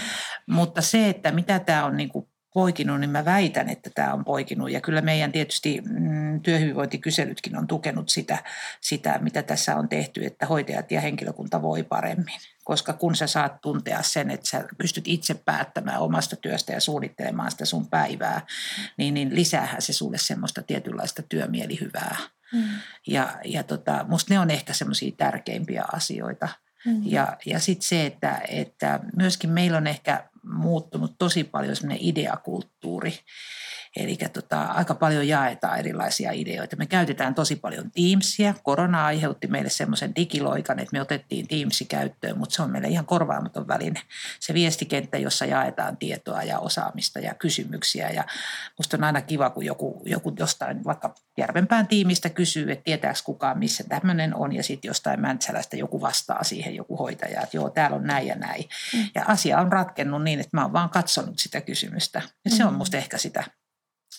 Mutta 0.50 0.82
se, 0.82 1.10
että 1.10 1.32
mitä 1.32 1.60
tämä 1.60 1.86
on 1.86 1.98
niin 1.98 2.10
kuin 2.10 2.28
poikinut, 2.54 3.00
niin 3.00 3.10
mä 3.10 3.26
väitän, 3.26 3.70
että 3.70 3.90
tämä 3.96 4.14
on 4.14 4.26
poikinut. 4.26 4.72
Ja 4.72 4.82
kyllä 4.82 5.02
meidän 5.02 5.32
tietysti 5.32 5.82
mm, 5.82 6.42
työhyvinvointikyselytkin 6.42 7.58
on 7.58 7.68
tukenut 7.68 8.10
sitä, 8.10 8.44
sitä, 8.82 9.20
mitä 9.22 9.44
tässä 9.44 9.76
on 9.76 9.90
tehty, 9.90 10.26
että 10.26 10.46
hoitajat 10.46 10.92
ja 10.92 11.02
henkilökunta 11.02 11.62
voi 11.62 11.84
paremmin. 11.84 12.40
Koska 12.64 12.94
kun 12.94 13.16
sä 13.16 13.28
saat 13.28 13.62
tuntea 13.62 14.02
sen, 14.04 14.32
että 14.32 14.50
sä 14.50 14.66
pystyt 14.78 15.08
itse 15.08 15.34
päättämään 15.34 16.00
omasta 16.00 16.36
työstä 16.36 16.74
ja 16.74 16.82
suunnittelemaan 16.82 17.52
sitä 17.52 17.66
sun 17.66 17.88
päivää, 17.88 18.42
niin, 18.98 19.14
niin 19.14 19.36
lisäähän 19.36 19.82
se 19.82 19.94
sulle 19.94 20.18
semmoista 20.18 20.62
tietynlaista 20.62 21.22
työmielihyvää. 21.22 22.16
Mm. 22.54 22.64
Ja, 23.08 23.38
ja 23.46 23.64
tota, 23.64 24.06
musta 24.10 24.34
ne 24.34 24.40
on 24.40 24.50
ehkä 24.50 24.74
semmoisia 24.74 25.12
tärkeimpiä 25.18 25.86
asioita. 25.94 26.50
Mm. 26.86 27.02
Ja, 27.06 27.38
ja 27.46 27.60
sitten 27.60 27.88
se, 27.88 28.06
että, 28.06 28.42
että 28.48 29.00
myöskin 29.16 29.50
meillä 29.50 29.78
on 29.78 29.88
ehkä 29.88 30.30
muuttunut 30.44 31.16
tosi 31.18 31.44
paljon 31.44 31.76
semmoinen 31.76 32.06
ideakulttuuri. 32.06 33.20
Eli 33.96 34.18
tota, 34.34 34.62
aika 34.62 34.96
paljon 34.96 35.28
jaetaan 35.28 35.80
erilaisia 35.80 36.32
ideoita. 36.32 36.76
Me 36.76 36.86
käytetään 36.86 37.36
tosi 37.36 37.56
paljon 37.56 37.92
Teamsia. 37.92 38.54
Korona 38.64 39.06
aiheutti 39.06 39.48
meille 39.48 39.70
semmoisen 39.70 40.16
digiloikan, 40.16 40.80
että 40.80 40.94
me 40.94 41.02
otettiin 41.02 41.48
Teamsi 41.48 41.86
käyttöön, 41.86 42.38
mutta 42.38 42.56
se 42.56 42.62
on 42.62 42.72
meille 42.72 42.88
ihan 42.88 43.06
korvaamaton 43.06 43.68
väline. 43.68 44.02
Se 44.40 44.54
viestikenttä, 44.54 45.18
jossa 45.18 45.46
jaetaan 45.46 45.98
tietoa 45.98 46.44
ja 46.44 46.60
osaamista 46.60 47.20
ja 47.20 47.34
kysymyksiä. 47.34 48.10
Ja 48.10 48.24
musta 48.78 48.98
on 48.98 49.04
aina 49.04 49.22
kiva, 49.22 49.50
kun 49.50 49.66
joku, 49.66 50.02
joku 50.06 50.34
jostain 50.40 50.84
vaikka 50.84 51.16
Järvenpään 51.38 51.88
tiimistä 51.88 52.30
kysyy, 52.30 52.72
että 52.72 52.84
tietääkö 52.84 53.20
kukaan, 53.26 53.60
missä 53.60 53.84
tämmöinen 53.84 54.36
on. 54.36 54.56
Ja 54.56 54.64
sitten 54.64 54.90
jostain 54.90 55.22
Mäntsälästä 55.22 55.78
joku 55.78 56.02
vastaa 56.02 56.44
siihen, 56.44 56.76
joku 56.76 56.98
hoitaja, 56.98 57.42
että 57.42 57.58
joo, 57.58 57.70
täällä 57.70 57.98
on 57.98 58.04
näin 58.04 58.28
ja 58.28 58.36
näin. 58.36 58.64
Mm. 58.94 59.10
Ja 59.16 59.26
asia 59.28 59.60
on 59.60 59.72
ratkennut 59.72 60.24
niin, 60.24 60.40
että 60.40 60.58
mä 60.58 60.62
oon 60.62 60.74
vaan 60.74 60.90
katsonut 60.90 61.40
sitä 61.40 61.62
kysymystä. 61.62 62.22
Ja 62.46 62.52
se 62.52 62.66
on 62.66 62.74
mm. 62.74 62.78
musta 62.78 62.98
ehkä 62.98 63.18
sitä 63.18 63.44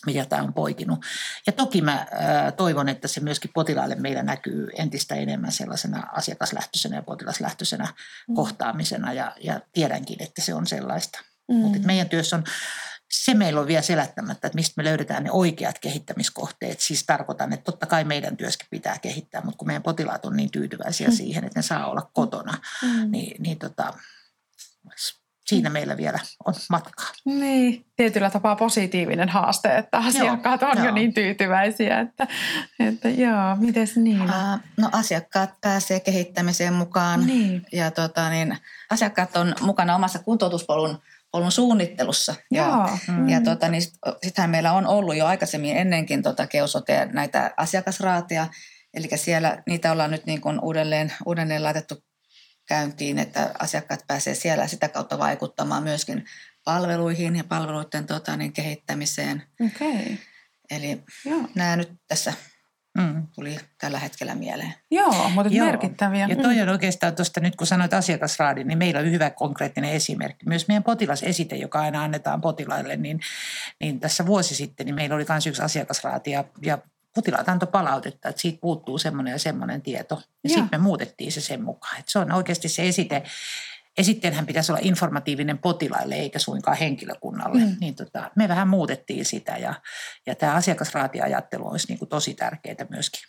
mitä 0.05 0.25
tämä 0.25 0.41
on 0.41 0.53
poikinut. 0.53 1.05
Ja 1.47 1.53
toki 1.53 1.81
mä 1.81 2.07
ää, 2.11 2.51
toivon, 2.51 2.89
että 2.89 3.07
se 3.07 3.19
myöskin 3.19 3.51
potilaille 3.53 3.95
meillä 3.95 4.23
näkyy 4.23 4.69
entistä 4.77 5.15
enemmän 5.15 5.51
sellaisena 5.51 6.07
asiakaslähtöisenä 6.11 6.95
ja 6.95 7.03
potilaslähtöisenä 7.03 7.87
mm. 8.27 8.35
kohtaamisena 8.35 9.13
ja, 9.13 9.35
ja 9.41 9.59
tiedänkin, 9.73 10.23
että 10.23 10.41
se 10.41 10.53
on 10.53 10.67
sellaista. 10.67 11.19
Mm. 11.47 11.55
Mutta 11.55 11.79
meidän 11.79 12.09
työssä 12.09 12.35
on, 12.35 12.43
se 13.11 13.33
meillä 13.33 13.61
on 13.61 13.67
vielä 13.67 13.81
selättämättä, 13.81 14.47
että 14.47 14.55
mistä 14.55 14.73
me 14.77 14.83
löydetään 14.83 15.23
ne 15.23 15.31
oikeat 15.31 15.79
kehittämiskohteet. 15.79 16.79
Siis 16.79 17.03
tarkoitan, 17.05 17.53
että 17.53 17.63
totta 17.63 17.85
kai 17.85 18.03
meidän 18.03 18.37
työskin 18.37 18.67
pitää 18.69 18.99
kehittää, 18.99 19.41
mutta 19.41 19.57
kun 19.57 19.67
meidän 19.67 19.83
potilaat 19.83 20.25
on 20.25 20.35
niin 20.35 20.51
tyytyväisiä 20.51 21.07
mm. 21.07 21.13
siihen, 21.13 21.43
että 21.43 21.59
ne 21.59 21.63
saa 21.63 21.87
olla 21.87 22.11
kotona, 22.13 22.57
mm. 22.81 23.11
niin, 23.11 23.43
niin 23.43 23.59
tota, 23.59 23.93
siinä 25.47 25.69
meillä 25.69 25.97
vielä 25.97 26.19
on 26.45 26.53
matkaa. 26.69 27.07
Niin, 27.25 27.85
tietyllä 27.95 28.29
tapaa 28.29 28.55
positiivinen 28.55 29.29
haaste, 29.29 29.77
että 29.77 29.97
asiakkaat 29.97 30.61
joo, 30.61 30.71
on 30.71 30.77
joo. 30.77 30.85
jo 30.85 30.93
niin 30.93 31.13
tyytyväisiä, 31.13 31.99
että, 31.99 32.27
että 32.79 33.09
joo, 33.09 33.55
miten 33.55 33.87
niin? 33.95 34.21
Uh, 34.21 34.59
no 34.77 34.89
asiakkaat 34.91 35.53
pääsee 35.61 35.99
kehittämiseen 35.99 36.73
mukaan 36.73 37.25
niin. 37.25 37.65
ja 37.71 37.91
tota, 37.91 38.29
niin, 38.29 38.57
asiakkaat 38.89 39.37
on 39.37 39.55
mukana 39.61 39.95
omassa 39.95 40.19
kuntoutuspolun 40.19 40.99
polun 41.33 41.51
suunnittelussa. 41.51 42.35
Joo. 42.51 42.67
Ja, 42.67 42.97
mm. 43.07 43.29
ja 43.29 43.41
tota, 43.41 43.67
niin 43.67 43.81
sittenhän 44.23 44.49
meillä 44.49 44.73
on 44.73 44.87
ollut 44.87 45.15
jo 45.15 45.25
aikaisemmin 45.25 45.77
ennenkin 45.77 46.23
tota 46.23 46.47
keusote 46.47 47.09
näitä 47.13 47.53
asiakasraatia, 47.57 48.47
eli 48.93 49.07
siellä 49.15 49.63
niitä 49.67 49.91
ollaan 49.91 50.11
nyt 50.11 50.25
niin 50.25 50.41
kuin 50.41 50.59
uudelleen, 50.61 51.13
uudelleen 51.25 51.63
laitettu 51.63 51.95
käyntiin, 52.73 53.19
että 53.19 53.51
asiakkaat 53.59 54.07
pääsee 54.07 54.35
siellä 54.35 54.67
sitä 54.67 54.89
kautta 54.89 55.17
vaikuttamaan 55.17 55.83
myöskin 55.83 56.25
palveluihin 56.65 57.35
ja 57.35 57.43
palveluiden 57.43 58.05
tota, 58.05 58.37
niin, 58.37 58.53
kehittämiseen. 58.53 59.43
Okay. 59.65 60.17
Eli 60.71 61.03
Joo. 61.25 61.41
nämä 61.55 61.75
nyt 61.75 61.91
tässä 62.07 62.33
mm. 62.97 63.27
tuli 63.35 63.57
tällä 63.77 63.99
hetkellä 63.99 64.35
mieleen. 64.35 64.73
Joo, 64.91 65.29
mutta 65.29 65.53
Joo. 65.53 65.65
merkittäviä. 65.65 66.27
Ja 66.29 66.35
toi 66.35 66.61
on 66.61 66.69
oikeastaan 66.69 67.15
tuosta 67.15 67.39
nyt 67.39 67.55
kun 67.55 67.67
sanoit 67.67 67.93
asiakasraadin, 67.93 68.67
niin 68.67 68.77
meillä 68.77 68.99
on 68.99 69.11
hyvä 69.11 69.29
konkreettinen 69.29 69.91
esimerkki. 69.91 70.45
Myös 70.45 70.67
meidän 70.67 70.83
potilasesite, 70.83 71.55
joka 71.55 71.81
aina 71.81 72.03
annetaan 72.03 72.41
potilaille, 72.41 72.95
niin, 72.95 73.19
niin 73.81 73.99
tässä 73.99 74.25
vuosi 74.25 74.55
sitten 74.55 74.85
niin 74.85 74.95
meillä 74.95 75.15
oli 75.15 75.25
myös 75.29 75.47
yksi 75.47 75.61
asiakasraati 75.61 76.31
ja, 76.31 76.43
ja 76.61 76.77
potilaat 77.15 77.49
antoi 77.49 77.67
palautetta, 77.71 78.29
että 78.29 78.41
siitä 78.41 78.61
puuttuu 78.61 78.97
semmoinen 78.97 79.31
ja 79.31 79.39
semmoinen 79.39 79.81
tieto. 79.81 80.21
Ja 80.43 80.49
sitten 80.49 80.69
me 80.71 80.77
muutettiin 80.77 81.31
se 81.31 81.41
sen 81.41 81.63
mukaan. 81.63 81.99
Että 81.99 82.11
se 82.11 82.19
on 82.19 82.31
oikeasti 82.31 82.69
se 82.69 82.87
esite. 82.87 83.23
Esitteenhän 83.97 84.45
pitäisi 84.45 84.71
olla 84.71 84.81
informatiivinen 84.83 85.57
potilaille 85.57 86.15
eikä 86.15 86.39
suinkaan 86.39 86.77
henkilökunnalle. 86.77 87.59
Mm. 87.59 87.75
Niin 87.79 87.95
tota, 87.95 88.31
me 88.35 88.47
vähän 88.47 88.67
muutettiin 88.67 89.25
sitä 89.25 89.57
ja, 89.57 89.73
ja 90.25 90.35
tämä 90.35 90.53
asiakasraatiajattelu 90.53 91.67
olisi 91.67 91.87
niin 91.87 91.99
kuin 91.99 92.09
tosi 92.09 92.33
tärkeää 92.33 92.85
myöskin. 92.89 93.21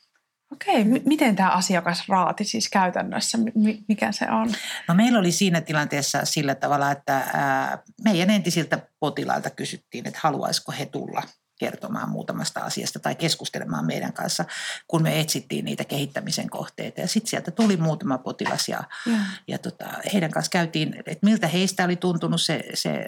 Okei, 0.52 0.84
m- 0.84 1.02
miten 1.04 1.36
tämä 1.36 1.50
asiakasraati 1.50 2.44
siis 2.44 2.68
käytännössä, 2.68 3.38
m- 3.38 3.84
mikä 3.88 4.12
se 4.12 4.30
on? 4.30 4.52
No 4.88 4.94
meillä 4.94 5.18
oli 5.18 5.32
siinä 5.32 5.60
tilanteessa 5.60 6.24
sillä 6.24 6.54
tavalla, 6.54 6.90
että 6.90 7.16
ää, 7.16 7.78
meidän 8.04 8.30
entisiltä 8.30 8.78
potilailta 9.00 9.50
kysyttiin, 9.50 10.08
että 10.08 10.20
haluaisiko 10.22 10.72
he 10.72 10.86
tulla 10.86 11.22
kertomaan 11.58 12.08
muutamasta 12.08 12.60
asiasta 12.60 12.98
tai 12.98 13.14
keskustelemaan 13.14 13.86
meidän 13.86 14.12
kanssa, 14.12 14.44
kun 14.88 15.02
me 15.02 15.20
etsittiin 15.20 15.64
niitä 15.64 15.84
kehittämisen 15.84 16.50
kohteita. 16.50 17.00
Ja 17.00 17.08
sitten 17.08 17.30
sieltä 17.30 17.50
tuli 17.50 17.76
muutama 17.76 18.18
potilas 18.18 18.68
ja, 18.68 18.84
ja. 19.06 19.18
ja 19.48 19.58
tota, 19.58 19.84
heidän 20.12 20.30
kanssa 20.30 20.50
käytiin, 20.50 20.94
että 21.06 21.26
miltä 21.26 21.48
heistä 21.48 21.84
oli 21.84 21.96
tuntunut 21.96 22.40
se, 22.40 22.64
se 22.74 23.06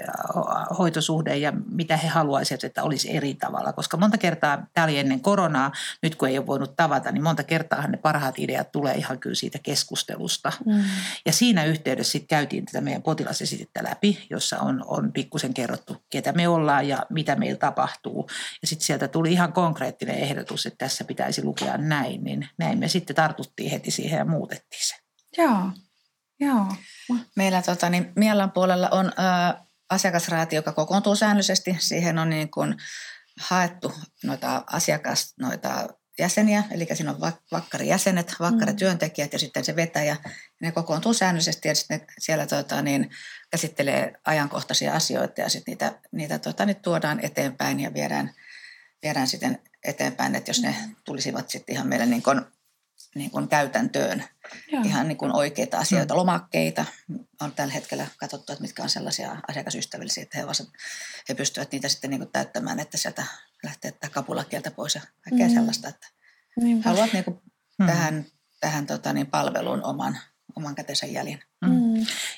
hoitosuhde 0.78 1.36
ja 1.36 1.52
mitä 1.70 1.96
he 1.96 2.08
haluaisivat, 2.08 2.64
että 2.64 2.82
olisi 2.82 3.16
eri 3.16 3.34
tavalla. 3.34 3.72
Koska 3.72 3.96
monta 3.96 4.18
kertaa, 4.18 4.66
tämä 4.74 4.84
oli 4.84 4.98
ennen 4.98 5.20
koronaa, 5.20 5.72
nyt 6.02 6.14
kun 6.14 6.28
ei 6.28 6.38
ole 6.38 6.46
voinut 6.46 6.76
tavata, 6.76 7.12
niin 7.12 7.22
monta 7.22 7.42
kertaa 7.42 7.86
ne 7.86 7.96
parhaat 7.96 8.38
ideat 8.38 8.72
tulee 8.72 8.94
ihan 8.94 9.18
kyllä 9.18 9.34
siitä 9.34 9.58
keskustelusta. 9.62 10.52
Mm. 10.66 10.84
Ja 11.26 11.32
siinä 11.32 11.64
yhteydessä 11.64 12.12
sitten 12.12 12.28
käytiin 12.28 12.64
tätä 12.64 12.80
meidän 12.80 13.02
potilasesitettä 13.02 13.84
läpi, 13.84 14.26
jossa 14.30 14.58
on, 14.58 14.84
on 14.86 15.12
pikkusen 15.12 15.54
kerrottu, 15.54 15.96
ketä 16.10 16.32
me 16.32 16.48
ollaan 16.48 16.88
ja 16.88 17.06
mitä 17.10 17.36
meillä 17.36 17.58
tapahtuu. 17.58 18.28
Ja 18.62 18.68
sitten 18.68 18.86
sieltä 18.86 19.08
tuli 19.08 19.32
ihan 19.32 19.52
konkreettinen 19.52 20.18
ehdotus, 20.18 20.66
että 20.66 20.78
tässä 20.78 21.04
pitäisi 21.04 21.44
lukea 21.44 21.76
näin, 21.78 22.24
niin 22.24 22.48
näin 22.58 22.78
me 22.78 22.88
sitten 22.88 23.16
tartuttiin 23.16 23.70
heti 23.70 23.90
siihen 23.90 24.18
ja 24.18 24.24
muutettiin 24.24 24.88
se. 24.88 24.94
Joo, 25.38 25.70
joo. 26.40 26.66
Meillä 27.36 27.62
tota, 27.62 27.90
niin 27.90 28.12
Miellan 28.16 28.52
puolella 28.52 28.88
on 28.88 29.06
ä, 29.06 29.54
asiakasraati, 29.90 30.56
joka 30.56 30.72
kokoontuu 30.72 31.16
säännöllisesti. 31.16 31.76
Siihen 31.78 32.18
on 32.18 32.30
niin 32.30 32.50
kuin 32.50 32.74
haettu 33.40 33.92
noita 34.24 34.64
asiakas, 34.72 35.34
noita 35.40 35.88
jäseniä, 36.18 36.64
eli 36.70 36.86
siinä 36.94 37.10
on 37.10 37.32
vakkarijäsenet, 37.52 38.34
vakkarityöntekijät 38.40 39.32
ja 39.32 39.38
sitten 39.38 39.64
se 39.64 39.76
vetäjä. 39.76 40.16
Ne 40.60 40.72
kokoontuu 40.72 41.14
säännöllisesti 41.14 41.68
ja 41.68 41.74
sitten 41.74 42.00
siellä 42.18 42.46
tota, 42.46 42.82
niin, 42.82 43.10
käsittelee 43.50 44.12
ajankohtaisia 44.24 44.92
asioita 44.92 45.40
ja 45.40 45.48
sitten 45.48 45.72
niitä, 45.72 45.98
niitä 46.12 46.38
tota, 46.38 46.66
niin 46.66 46.76
tuodaan 46.76 47.20
eteenpäin 47.22 47.80
ja 47.80 47.94
viedään, 47.94 48.34
viedään 49.02 49.26
sitten 49.26 49.58
eteenpäin, 49.84 50.34
että 50.34 50.50
jos 50.50 50.62
ne 50.62 50.76
tulisivat 51.04 51.50
sitten 51.50 51.74
ihan 51.74 51.86
meille 51.86 52.06
niin 52.06 52.22
kuin, 52.22 52.40
niin 53.14 53.30
kuin 53.30 53.48
käytäntöön, 53.48 54.24
Joo. 54.72 54.82
ihan 54.84 55.08
niin 55.08 55.18
kuin 55.18 55.36
oikeita 55.36 55.78
asioita, 55.78 56.14
mm. 56.14 56.18
lomakkeita. 56.18 56.84
On 57.40 57.52
tällä 57.52 57.74
hetkellä 57.74 58.06
katsottu, 58.16 58.52
että 58.52 58.62
mitkä 58.62 58.82
on 58.82 58.88
sellaisia 58.88 59.36
asiakasystävällisiä, 59.48 60.22
että 60.22 60.38
he, 60.38 60.46
vasta, 60.46 60.64
he 61.28 61.34
pystyvät 61.34 61.72
niitä 61.72 61.88
sitten 61.88 62.10
niin 62.10 62.20
kuin 62.20 62.32
täyttämään, 62.32 62.80
että 62.80 62.96
sieltä 62.96 63.26
lähtee 63.62 63.92
tämä 63.92 64.10
kapulakieltä 64.10 64.70
pois 64.70 64.94
ja 64.94 65.00
kaikkea 65.20 65.48
mm. 65.48 65.54
sellaista, 65.54 65.88
että 65.88 66.08
Niinpä. 66.56 66.88
haluat 66.88 67.12
niin 67.12 67.24
kuin 67.24 67.42
mm. 67.78 67.86
tähän, 67.86 68.26
tähän 68.60 68.86
tota, 68.86 69.12
niin 69.12 69.26
palveluun 69.26 69.84
oman, 69.84 70.18
oman 70.56 70.74
kätensä 70.74 71.06
jäljen. 71.06 71.42
Mm. 71.60 71.70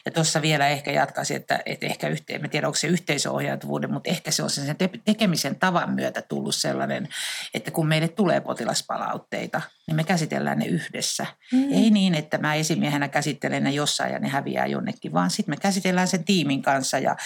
Ja 0.04 0.10
tuossa 0.10 0.42
vielä 0.42 0.68
ehkä 0.68 0.92
jatkaisin, 0.92 1.36
että, 1.36 1.60
että 1.66 1.86
ehkä 1.86 2.08
yhteen, 2.08 2.44
en 2.44 2.50
tiedä 2.50 2.66
onko 2.66 2.76
se 2.76 2.86
yhteisöohjautuvuuden, 2.86 3.92
mutta 3.92 4.10
ehkä 4.10 4.30
se 4.30 4.42
on 4.42 4.50
sen 4.50 4.76
tekemisen 5.04 5.56
tavan 5.56 5.90
myötä 5.90 6.22
tullut 6.22 6.54
sellainen, 6.54 7.08
että 7.54 7.70
kun 7.70 7.86
meille 7.88 8.08
tulee 8.08 8.40
potilaspalautteita, 8.40 9.60
niin 9.86 9.96
me 9.96 10.04
käsitellään 10.04 10.58
ne 10.58 10.66
yhdessä. 10.66 11.26
Mm. 11.52 11.72
Ei 11.72 11.90
niin, 11.90 12.14
että 12.14 12.38
mä 12.38 12.54
esimiehenä 12.54 13.08
käsittelen 13.08 13.64
ne 13.64 13.70
jossain 13.70 14.12
ja 14.12 14.18
ne 14.18 14.28
häviää 14.28 14.66
jonnekin, 14.66 15.12
vaan 15.12 15.30
sitten 15.30 15.52
me 15.52 15.56
käsitellään 15.56 16.08
sen 16.08 16.24
tiimin 16.24 16.62
kanssa 16.62 16.98
ja 16.98 17.16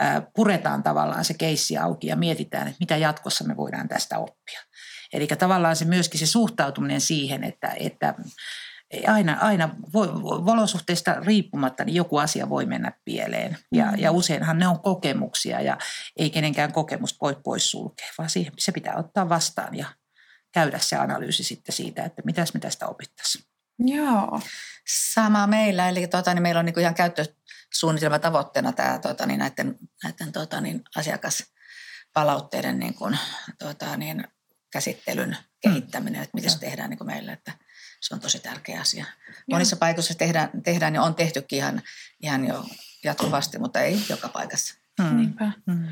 äh, 0.00 0.22
puretaan 0.34 0.82
tavallaan 0.82 1.24
se 1.24 1.34
keissi 1.34 1.78
auki 1.78 2.06
ja 2.06 2.16
mietitään, 2.16 2.66
että 2.66 2.80
mitä 2.80 2.96
jatkossa 2.96 3.44
me 3.44 3.56
voidaan 3.56 3.88
tästä 3.88 4.18
oppia. 4.18 4.60
Eli 5.12 5.26
tavallaan 5.26 5.76
se 5.76 5.84
myöskin 5.84 6.20
se 6.20 6.26
suhtautuminen 6.26 7.00
siihen, 7.00 7.44
että, 7.44 7.74
että 7.76 8.14
aina, 9.06 9.38
aina 9.40 9.74
voi, 9.92 10.08
olosuhteista 10.46 11.14
riippumatta 11.14 11.84
niin 11.84 11.94
joku 11.94 12.18
asia 12.18 12.48
voi 12.48 12.66
mennä 12.66 12.92
pieleen. 13.04 13.58
Ja, 13.72 13.86
mm. 13.86 13.98
ja 13.98 14.12
useinhan 14.12 14.58
ne 14.58 14.68
on 14.68 14.80
kokemuksia 14.80 15.60
ja 15.60 15.78
ei 16.16 16.30
kenenkään 16.30 16.72
kokemus 16.72 17.20
voi 17.20 17.36
pois 17.44 17.70
sulkea, 17.70 18.08
vaan 18.18 18.30
siihen, 18.30 18.52
se 18.58 18.72
pitää 18.72 18.96
ottaa 18.96 19.28
vastaan 19.28 19.74
ja 19.74 19.86
käydä 20.52 20.78
se 20.78 20.96
analyysi 20.96 21.44
sitten 21.44 21.74
siitä, 21.74 22.04
että 22.04 22.22
mitäs 22.24 22.54
me 22.54 22.60
tästä 22.60 22.86
opittaisiin. 22.86 23.44
Joo. 23.78 24.40
Sama 25.12 25.46
meillä, 25.46 25.88
eli 25.88 26.06
tota, 26.06 26.34
niin 26.34 26.42
meillä 26.42 26.58
on 26.58 26.64
niin 26.64 26.80
ihan 26.80 26.94
käyttösuunnitelma 26.94 28.18
tavoitteena 28.18 28.72
tämä 28.72 28.98
tota, 28.98 29.26
niin 29.26 29.38
näiden, 29.38 29.78
näiden 30.02 30.32
tota, 30.32 30.60
niin 30.60 30.82
asiakaspalautteiden 30.96 32.78
niin 32.78 32.94
kuin, 32.94 33.18
tota, 33.58 33.96
niin 33.96 34.24
käsittelyn 34.72 35.30
mm. 35.30 35.36
kehittäminen, 35.60 36.22
että 36.22 36.34
miten 36.34 36.50
se 36.50 36.58
tehdään 36.58 36.90
niin 36.90 36.98
kuin 36.98 37.06
meillä, 37.06 37.32
että 37.32 37.52
se 38.00 38.14
on 38.14 38.20
tosi 38.20 38.38
tärkeä 38.38 38.80
asia. 38.80 39.06
Monissa 39.50 39.76
paikoissa 39.76 40.14
tehdään, 40.14 40.50
tehdään 40.64 40.94
ja 40.94 41.02
on 41.02 41.14
tehtykin 41.14 41.56
ihan, 41.56 41.82
ihan 42.22 42.46
jo 42.46 42.64
jatkuvasti, 43.04 43.58
mutta 43.58 43.80
ei 43.80 44.00
joka 44.08 44.28
paikassa. 44.28 44.74
Mm. 44.98 45.16
Niinpä. 45.16 45.52
Mm. 45.66 45.88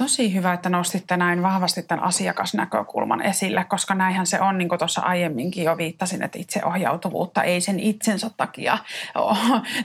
Tosi 0.00 0.34
hyvä, 0.34 0.52
että 0.52 0.68
nostitte 0.68 1.16
näin 1.16 1.42
vahvasti 1.42 1.82
tämän 1.82 2.04
asiakasnäkökulman 2.04 3.22
esille, 3.22 3.64
koska 3.64 3.94
näinhän 3.94 4.26
se 4.26 4.40
on, 4.40 4.58
niin 4.58 4.68
kuin 4.68 4.78
tuossa 4.78 5.00
aiemminkin 5.00 5.64
jo 5.64 5.76
viittasin, 5.76 6.22
että 6.22 6.38
itseohjautuvuutta 6.38 7.42
ei 7.42 7.60
sen 7.60 7.80
itsensä 7.80 8.30
takia 8.36 8.78
ole, 9.14 9.36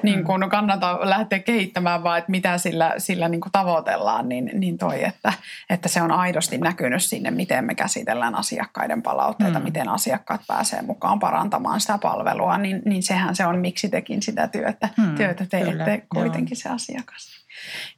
niin 0.03 0.23
kuin 0.23 0.41
mm. 0.41 0.49
kannata 0.49 0.99
lähteä 1.01 1.39
kehittämään, 1.39 2.03
vaan 2.03 2.17
että 2.17 2.31
mitä 2.31 2.57
sillä, 2.57 2.93
sillä 2.97 3.29
niin 3.29 3.41
kuin 3.41 3.51
tavoitellaan, 3.51 4.29
niin, 4.29 4.51
niin 4.53 4.77
toi, 4.77 5.03
että, 5.03 5.33
että 5.69 5.89
se 5.89 6.01
on 6.01 6.11
aidosti 6.11 6.57
näkynyt 6.57 7.03
sinne, 7.03 7.31
miten 7.31 7.65
me 7.65 7.75
käsitellään 7.75 8.35
asiakkaiden 8.35 9.01
palautteita, 9.01 9.59
mm. 9.59 9.63
miten 9.63 9.89
asiakkaat 9.89 10.41
pääsee 10.47 10.81
mukaan 10.81 11.19
parantamaan 11.19 11.81
sitä 11.81 11.97
palvelua, 11.97 12.57
niin, 12.57 12.81
niin 12.85 13.03
sehän 13.03 13.35
se 13.35 13.45
on, 13.45 13.59
miksi 13.59 13.89
tekin 13.89 14.21
sitä 14.21 14.47
työtä, 14.47 14.89
mm, 14.97 15.15
työtä 15.15 15.45
teette 15.45 15.73
kyllä, 15.73 16.01
kuitenkin 16.13 16.55
joo. 16.55 16.61
se 16.61 16.69
asiakas. 16.69 17.34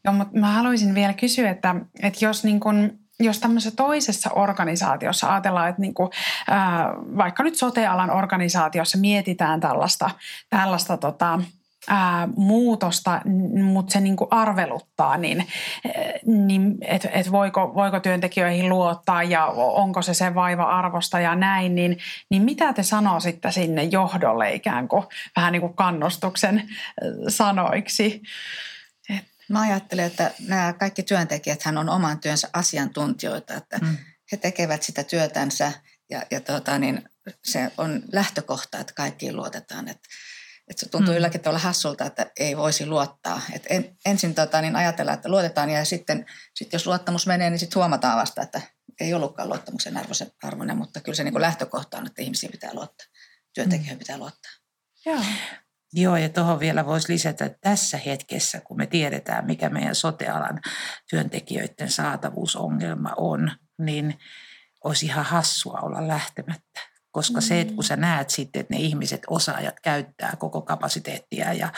Joo, 0.05 0.13
mutta 0.13 0.39
mä 0.39 0.51
haluaisin 0.51 0.95
vielä 0.95 1.13
kysyä, 1.13 1.49
että, 1.49 1.75
että 2.03 2.25
jos 2.25 2.43
niin 2.43 2.59
kun, 2.59 2.99
jos 3.19 3.39
tämmöisessä 3.39 3.75
toisessa 3.75 4.29
organisaatiossa 4.29 5.31
ajatellaan, 5.33 5.69
että 5.69 5.81
niin 5.81 5.93
kuin, 5.93 6.09
ää, 6.47 6.93
vaikka 7.17 7.43
nyt 7.43 7.55
sote-alan 7.55 8.11
organisaatiossa 8.11 8.97
mietitään 8.97 9.59
tällaista, 9.59 10.09
tällaista 10.49 10.97
tota, 10.97 11.39
ää, 11.87 12.27
muutosta, 12.35 13.21
mutta 13.63 13.93
se 13.93 14.01
niin 14.01 14.15
kuin 14.15 14.27
arveluttaa, 14.31 15.17
niin, 15.17 15.47
niin 16.25 16.77
että 16.81 17.09
et 17.11 17.31
voiko, 17.31 17.71
voiko 17.75 17.99
työntekijöihin 17.99 18.69
luottaa 18.69 19.23
ja 19.23 19.45
onko 19.55 20.01
se 20.01 20.13
se 20.13 20.35
vaiva 20.35 20.63
arvosta 20.63 21.19
ja 21.19 21.35
näin, 21.35 21.75
niin, 21.75 21.97
niin 22.29 22.41
mitä 22.41 22.73
te 22.73 22.83
sanoisitte 22.83 23.51
sinne 23.51 23.83
johdolle 23.83 24.53
ikään 24.53 24.87
kuin 24.87 25.03
vähän 25.35 25.51
niin 25.51 25.61
kuin 25.61 25.73
kannustuksen 25.73 26.63
sanoiksi? 27.27 28.21
Mä 29.49 29.61
ajattelen, 29.61 30.05
että 30.05 30.31
nämä 30.39 30.73
kaikki 30.73 31.03
työntekijät 31.03 31.63
hän 31.63 31.77
on 31.77 31.89
oman 31.89 32.19
työnsä 32.19 32.49
asiantuntijoita, 32.53 33.53
että 33.53 33.77
mm. 33.77 33.97
he 34.31 34.37
tekevät 34.37 34.83
sitä 34.83 35.03
työtänsä 35.03 35.71
ja, 36.09 36.21
ja 36.31 36.41
tota, 36.41 36.79
niin 36.79 37.09
se 37.43 37.71
on 37.77 38.03
lähtökohta, 38.11 38.79
että 38.79 38.93
kaikkiin 38.93 39.35
luotetaan. 39.35 39.87
Että, 39.87 40.09
että 40.67 40.79
se 40.79 40.89
tuntuu 40.89 41.13
mm. 41.13 41.17
ylläkin 41.17 41.41
tavalla 41.41 41.59
hassulta, 41.59 42.05
että 42.05 42.31
ei 42.39 42.57
voisi 42.57 42.85
luottaa. 42.85 43.41
Että 43.53 43.67
en, 43.73 43.97
ensin 44.05 44.35
tota, 44.35 44.61
niin 44.61 44.75
ajatellaan, 44.75 45.15
että 45.15 45.29
luotetaan 45.29 45.69
ja 45.69 45.85
sitten 45.85 46.25
sit 46.55 46.73
jos 46.73 46.87
luottamus 46.87 47.27
menee, 47.27 47.49
niin 47.49 47.59
sitten 47.59 47.75
huomataan 47.75 48.17
vasta, 48.17 48.41
että 48.41 48.61
ei 48.99 49.13
ollutkaan 49.13 49.49
luottamuksen 49.49 49.97
arvoisen, 49.97 50.31
arvoinen, 50.43 50.77
mutta 50.77 51.01
kyllä 51.01 51.15
se 51.15 51.23
niin 51.23 51.41
lähtökohta 51.41 51.97
on, 51.97 52.07
että 52.07 52.21
ihmisiä 52.21 52.49
pitää 52.49 52.73
luottaa, 52.73 53.07
työntekijöihin 53.53 53.95
mm. 53.95 53.99
pitää 53.99 54.17
luottaa. 54.17 54.51
Joo. 55.05 55.23
Joo, 55.93 56.17
ja 56.17 56.29
tuohon 56.29 56.59
vielä 56.59 56.85
voisi 56.85 57.13
lisätä, 57.13 57.45
että 57.45 57.57
tässä 57.61 57.97
hetkessä, 57.97 58.61
kun 58.61 58.77
me 58.77 58.87
tiedetään, 58.87 59.45
mikä 59.45 59.69
meidän 59.69 59.95
sotealan 59.95 60.61
työntekijöiden 61.09 61.91
saatavuusongelma 61.91 63.13
on, 63.17 63.51
niin 63.79 64.19
olisi 64.83 65.05
ihan 65.05 65.25
hassua 65.25 65.79
olla 65.81 66.07
lähtemättä. 66.07 66.79
Koska 67.11 67.41
se, 67.41 67.61
että 67.61 67.73
kun 67.73 67.83
sä 67.83 67.95
näet 67.95 68.29
sitten, 68.29 68.59
että 68.59 68.73
ne 68.73 68.79
ihmiset, 68.79 69.21
osaajat 69.27 69.79
käyttää 69.79 70.33
koko 70.39 70.61
kapasiteettia 70.61 71.53
ja 71.53 71.69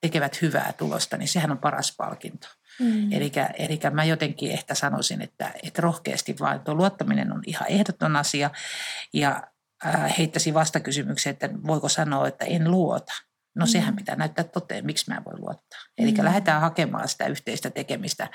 tekevät 0.00 0.42
hyvää 0.42 0.72
tulosta, 0.72 1.16
niin 1.16 1.28
sehän 1.28 1.50
on 1.50 1.58
paras 1.58 1.94
palkinto. 1.96 2.48
Mm. 2.80 3.12
Eli 3.12 3.80
mä 3.90 4.04
jotenkin 4.04 4.50
ehkä 4.50 4.74
sanoisin, 4.74 5.22
että, 5.22 5.52
että 5.62 5.82
rohkeasti 5.82 6.36
vaan 6.40 6.60
tuo 6.60 6.74
luottaminen 6.74 7.32
on 7.32 7.42
ihan 7.46 7.68
ehdoton 7.68 8.16
asia. 8.16 8.50
Ja 9.12 9.42
äh, 9.86 10.18
heittäisin 10.18 10.54
vastakysymyksen, 10.54 11.30
että 11.30 11.48
voiko 11.66 11.88
sanoa, 11.88 12.28
että 12.28 12.44
en 12.44 12.70
luota. 12.70 13.12
No 13.54 13.66
sehän 13.66 13.94
mm. 13.94 13.96
pitää 13.96 14.16
näyttää 14.16 14.44
toteen, 14.44 14.86
miksi 14.86 15.10
mä 15.10 15.22
voin 15.26 15.40
luottaa. 15.40 15.80
Eli 15.98 16.12
mm. 16.12 16.24
lähdetään 16.24 16.60
hakemaan 16.60 17.08
sitä 17.08 17.26
yhteistä 17.26 17.70
tekemistä 17.70 18.30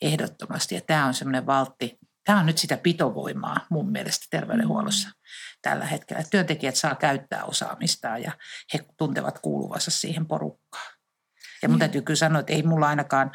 ehdottomasti. 0.00 0.74
Ja 0.74 0.80
tämä 0.80 1.06
on 1.06 1.14
semmoinen 1.14 1.46
valtti, 1.46 1.98
tämä 2.24 2.40
on 2.40 2.46
nyt 2.46 2.58
sitä 2.58 2.76
pitovoimaa 2.76 3.66
mun 3.70 3.92
mielestä 3.92 4.26
terveydenhuollossa 4.30 5.08
mm. 5.08 5.14
tällä 5.62 5.86
hetkellä. 5.86 6.22
Työntekijät 6.30 6.76
saa 6.76 6.94
käyttää 6.94 7.44
osaamistaan 7.44 8.22
ja 8.22 8.32
he 8.72 8.80
tuntevat 8.96 9.38
kuuluvansa 9.38 9.90
siihen 9.90 10.26
porukkaan. 10.26 10.92
Ja 11.62 11.68
mun 11.68 11.76
mm. 11.76 11.80
täytyy 11.80 12.02
kyllä 12.02 12.18
sanoa, 12.18 12.40
että 12.40 12.52
ei 12.52 12.62
mulla 12.62 12.88
ainakaan 12.88 13.30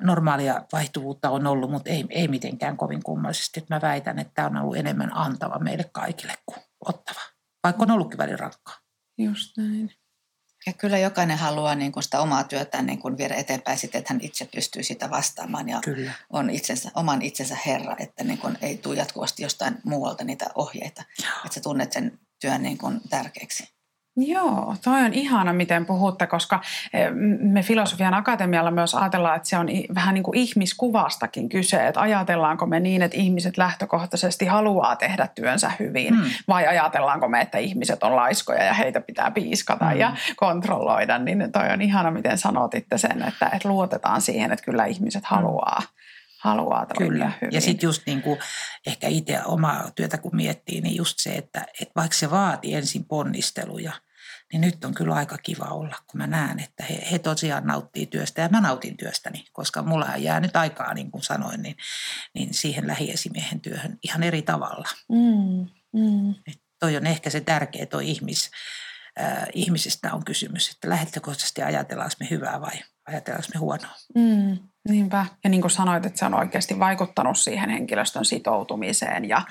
normaalia 0.00 0.64
vaihtuvuutta 0.72 1.30
on 1.30 1.46
ollut, 1.46 1.70
mutta 1.70 1.90
ei, 1.90 2.04
ei 2.10 2.28
mitenkään 2.28 2.76
kovin 2.76 3.02
kummallisesti. 3.02 3.66
Mä 3.70 3.80
väitän, 3.80 4.18
että 4.18 4.32
tämä 4.34 4.46
on 4.46 4.56
ollut 4.56 4.76
enemmän 4.76 5.16
antava 5.16 5.58
meille 5.58 5.84
kaikille 5.92 6.34
kuin 6.46 6.58
ottava, 6.80 7.20
vaikka 7.64 7.82
on 7.82 7.90
ollutkin 7.90 8.18
välin 8.18 8.38
rankkaa. 8.38 8.74
Just 9.18 9.56
näin. 9.56 10.03
Ja 10.66 10.72
kyllä 10.72 10.98
jokainen 10.98 11.38
haluaa 11.38 11.74
niin 11.74 11.92
kuin 11.92 12.02
sitä 12.02 12.20
omaa 12.20 12.44
työtään 12.44 12.86
niin 12.86 12.98
kuin 12.98 13.18
viedä 13.18 13.34
eteenpäin 13.34 13.78
sitten, 13.78 13.98
että 13.98 14.14
hän 14.14 14.20
itse 14.22 14.48
pystyy 14.54 14.82
sitä 14.82 15.10
vastaamaan 15.10 15.68
ja 15.68 15.80
kyllä. 15.84 16.12
on 16.30 16.50
itsensä, 16.50 16.90
oman 16.94 17.22
itsensä 17.22 17.56
herra, 17.66 17.96
että 17.98 18.24
niin 18.24 18.38
kuin 18.38 18.58
ei 18.62 18.78
tule 18.78 18.96
jatkuvasti 18.96 19.42
jostain 19.42 19.78
muualta 19.84 20.24
niitä 20.24 20.46
ohjeita, 20.54 21.04
Joo. 21.22 21.32
että 21.44 21.54
sä 21.54 21.60
tunnet 21.60 21.92
sen 21.92 22.18
työn 22.40 22.62
niin 22.62 22.78
kuin 22.78 23.00
tärkeäksi. 23.10 23.73
Joo, 24.16 24.74
toi 24.84 25.02
on 25.04 25.12
ihana, 25.12 25.52
miten 25.52 25.86
puhutte, 25.86 26.26
koska 26.26 26.60
eh, 26.92 27.10
me 27.40 27.62
Filosofian 27.62 28.14
Akatemialla 28.14 28.70
myös 28.70 28.94
ajatellaan, 28.94 29.36
että 29.36 29.48
se 29.48 29.58
on 29.58 29.68
vähän 29.94 30.14
niin 30.14 30.22
kuin 30.22 30.38
ihmiskuvastakin 30.38 31.48
kyse, 31.48 31.86
että 31.86 32.00
ajatellaanko 32.00 32.66
me 32.66 32.80
niin, 32.80 33.02
että 33.02 33.16
ihmiset 33.16 33.56
lähtökohtaisesti 33.56 34.46
haluaa 34.46 34.96
tehdä 34.96 35.28
työnsä 35.34 35.70
hyvin, 35.78 36.14
hmm. 36.14 36.30
vai 36.48 36.66
ajatellaanko 36.66 37.28
me, 37.28 37.40
että 37.40 37.58
ihmiset 37.58 38.02
on 38.02 38.16
laiskoja 38.16 38.64
ja 38.64 38.74
heitä 38.74 39.00
pitää 39.00 39.30
piiskata 39.30 39.84
hmm. 39.90 40.00
ja 40.00 40.16
kontrolloida, 40.36 41.18
niin 41.18 41.52
toi 41.52 41.70
on 41.72 41.82
ihana, 41.82 42.10
miten 42.10 42.38
sanotitte 42.38 42.98
sen, 42.98 43.22
että, 43.28 43.50
että 43.52 43.68
luotetaan 43.68 44.20
siihen, 44.20 44.52
että 44.52 44.64
kyllä 44.64 44.84
ihmiset 44.84 45.24
hmm. 45.30 45.36
haluaa 45.36 45.82
haluaa 46.44 46.86
toimia 46.86 47.10
Kyllä. 47.10 47.32
hyvin. 47.42 47.54
Ja 47.54 47.60
sitten 47.60 47.86
just 47.86 48.02
niin 48.06 48.22
kuin 48.22 48.38
ehkä 48.86 49.08
itse 49.08 49.44
omaa 49.44 49.90
työtä 49.94 50.18
kun 50.18 50.36
miettii, 50.36 50.80
niin 50.80 50.96
just 50.96 51.18
se, 51.18 51.30
että, 51.30 51.66
että 51.80 51.92
vaikka 51.96 52.16
se 52.16 52.30
vaatii 52.30 52.74
ensin 52.74 53.04
ponnisteluja, 53.04 53.92
niin 54.52 54.60
nyt 54.60 54.84
on 54.84 54.94
kyllä 54.94 55.14
aika 55.14 55.38
kiva 55.38 55.64
olla, 55.64 55.96
kun 56.06 56.18
mä 56.18 56.26
näen, 56.26 56.60
että 56.60 56.84
he, 56.84 57.08
he 57.10 57.18
tosiaan 57.18 57.66
nauttii 57.66 58.06
työstä 58.06 58.42
ja 58.42 58.48
mä 58.48 58.60
nautin 58.60 58.96
työstäni, 58.96 59.44
koska 59.52 59.82
mulla 59.82 60.16
jää 60.16 60.40
nyt 60.40 60.56
aikaa, 60.56 60.94
niin 60.94 61.10
kuin 61.10 61.22
sanoin, 61.22 61.62
niin, 61.62 61.76
niin 62.34 62.54
siihen 62.54 62.86
lähiesimiehen 62.86 63.60
työhön 63.60 63.98
ihan 64.02 64.22
eri 64.22 64.42
tavalla. 64.42 64.88
Mm, 65.08 65.66
mm. 66.00 66.34
toi 66.80 66.96
on 66.96 67.06
ehkä 67.06 67.30
se 67.30 67.40
tärkeä 67.40 67.86
toi 67.86 68.10
ihmis, 68.10 68.50
äh, 69.20 69.46
ihmisistä 69.52 70.12
on 70.12 70.24
kysymys, 70.24 70.70
että 70.70 70.88
lähettökohtaisesti 70.88 71.62
ajatellaan 71.62 72.10
me 72.20 72.26
hyvää 72.30 72.60
vai 72.60 72.82
ajatellaan 73.06 73.44
me 73.54 73.58
huonoa. 73.58 73.94
Mm. 74.14 74.58
Niinpä. 74.88 75.26
Ja 75.44 75.50
niin 75.50 75.60
kuin 75.60 75.70
sanoit, 75.70 76.06
että 76.06 76.18
se 76.18 76.24
on 76.24 76.34
oikeasti 76.34 76.78
vaikuttanut 76.78 77.38
siihen 77.38 77.70
henkilöstön 77.70 78.24
sitoutumiseen. 78.24 79.28
Ja, 79.28 79.42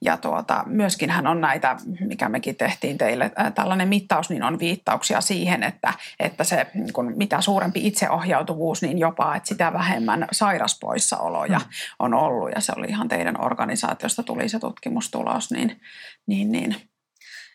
ja 0.00 0.16
tuota, 0.16 0.64
myöskin 0.66 1.10
hän 1.10 1.26
on 1.26 1.40
näitä, 1.40 1.76
mikä 2.00 2.28
mekin 2.28 2.56
tehtiin 2.56 2.98
teille, 2.98 3.30
tällainen 3.54 3.88
mittaus, 3.88 4.30
niin 4.30 4.42
on 4.42 4.58
viittauksia 4.58 5.20
siihen, 5.20 5.62
että, 5.62 5.92
että 6.20 6.44
se 6.44 6.66
niin 6.74 6.92
kuin 6.92 7.18
mitä 7.18 7.40
suurempi 7.40 7.86
itseohjautuvuus, 7.86 8.82
niin 8.82 8.98
jopa, 8.98 9.36
että 9.36 9.48
sitä 9.48 9.72
vähemmän 9.72 10.28
sairaspoissaoloja 10.32 11.58
mm. 11.58 11.64
on 11.98 12.14
ollut. 12.14 12.50
Ja 12.54 12.60
se 12.60 12.72
oli 12.76 12.86
ihan 12.86 13.08
teidän 13.08 13.44
organisaatiosta 13.44 14.22
tuli 14.22 14.48
se 14.48 14.58
tutkimustulos. 14.58 15.50
Niin, 15.50 15.80
niin, 16.26 16.52
niin. 16.52 16.76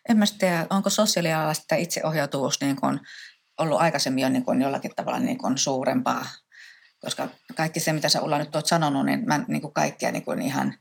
En 0.08 0.18
mä 0.18 0.24
tiedä, 0.38 0.66
onko 0.70 0.90
sosiaalialalla 0.90 1.54
sitä 1.54 1.76
itseohjautuvuus 1.76 2.60
niin 2.60 2.76
kuin 2.76 3.00
ollut 3.58 3.80
aikaisemmin 3.80 4.22
jo 4.22 4.28
niin 4.28 4.44
kuin 4.44 4.62
jollakin 4.62 4.90
tavalla 4.96 5.18
niin 5.18 5.38
kuin 5.38 5.58
suurempaa 5.58 6.24
koska 7.00 7.28
kaikki 7.56 7.80
se, 7.80 7.92
mitä 7.92 8.08
sä 8.08 8.22
Ulla 8.22 8.38
nyt 8.38 8.56
oot 8.56 8.66
sanonut, 8.66 9.06
niin 9.06 9.26
mä 9.26 9.44
niin 9.48 9.62
kuin 9.62 9.74
kaikkia 9.74 10.12
niin 10.12 10.24
kuin 10.24 10.42
ihan 10.42 10.74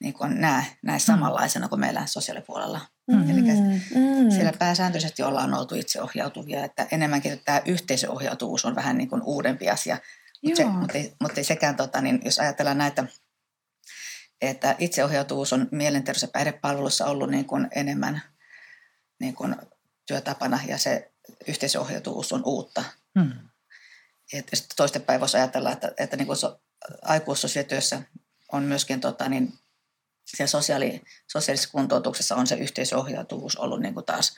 niin 0.00 0.14
kuin 0.14 0.40
näe, 0.40 0.64
näe 0.82 0.96
mm. 0.96 1.00
samanlaisena 1.00 1.68
kuin 1.68 1.80
meillä 1.80 2.06
sosiaalipuolella. 2.06 2.80
Mm. 3.10 3.30
Eli 3.30 3.42
mm. 3.42 4.30
siellä 4.30 4.52
pääsääntöisesti 4.58 5.22
ollaan 5.22 5.54
oltu 5.54 5.74
itseohjautuvia, 5.74 6.64
että 6.64 6.86
enemmänkin 6.92 7.40
tämä 7.44 7.62
yhteisöohjautuvuus 7.64 8.64
on 8.64 8.74
vähän 8.74 8.98
niin 8.98 9.08
kuin 9.08 9.22
uudempi 9.22 9.70
asia. 9.70 9.98
Mutta, 10.42 10.56
se, 10.56 10.64
mutta, 10.64 10.98
ei, 10.98 11.14
mutta 11.20 11.40
ei 11.40 11.44
sekään, 11.44 11.76
tota, 11.76 12.00
niin 12.00 12.20
jos 12.24 12.38
ajatellaan 12.38 12.78
näitä, 12.78 13.04
että 14.40 14.76
itseohjautuvuus 14.78 15.52
on 15.52 15.68
mielenterveys- 15.70 16.22
ja 16.22 16.28
päihdepalvelussa 16.28 17.06
ollut 17.06 17.30
niin 17.30 17.46
kuin 17.46 17.68
enemmän 17.74 18.22
niin 19.20 19.34
kuin 19.34 19.56
työtapana 20.06 20.60
ja 20.66 20.78
se 20.78 21.12
yhteisöohjautuvuus 21.48 22.32
on 22.32 22.42
uutta. 22.44 22.84
Mm. 23.14 23.32
Et 24.32 24.48
sitten 24.54 24.76
toistepäin 24.76 25.20
voisi 25.20 25.36
ajatella, 25.36 25.72
että, 25.72 25.92
että 25.98 26.16
niin 26.16 26.26
kuin 26.26 26.36
so, 26.36 26.60
aikuissosiaalityössä 27.02 28.02
on 28.52 28.62
myöskin 28.62 29.00
tota, 29.00 29.28
niin 29.28 29.52
siellä 30.26 30.50
sosiaali, 30.50 31.02
sosiaalisessa 31.32 31.72
kuntoutuksessa 31.72 32.36
on 32.36 32.46
se 32.46 32.54
yhteisohjautuvuus 32.54 33.56
ollut 33.56 33.80
niin 33.80 33.94
kuin 33.94 34.06
taas 34.06 34.36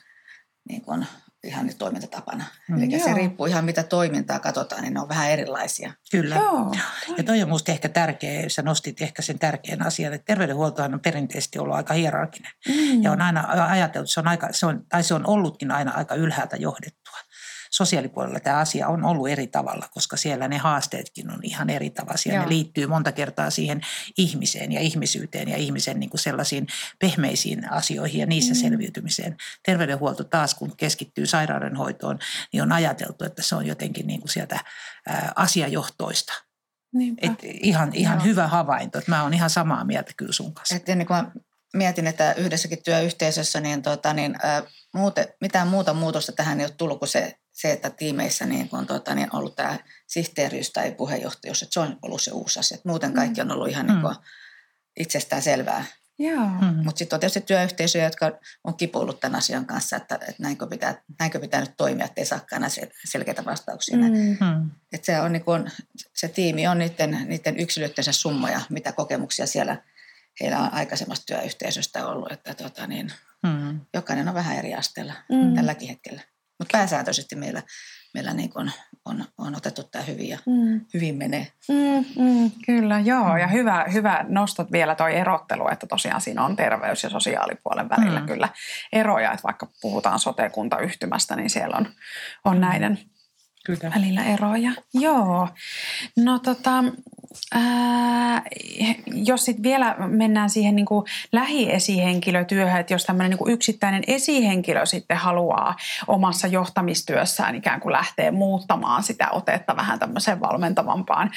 niin 0.68 0.82
kuin 0.82 1.07
ihan 1.45 1.66
nyt 1.66 1.78
toimintatapana. 1.78 2.45
Mm, 2.68 2.82
Eli 2.82 2.93
joo. 2.93 3.05
se 3.05 3.14
riippuu 3.14 3.47
ihan 3.47 3.64
mitä 3.64 3.82
toimintaa 3.82 4.38
katsotaan, 4.38 4.82
niin 4.82 4.95
ne 4.95 5.01
on 5.01 5.09
vähän 5.09 5.30
erilaisia. 5.30 5.93
Kyllä. 6.11 6.34
Joo. 6.34 6.74
Ja 7.16 7.24
toi 7.24 7.43
on 7.43 7.49
minusta 7.49 7.72
ehkä 7.72 7.88
tärkeä, 7.88 8.49
sä 8.49 8.62
nostit 8.62 9.03
ehkä 9.03 9.22
sen 9.22 9.38
tärkeän 9.38 9.86
asian, 9.86 10.12
että 10.12 10.24
terveydenhuoltohan 10.24 10.95
on 10.95 11.01
perinteisesti 11.01 11.59
ollut 11.59 11.74
aika 11.74 11.95
hierarkinen. 11.95 12.53
Mm. 12.68 13.03
Ja 13.03 13.12
on 13.12 13.20
aina 13.20 13.66
ajateltu, 13.68 14.07
se 14.07 14.20
on 14.20 14.28
aika, 14.28 14.49
se 14.51 14.66
on, 14.66 14.86
tai 14.88 15.03
se 15.03 15.14
on 15.14 15.26
ollutkin 15.26 15.70
aina 15.70 15.90
aika 15.90 16.14
ylhäältä 16.14 16.57
johdettua 16.57 17.18
sosiaalipuolella 17.73 18.41
tämä 18.41 18.59
asia 18.59 18.89
on 18.89 19.05
ollut 19.05 19.29
eri 19.29 19.47
tavalla, 19.47 19.89
koska 19.95 20.16
siellä 20.16 20.49
ne 20.49 20.59
haasteetkin 20.59 21.31
on 21.31 21.41
ihan 21.43 21.70
eri 21.70 21.91
tavalla. 21.91 22.43
Ne 22.43 22.49
liittyy 22.49 22.87
monta 22.87 23.12
kertaa 23.12 23.51
siihen 23.51 23.81
ihmiseen 24.18 24.73
ja 24.73 24.81
ihmisyyteen 24.81 25.49
ja 25.49 25.57
ihmisen 25.57 26.01
niin 26.01 26.11
kuin 26.11 26.20
sellaisiin 26.20 26.66
pehmeisiin 26.99 27.73
asioihin 27.73 28.20
ja 28.20 28.27
niissä 28.27 28.55
mm. 28.55 28.61
selviytymiseen. 28.61 29.37
Terveydenhuolto 29.62 30.25
taas, 30.25 30.55
kun 30.55 30.77
keskittyy 30.77 31.27
sairaudenhoitoon, 31.27 32.18
niin 32.53 32.62
on 32.62 32.73
ajateltu, 32.73 33.25
että 33.25 33.43
se 33.43 33.55
on 33.55 33.66
jotenkin 33.66 34.07
niin 34.07 34.20
kuin 34.20 34.31
sieltä 34.31 34.61
ää, 35.07 35.33
asiajohtoista. 35.37 36.33
Et 37.23 37.33
ihan 37.43 37.95
ihan 37.95 38.25
hyvä 38.25 38.47
havainto, 38.47 38.99
että 38.99 39.11
mä 39.11 39.23
oon 39.23 39.35
ihan 39.35 39.51
samaa 39.51 39.85
mieltä 39.85 40.12
kyllä 40.16 40.33
sun 40.33 40.55
kanssa. 40.55 40.77
Et 40.77 40.87
niin 40.87 41.07
kuin 41.07 41.27
mietin, 41.75 42.07
että 42.07 42.33
yhdessäkin 42.33 42.83
työyhteisössä 42.83 43.61
niin, 43.61 43.83
tota, 43.83 44.12
niin, 44.12 44.37
ää, 44.43 44.62
muute, 44.95 45.37
mitään 45.41 45.68
muuta 45.68 45.95
muutosta 45.95 46.33
tähän 46.33 46.61
ei 46.61 46.66
ole 46.66 46.75
tullut 46.77 46.99
kuin 46.99 47.09
se 47.09 47.39
se, 47.62 47.72
että 47.72 47.90
tiimeissä 47.90 48.46
niin 48.46 48.68
on 48.72 48.86
tuota, 48.86 49.14
niin 49.14 49.36
ollut 49.36 49.56
tämä 49.56 49.78
sihteeriys 50.06 50.70
tai 50.70 50.92
puheenjohtajuus, 50.92 51.62
että 51.62 51.74
se 51.74 51.80
on 51.80 51.98
ollut 52.02 52.22
se 52.22 52.30
uusi 52.30 52.58
asia. 52.58 52.74
Että 52.74 52.88
muuten 52.88 53.12
kaikki 53.12 53.40
on 53.40 53.50
ollut 53.50 53.68
ihan 53.68 53.86
niin 53.86 54.00
kuin 54.00 54.14
mm. 54.14 54.22
itsestään 54.96 55.42
selvää. 55.42 55.84
Joo. 56.18 56.46
Mm. 56.46 56.84
Mutta 56.84 56.98
sitten 56.98 57.16
on 57.16 57.20
tietysti 57.20 57.40
työyhteisöjä, 57.40 58.04
jotka 58.04 58.38
on 58.64 58.76
kipuillut 58.76 59.20
tämän 59.20 59.38
asian 59.38 59.66
kanssa, 59.66 59.96
että, 59.96 60.14
että 60.14 60.42
näinkö, 60.42 60.66
pitää, 60.66 61.02
näinkö 61.18 61.40
pitää 61.40 61.60
nyt 61.60 61.74
toimia, 61.76 62.04
ettei 62.04 62.24
saakaan 62.24 62.62
selkeitä 63.10 63.44
vastauksia. 63.44 63.96
Mm. 63.96 64.04
Mm. 64.40 64.70
Että 64.92 65.06
se, 65.06 65.20
on 65.20 65.32
niin 65.32 65.44
kun, 65.44 65.70
se 66.14 66.28
tiimi 66.28 66.66
on 66.66 66.78
niiden, 66.78 67.24
niiden 67.26 67.60
yksilöittensä 67.60 68.12
summa 68.12 68.50
ja 68.50 68.60
mitä 68.70 68.92
kokemuksia 68.92 69.46
siellä 69.46 69.82
heillä 70.40 70.58
on 70.58 70.72
aikaisemmasta 70.72 71.26
työyhteisöstä 71.26 72.06
ollut. 72.06 72.32
Että 72.32 72.54
tota 72.54 72.86
niin, 72.86 73.12
mm. 73.42 73.80
Jokainen 73.94 74.28
on 74.28 74.34
vähän 74.34 74.56
eri 74.56 74.74
asteella 74.74 75.14
mm. 75.28 75.54
tälläkin 75.54 75.88
hetkellä. 75.88 76.22
Mutta 76.62 76.78
pääsääntöisesti 76.78 77.36
meillä 77.36 77.62
meillä 78.14 78.34
niin 78.34 78.50
kuin 78.50 78.72
on, 79.04 79.24
on 79.38 79.56
otettu 79.56 79.82
tämä 79.82 80.04
hyvin 80.04 80.28
ja 80.28 80.38
mm. 80.46 80.80
hyvin 80.94 81.16
menee. 81.16 81.52
Mm, 81.68 82.24
mm, 82.24 82.50
kyllä, 82.66 83.00
joo. 83.00 83.36
Ja 83.36 83.46
hyvä, 83.46 83.84
hyvä 83.92 84.24
nostot 84.28 84.72
vielä 84.72 84.94
toi 84.94 85.16
erottelu, 85.16 85.68
että 85.68 85.86
tosiaan 85.86 86.20
siinä 86.20 86.44
on 86.44 86.56
terveys- 86.56 87.02
ja 87.02 87.10
sosiaalipuolen 87.10 87.88
välillä 87.88 88.20
mm. 88.20 88.26
kyllä 88.26 88.48
eroja. 88.92 89.32
Että 89.32 89.42
vaikka 89.42 89.68
puhutaan 89.80 90.18
sote-kuntayhtymästä, 90.18 91.36
niin 91.36 91.50
siellä 91.50 91.76
on, 91.76 91.88
on 92.44 92.60
näiden 92.60 92.98
Kyllä. 93.64 93.92
välillä 93.96 94.24
eroja. 94.24 94.70
Joo. 94.94 95.48
No 96.16 96.38
tota, 96.38 96.84
ää, 97.55 98.43
jos 99.07 99.45
sitten 99.45 99.62
vielä 99.62 99.97
mennään 99.99 100.51
siihen 100.51 100.76
niin 100.76 100.87
kuin 100.87 101.07
lähiesihenkilötyöhön, 101.33 102.80
että 102.80 102.95
jos 102.95 103.05
tämmöinen 103.05 103.30
niin 103.30 103.53
yksittäinen 103.53 104.03
esihenkilö 104.07 104.87
sitten 104.87 105.16
haluaa 105.16 105.76
omassa 106.07 106.47
johtamistyössään 106.47 107.55
ikään 107.55 107.80
kuin 107.80 107.93
lähteä 107.93 108.33
muuttamaan 108.33 109.03
sitä 109.03 109.30
otetta 109.30 109.76
vähän 109.76 109.99
tämmöiseen 109.99 110.41
valmentavampaan, 110.41 111.30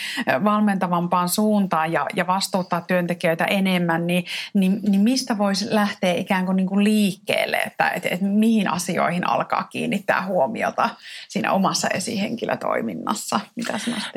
valmentavampaan 0.44 1.30
suuntaan 1.30 1.92
ja, 1.92 2.06
ja 2.16 2.28
vastuuttaa 2.28 2.82
työntekijöitä 2.82 3.46
enemmän, 3.46 4.08
niin, 4.08 4.26
niin, 4.54 4.80
niin 4.90 5.02
mistä 5.02 5.38
voisi 5.38 5.66
lähteä 5.70 6.14
ikään 6.14 6.46
kuin, 6.46 6.56
niin 6.56 6.68
kuin 6.68 6.84
liikkeelle, 6.84 7.58
että 7.58 7.90
et, 7.90 8.06
et 8.06 8.22
mihin 8.22 8.72
asioihin 8.72 9.30
alkaa 9.30 9.64
kiinnittää 9.64 10.26
huomiota 10.26 10.90
siinä 11.28 11.52
omassa 11.52 11.88
esihenkilötoiminnassa? 11.88 13.40
Mitä 13.56 13.74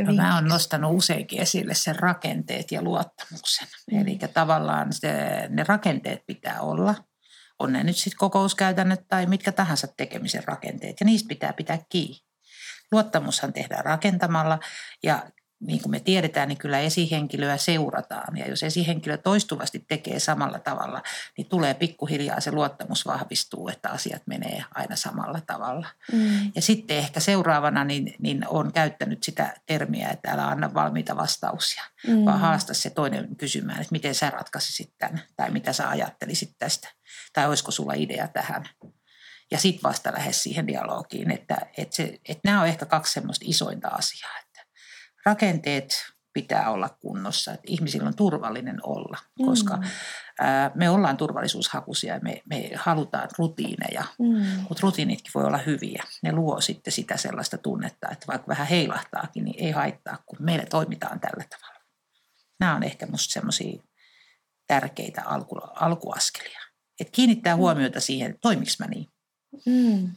no, 0.07 0.13
mä 0.13 0.35
oon 0.35 0.45
nostanut 0.45 0.97
useinkin 0.97 1.41
esille 1.41 1.68
ihmisille 1.69 1.75
sen 1.75 2.03
rakenteet 2.03 2.73
ja 2.73 2.83
luottamuksen. 2.83 3.69
Mm. 3.93 4.01
Eli 4.01 4.19
tavallaan 4.35 4.93
se, 4.93 5.13
ne 5.49 5.65
rakenteet 5.65 6.27
pitää 6.27 6.61
olla. 6.61 6.95
On 7.59 7.73
ne 7.73 7.85
nyt 7.85 7.97
sitten 7.97 8.19
kokouskäytännöt 8.19 9.09
tai 9.09 9.27
mitkä 9.27 9.53
tahansa 9.53 9.87
tekemisen 9.97 10.45
rakenteet 10.47 10.97
ja 11.01 11.07
niistä 11.07 11.29
pitää 11.29 11.53
pitää 11.53 11.79
kiinni. 11.89 12.21
Luottamushan 12.93 13.53
tehdään 13.53 13.85
rakentamalla 13.85 14.59
ja 15.03 15.31
niin 15.61 15.83
kuin 15.83 15.91
me 15.91 16.01
tiedetään, 16.01 16.49
niin 16.49 16.59
kyllä 16.59 16.79
esihenkilöä 16.79 17.57
seurataan. 17.57 18.37
Ja 18.37 18.49
jos 18.49 18.63
esihenkilö 18.63 19.17
toistuvasti 19.17 19.85
tekee 19.89 20.19
samalla 20.19 20.59
tavalla, 20.59 21.03
niin 21.37 21.49
tulee 21.49 21.75
pikkuhiljaa 21.75 22.41
se 22.41 22.53
luottamus 22.53 23.07
vahvistuu, 23.07 23.69
että 23.69 23.89
asiat 23.89 24.23
menee 24.27 24.65
aina 24.75 24.97
samalla 24.97 25.41
tavalla. 25.41 25.87
Mm. 26.13 26.53
Ja 26.55 26.63
sitten 26.63 26.97
ehkä 26.97 27.21
seuraavana 27.21 27.85
niin, 27.85 28.15
niin 28.19 28.45
on 28.49 28.73
käyttänyt 28.73 29.23
sitä 29.23 29.55
termiä, 29.67 30.09
että 30.09 30.31
älä 30.31 30.47
anna 30.47 30.75
valmiita 30.75 31.17
vastauksia, 31.17 31.83
mm. 32.07 32.25
vaan 32.25 32.41
haasta 32.41 32.75
se 32.75 32.91
toinen 32.91 33.37
kysymään, 33.37 33.81
että 33.81 33.93
miten 33.93 34.15
sä 34.15 34.31
ratkaisisit 34.31 34.93
tämän, 34.99 35.23
tai 35.37 35.51
mitä 35.51 35.73
sä 35.73 35.89
ajattelisit 35.89 36.55
tästä, 36.59 36.89
tai 37.33 37.49
olisiko 37.49 37.71
sulla 37.71 37.93
idea 37.95 38.29
tähän. 38.29 38.65
Ja 39.51 39.59
sitten 39.59 39.83
vasta 39.83 40.13
lähes 40.13 40.43
siihen 40.43 40.67
dialogiin, 40.67 41.31
että, 41.31 41.57
että, 41.77 41.97
se, 41.97 42.19
että 42.29 42.41
nämä 42.45 42.61
on 42.61 42.69
ehkä 42.69 42.87
kaksi 42.87 43.13
semmoista 43.13 43.45
isointa 43.49 43.89
asiaa 43.89 44.48
rakenteet 45.29 46.07
pitää 46.33 46.71
olla 46.71 46.89
kunnossa, 46.89 47.53
että 47.53 47.67
ihmisillä 47.67 48.09
on 48.09 48.17
turvallinen 48.17 48.81
olla, 48.83 49.19
koska 49.47 49.77
mm. 49.77 49.83
ää, 50.41 50.71
me 50.75 50.91
ollaan 50.91 51.17
turvallisuushakuisia 51.17 52.15
ja 52.15 52.21
me, 52.21 52.43
me 52.51 52.71
halutaan 52.75 53.29
rutiineja, 53.39 54.05
mm. 54.19 54.65
mutta 54.69 54.81
rutiinitkin 54.83 55.31
voi 55.35 55.45
olla 55.45 55.59
hyviä. 55.59 56.05
Ne 56.23 56.33
luo 56.33 56.61
sitten 56.61 56.93
sitä 56.93 57.17
sellaista 57.17 57.59
tunnetta, 57.59 58.09
että 58.11 58.27
vaikka 58.27 58.49
vähän 58.49 58.67
heilahtaakin, 58.67 59.45
niin 59.45 59.65
ei 59.65 59.71
haittaa, 59.71 60.19
kun 60.27 60.39
meillä 60.41 60.67
toimitaan 60.67 61.21
tällä 61.21 61.45
tavalla. 61.51 61.81
Nämä 62.61 62.77
on 62.77 62.83
ehkä 62.83 63.07
minusta 63.07 63.33
semmoisia 63.33 63.83
tärkeitä 64.67 65.23
alku, 65.25 65.57
alkuaskelia. 65.57 66.61
Että 67.01 67.13
kiinnittää 67.13 67.55
mm. 67.55 67.59
huomiota 67.59 68.01
siihen, 68.01 68.31
että 68.31 68.41
toimiks 68.41 68.79
mä 68.79 68.87
niin. 68.87 69.07
Mm. 69.67 70.11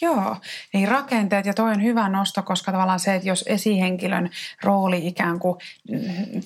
Joo, 0.00 0.36
niin 0.72 0.88
rakenteet 0.88 1.46
ja 1.46 1.54
toi 1.54 1.70
on 1.70 1.82
hyvä 1.82 2.08
nosto, 2.08 2.42
koska 2.42 2.72
tavallaan 2.72 3.00
se, 3.00 3.14
että 3.14 3.28
jos 3.28 3.44
esihenkilön 3.46 4.30
rooli 4.62 5.06
ikään 5.06 5.38
kuin 5.38 5.58
mm, 5.90 6.00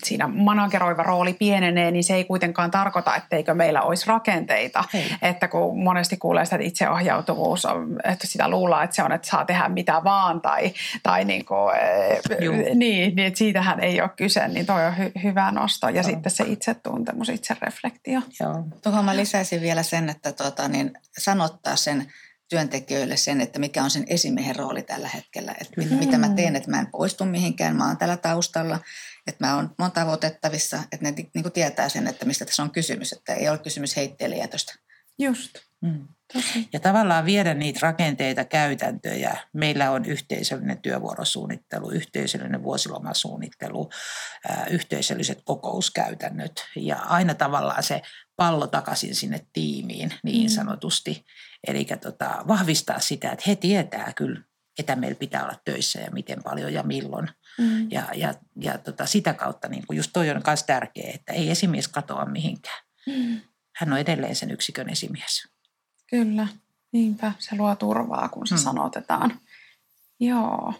siinä 0.04 0.28
manageroiva 0.28 1.02
rooli 1.02 1.32
pienenee, 1.32 1.90
niin 1.90 2.04
se 2.04 2.14
ei 2.14 2.24
kuitenkaan 2.24 2.70
tarkoita, 2.70 3.16
etteikö 3.16 3.54
meillä 3.54 3.82
olisi 3.82 4.06
rakenteita. 4.06 4.84
Hei. 4.92 5.10
Että 5.22 5.48
kun 5.48 5.82
monesti 5.82 6.16
kuulee 6.16 6.44
sitä, 6.44 6.56
että 6.56 6.68
itseohjautuvuus 6.68 7.64
on, 7.64 8.00
että 8.04 8.26
sitä 8.26 8.48
luullaan, 8.48 8.84
että 8.84 8.96
se 8.96 9.02
on, 9.02 9.12
että 9.12 9.28
saa 9.28 9.44
tehdä 9.44 9.68
mitä 9.68 10.00
vaan 10.04 10.40
tai, 10.40 10.72
tai 11.02 11.24
niin, 11.24 11.44
kuin, 11.44 11.76
eh, 11.76 12.20
niin, 12.74 13.16
niin 13.16 13.18
että 13.18 13.38
siitähän 13.38 13.80
ei 13.80 14.00
ole 14.00 14.10
kyse, 14.16 14.48
niin 14.48 14.66
toi 14.66 14.86
on 14.86 14.92
hy- 14.92 15.22
hyvä 15.22 15.50
nosto. 15.50 15.88
Ja 15.88 15.94
Joo. 15.94 16.02
sitten 16.02 16.32
se 16.32 16.44
itsetuntemus, 16.46 17.28
itsereflektio. 17.28 18.20
Joo. 18.40 18.64
Tuohon 18.82 19.04
mä 19.04 19.16
lisäisin 19.16 19.60
vielä 19.60 19.82
sen, 19.82 20.08
että 20.08 20.32
tuota, 20.32 20.68
niin 20.68 20.92
sanottaa 21.18 21.76
sen– 21.76 22.06
työntekijöille 22.48 23.16
sen, 23.16 23.40
että 23.40 23.58
mikä 23.58 23.82
on 23.82 23.90
sen 23.90 24.04
esimiehen 24.08 24.56
rooli 24.56 24.82
tällä 24.82 25.08
hetkellä. 25.08 25.54
Että 25.60 25.80
mm. 25.80 25.94
mitä 25.98 26.18
mä 26.18 26.28
teen, 26.28 26.56
että 26.56 26.70
mä 26.70 26.80
en 26.80 26.90
poistu 26.90 27.24
mihinkään, 27.24 27.76
mä 27.76 27.86
oon 27.86 27.96
tällä 27.96 28.16
taustalla, 28.16 28.80
että 29.26 29.46
mä 29.46 29.56
oon, 29.56 29.64
mä 29.78 29.84
oon 29.84 29.92
tavoitettavissa, 29.92 30.76
että 30.92 31.06
ne 31.06 31.10
niin 31.10 31.42
kuin 31.42 31.52
tietää 31.52 31.88
sen, 31.88 32.06
että 32.06 32.24
mistä 32.24 32.44
tässä 32.44 32.62
on 32.62 32.70
kysymys, 32.70 33.12
että 33.12 33.34
ei 33.34 33.48
ole 33.48 33.58
kysymys 33.58 33.96
heitteilijätöstä. 33.96 34.74
Just. 35.18 35.56
Mm. 35.82 36.08
Ja 36.72 36.80
tavallaan 36.80 37.24
viedä 37.24 37.54
niitä 37.54 37.78
rakenteita, 37.82 38.44
käytäntöjä. 38.44 39.36
Meillä 39.52 39.90
on 39.90 40.04
yhteisöllinen 40.04 40.78
työvuorosuunnittelu, 40.78 41.90
yhteisöllinen 41.90 42.62
vuosilomasuunnittelu, 42.62 43.90
yhteisölliset 44.70 45.42
kokouskäytännöt 45.44 46.66
ja 46.76 46.96
aina 46.96 47.34
tavallaan 47.34 47.82
se 47.82 48.02
pallo 48.36 48.66
takaisin 48.66 49.14
sinne 49.14 49.46
tiimiin 49.52 50.14
niin 50.22 50.50
mm. 50.50 50.54
sanotusti. 50.54 51.24
Eli 51.66 51.84
tota, 51.84 52.44
vahvistaa 52.48 53.00
sitä, 53.00 53.30
että 53.30 53.44
he 53.46 53.56
tietää 53.56 54.12
kyllä, 54.16 54.40
ketä 54.76 54.96
meillä 54.96 55.18
pitää 55.18 55.44
olla 55.44 55.60
töissä 55.64 56.00
ja 56.00 56.10
miten 56.10 56.42
paljon 56.42 56.72
ja 56.72 56.82
milloin. 56.82 57.28
Mm. 57.58 57.90
Ja, 57.90 58.08
ja, 58.14 58.34
ja 58.60 58.78
tota, 58.78 59.06
sitä 59.06 59.34
kautta 59.34 59.68
niin 59.68 59.84
just 59.92 60.10
toi 60.12 60.30
on 60.30 60.42
myös 60.46 60.62
tärkeää, 60.62 61.12
että 61.14 61.32
ei 61.32 61.50
esimies 61.50 61.88
katoa 61.88 62.24
mihinkään. 62.24 62.84
Mm. 63.06 63.40
Hän 63.76 63.92
on 63.92 63.98
edelleen 63.98 64.36
sen 64.36 64.50
yksikön 64.50 64.88
esimies. 64.88 65.48
Kyllä, 66.10 66.48
niinpä. 66.92 67.32
Se 67.38 67.56
luo 67.56 67.76
turvaa, 67.76 68.28
kun 68.28 68.46
se 68.46 68.54
mm. 68.54 68.60
sanotetaan. 68.60 69.40
Joo. 70.20 70.74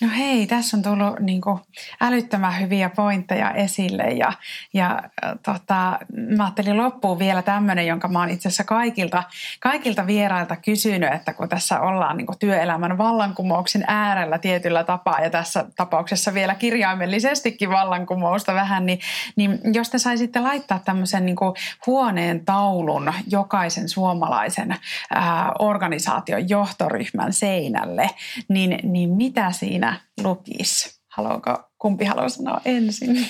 No 0.00 0.08
hei, 0.16 0.46
tässä 0.46 0.76
on 0.76 0.82
tullut 0.82 1.20
niin 1.20 1.40
kuin 1.40 1.58
älyttömän 2.00 2.60
hyviä 2.60 2.90
pointteja 2.90 3.50
esille 3.50 4.02
ja, 4.02 4.32
ja 4.74 5.02
tota, 5.42 5.98
mä 6.36 6.44
ajattelin 6.44 6.76
loppuun 6.76 7.18
vielä 7.18 7.42
tämmöinen, 7.42 7.86
jonka 7.86 8.08
mä 8.08 8.18
oon 8.18 8.30
itse 8.30 8.48
asiassa 8.48 8.64
kaikilta, 8.64 9.22
kaikilta 9.60 10.06
vierailta 10.06 10.56
kysynyt, 10.56 11.12
että 11.12 11.32
kun 11.32 11.48
tässä 11.48 11.80
ollaan 11.80 12.16
niin 12.16 12.26
kuin 12.26 12.38
työelämän 12.38 12.98
vallankumouksen 12.98 13.84
äärellä 13.86 14.38
tietyllä 14.38 14.84
tapaa 14.84 15.20
ja 15.20 15.30
tässä 15.30 15.64
tapauksessa 15.76 16.34
vielä 16.34 16.54
kirjaimellisestikin 16.54 17.70
vallankumousta 17.70 18.54
vähän, 18.54 18.86
niin, 18.86 18.98
niin 19.36 19.60
jos 19.74 19.90
te 19.90 19.98
saisitte 19.98 20.40
laittaa 20.40 20.78
tämmöisen 20.84 21.26
niin 21.26 21.36
kuin 21.36 21.54
huoneen 21.86 22.44
taulun 22.44 23.12
jokaisen 23.26 23.88
suomalaisen 23.88 24.76
ää, 25.10 25.52
organisaation 25.58 26.48
johtoryhmän 26.48 27.32
seinälle, 27.32 28.10
niin, 28.48 28.78
niin 28.82 29.10
mitä 29.10 29.52
siinä 29.52 29.83
lukisi? 30.22 31.00
Haluaako, 31.08 31.70
kumpi 31.78 32.04
haluaa 32.04 32.28
sanoa 32.28 32.60
ensin? 32.64 33.28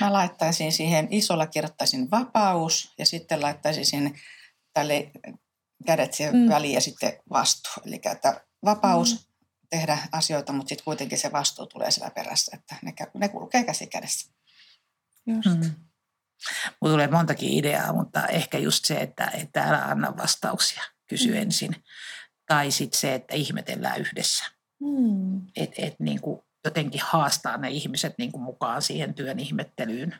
Mä 0.00 0.12
laittaisin 0.12 0.72
siihen, 0.72 1.08
isolla 1.10 1.46
kirjoittaisin 1.46 2.10
vapaus 2.10 2.94
ja 2.98 3.06
sitten 3.06 3.42
laittaisin 3.42 3.86
sinne 3.86 4.12
tälle 4.74 5.10
kädet 5.86 6.14
siihen 6.14 6.36
mm. 6.36 6.48
väliin 6.48 6.74
ja 6.74 6.80
sitten 6.80 7.12
vastuu. 7.30 7.72
Eli 7.86 8.00
että 8.04 8.40
vapaus 8.64 9.14
mm. 9.14 9.18
tehdä 9.70 9.98
asioita, 10.12 10.52
mutta 10.52 10.68
sitten 10.68 10.84
kuitenkin 10.84 11.18
se 11.18 11.32
vastuu 11.32 11.66
tulee 11.66 11.90
siellä 11.90 12.10
perässä, 12.10 12.56
että 12.56 12.76
ne, 12.82 12.94
ne 13.14 13.28
kulkee 13.28 13.64
käsi 13.64 13.86
kädessä. 13.86 14.30
Just. 15.26 15.60
Mm. 15.60 15.74
Mulla 16.80 16.94
tulee 16.94 17.08
montakin 17.08 17.52
ideaa, 17.52 17.92
mutta 17.92 18.26
ehkä 18.26 18.58
just 18.58 18.84
se, 18.84 18.96
että, 18.96 19.30
että 19.34 19.62
älä 19.62 19.84
anna 19.84 20.16
vastauksia, 20.16 20.82
kysy 21.06 21.30
mm. 21.30 21.36
ensin. 21.36 21.84
Tai 22.46 22.70
sitten 22.70 23.00
se, 23.00 23.14
että 23.14 23.34
ihmetellään 23.34 24.00
yhdessä. 24.00 24.44
Mm. 24.80 25.46
Että 25.56 25.82
et 25.86 26.00
niin 26.00 26.20
kuin 26.20 26.40
jotenkin 26.64 27.00
haastaa 27.04 27.56
ne 27.56 27.70
ihmiset 27.70 28.14
niin 28.18 28.32
kuin 28.32 28.42
mukaan 28.42 28.82
siihen 28.82 29.14
työn 29.14 29.38
ihmettelyyn. 29.38 30.16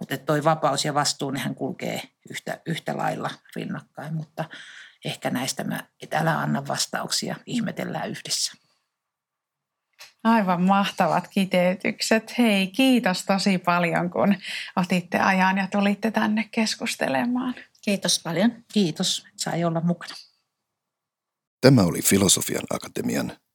Mutta 0.00 0.18
toi 0.18 0.44
vapaus 0.44 0.84
ja 0.84 0.94
vastuu, 0.94 1.30
nehän 1.30 1.54
kulkee 1.54 2.02
yhtä, 2.30 2.60
yhtä 2.66 2.96
lailla 2.96 3.30
rinnakkain, 3.56 4.14
mutta 4.14 4.44
ehkä 5.04 5.30
näistä 5.30 5.64
mä, 5.64 5.86
että 6.02 6.18
älä 6.18 6.38
anna 6.38 6.66
vastauksia, 6.68 7.36
ihmetellään 7.46 8.10
yhdessä. 8.10 8.52
Aivan 10.24 10.62
mahtavat 10.62 11.28
kiteytykset. 11.28 12.38
Hei, 12.38 12.66
kiitos 12.66 13.24
tosi 13.24 13.58
paljon, 13.58 14.10
kun 14.10 14.34
otitte 14.76 15.18
ajan 15.18 15.58
ja 15.58 15.68
tulitte 15.70 16.10
tänne 16.10 16.48
keskustelemaan. 16.50 17.54
Kiitos 17.84 18.20
paljon. 18.24 18.64
Kiitos, 18.72 19.26
sai 19.36 19.64
olla 19.64 19.80
mukana. 19.80 20.14
Tämä 21.60 21.82
oli 21.82 22.02
Filosofian 22.02 22.64
Akatemian 22.70 23.32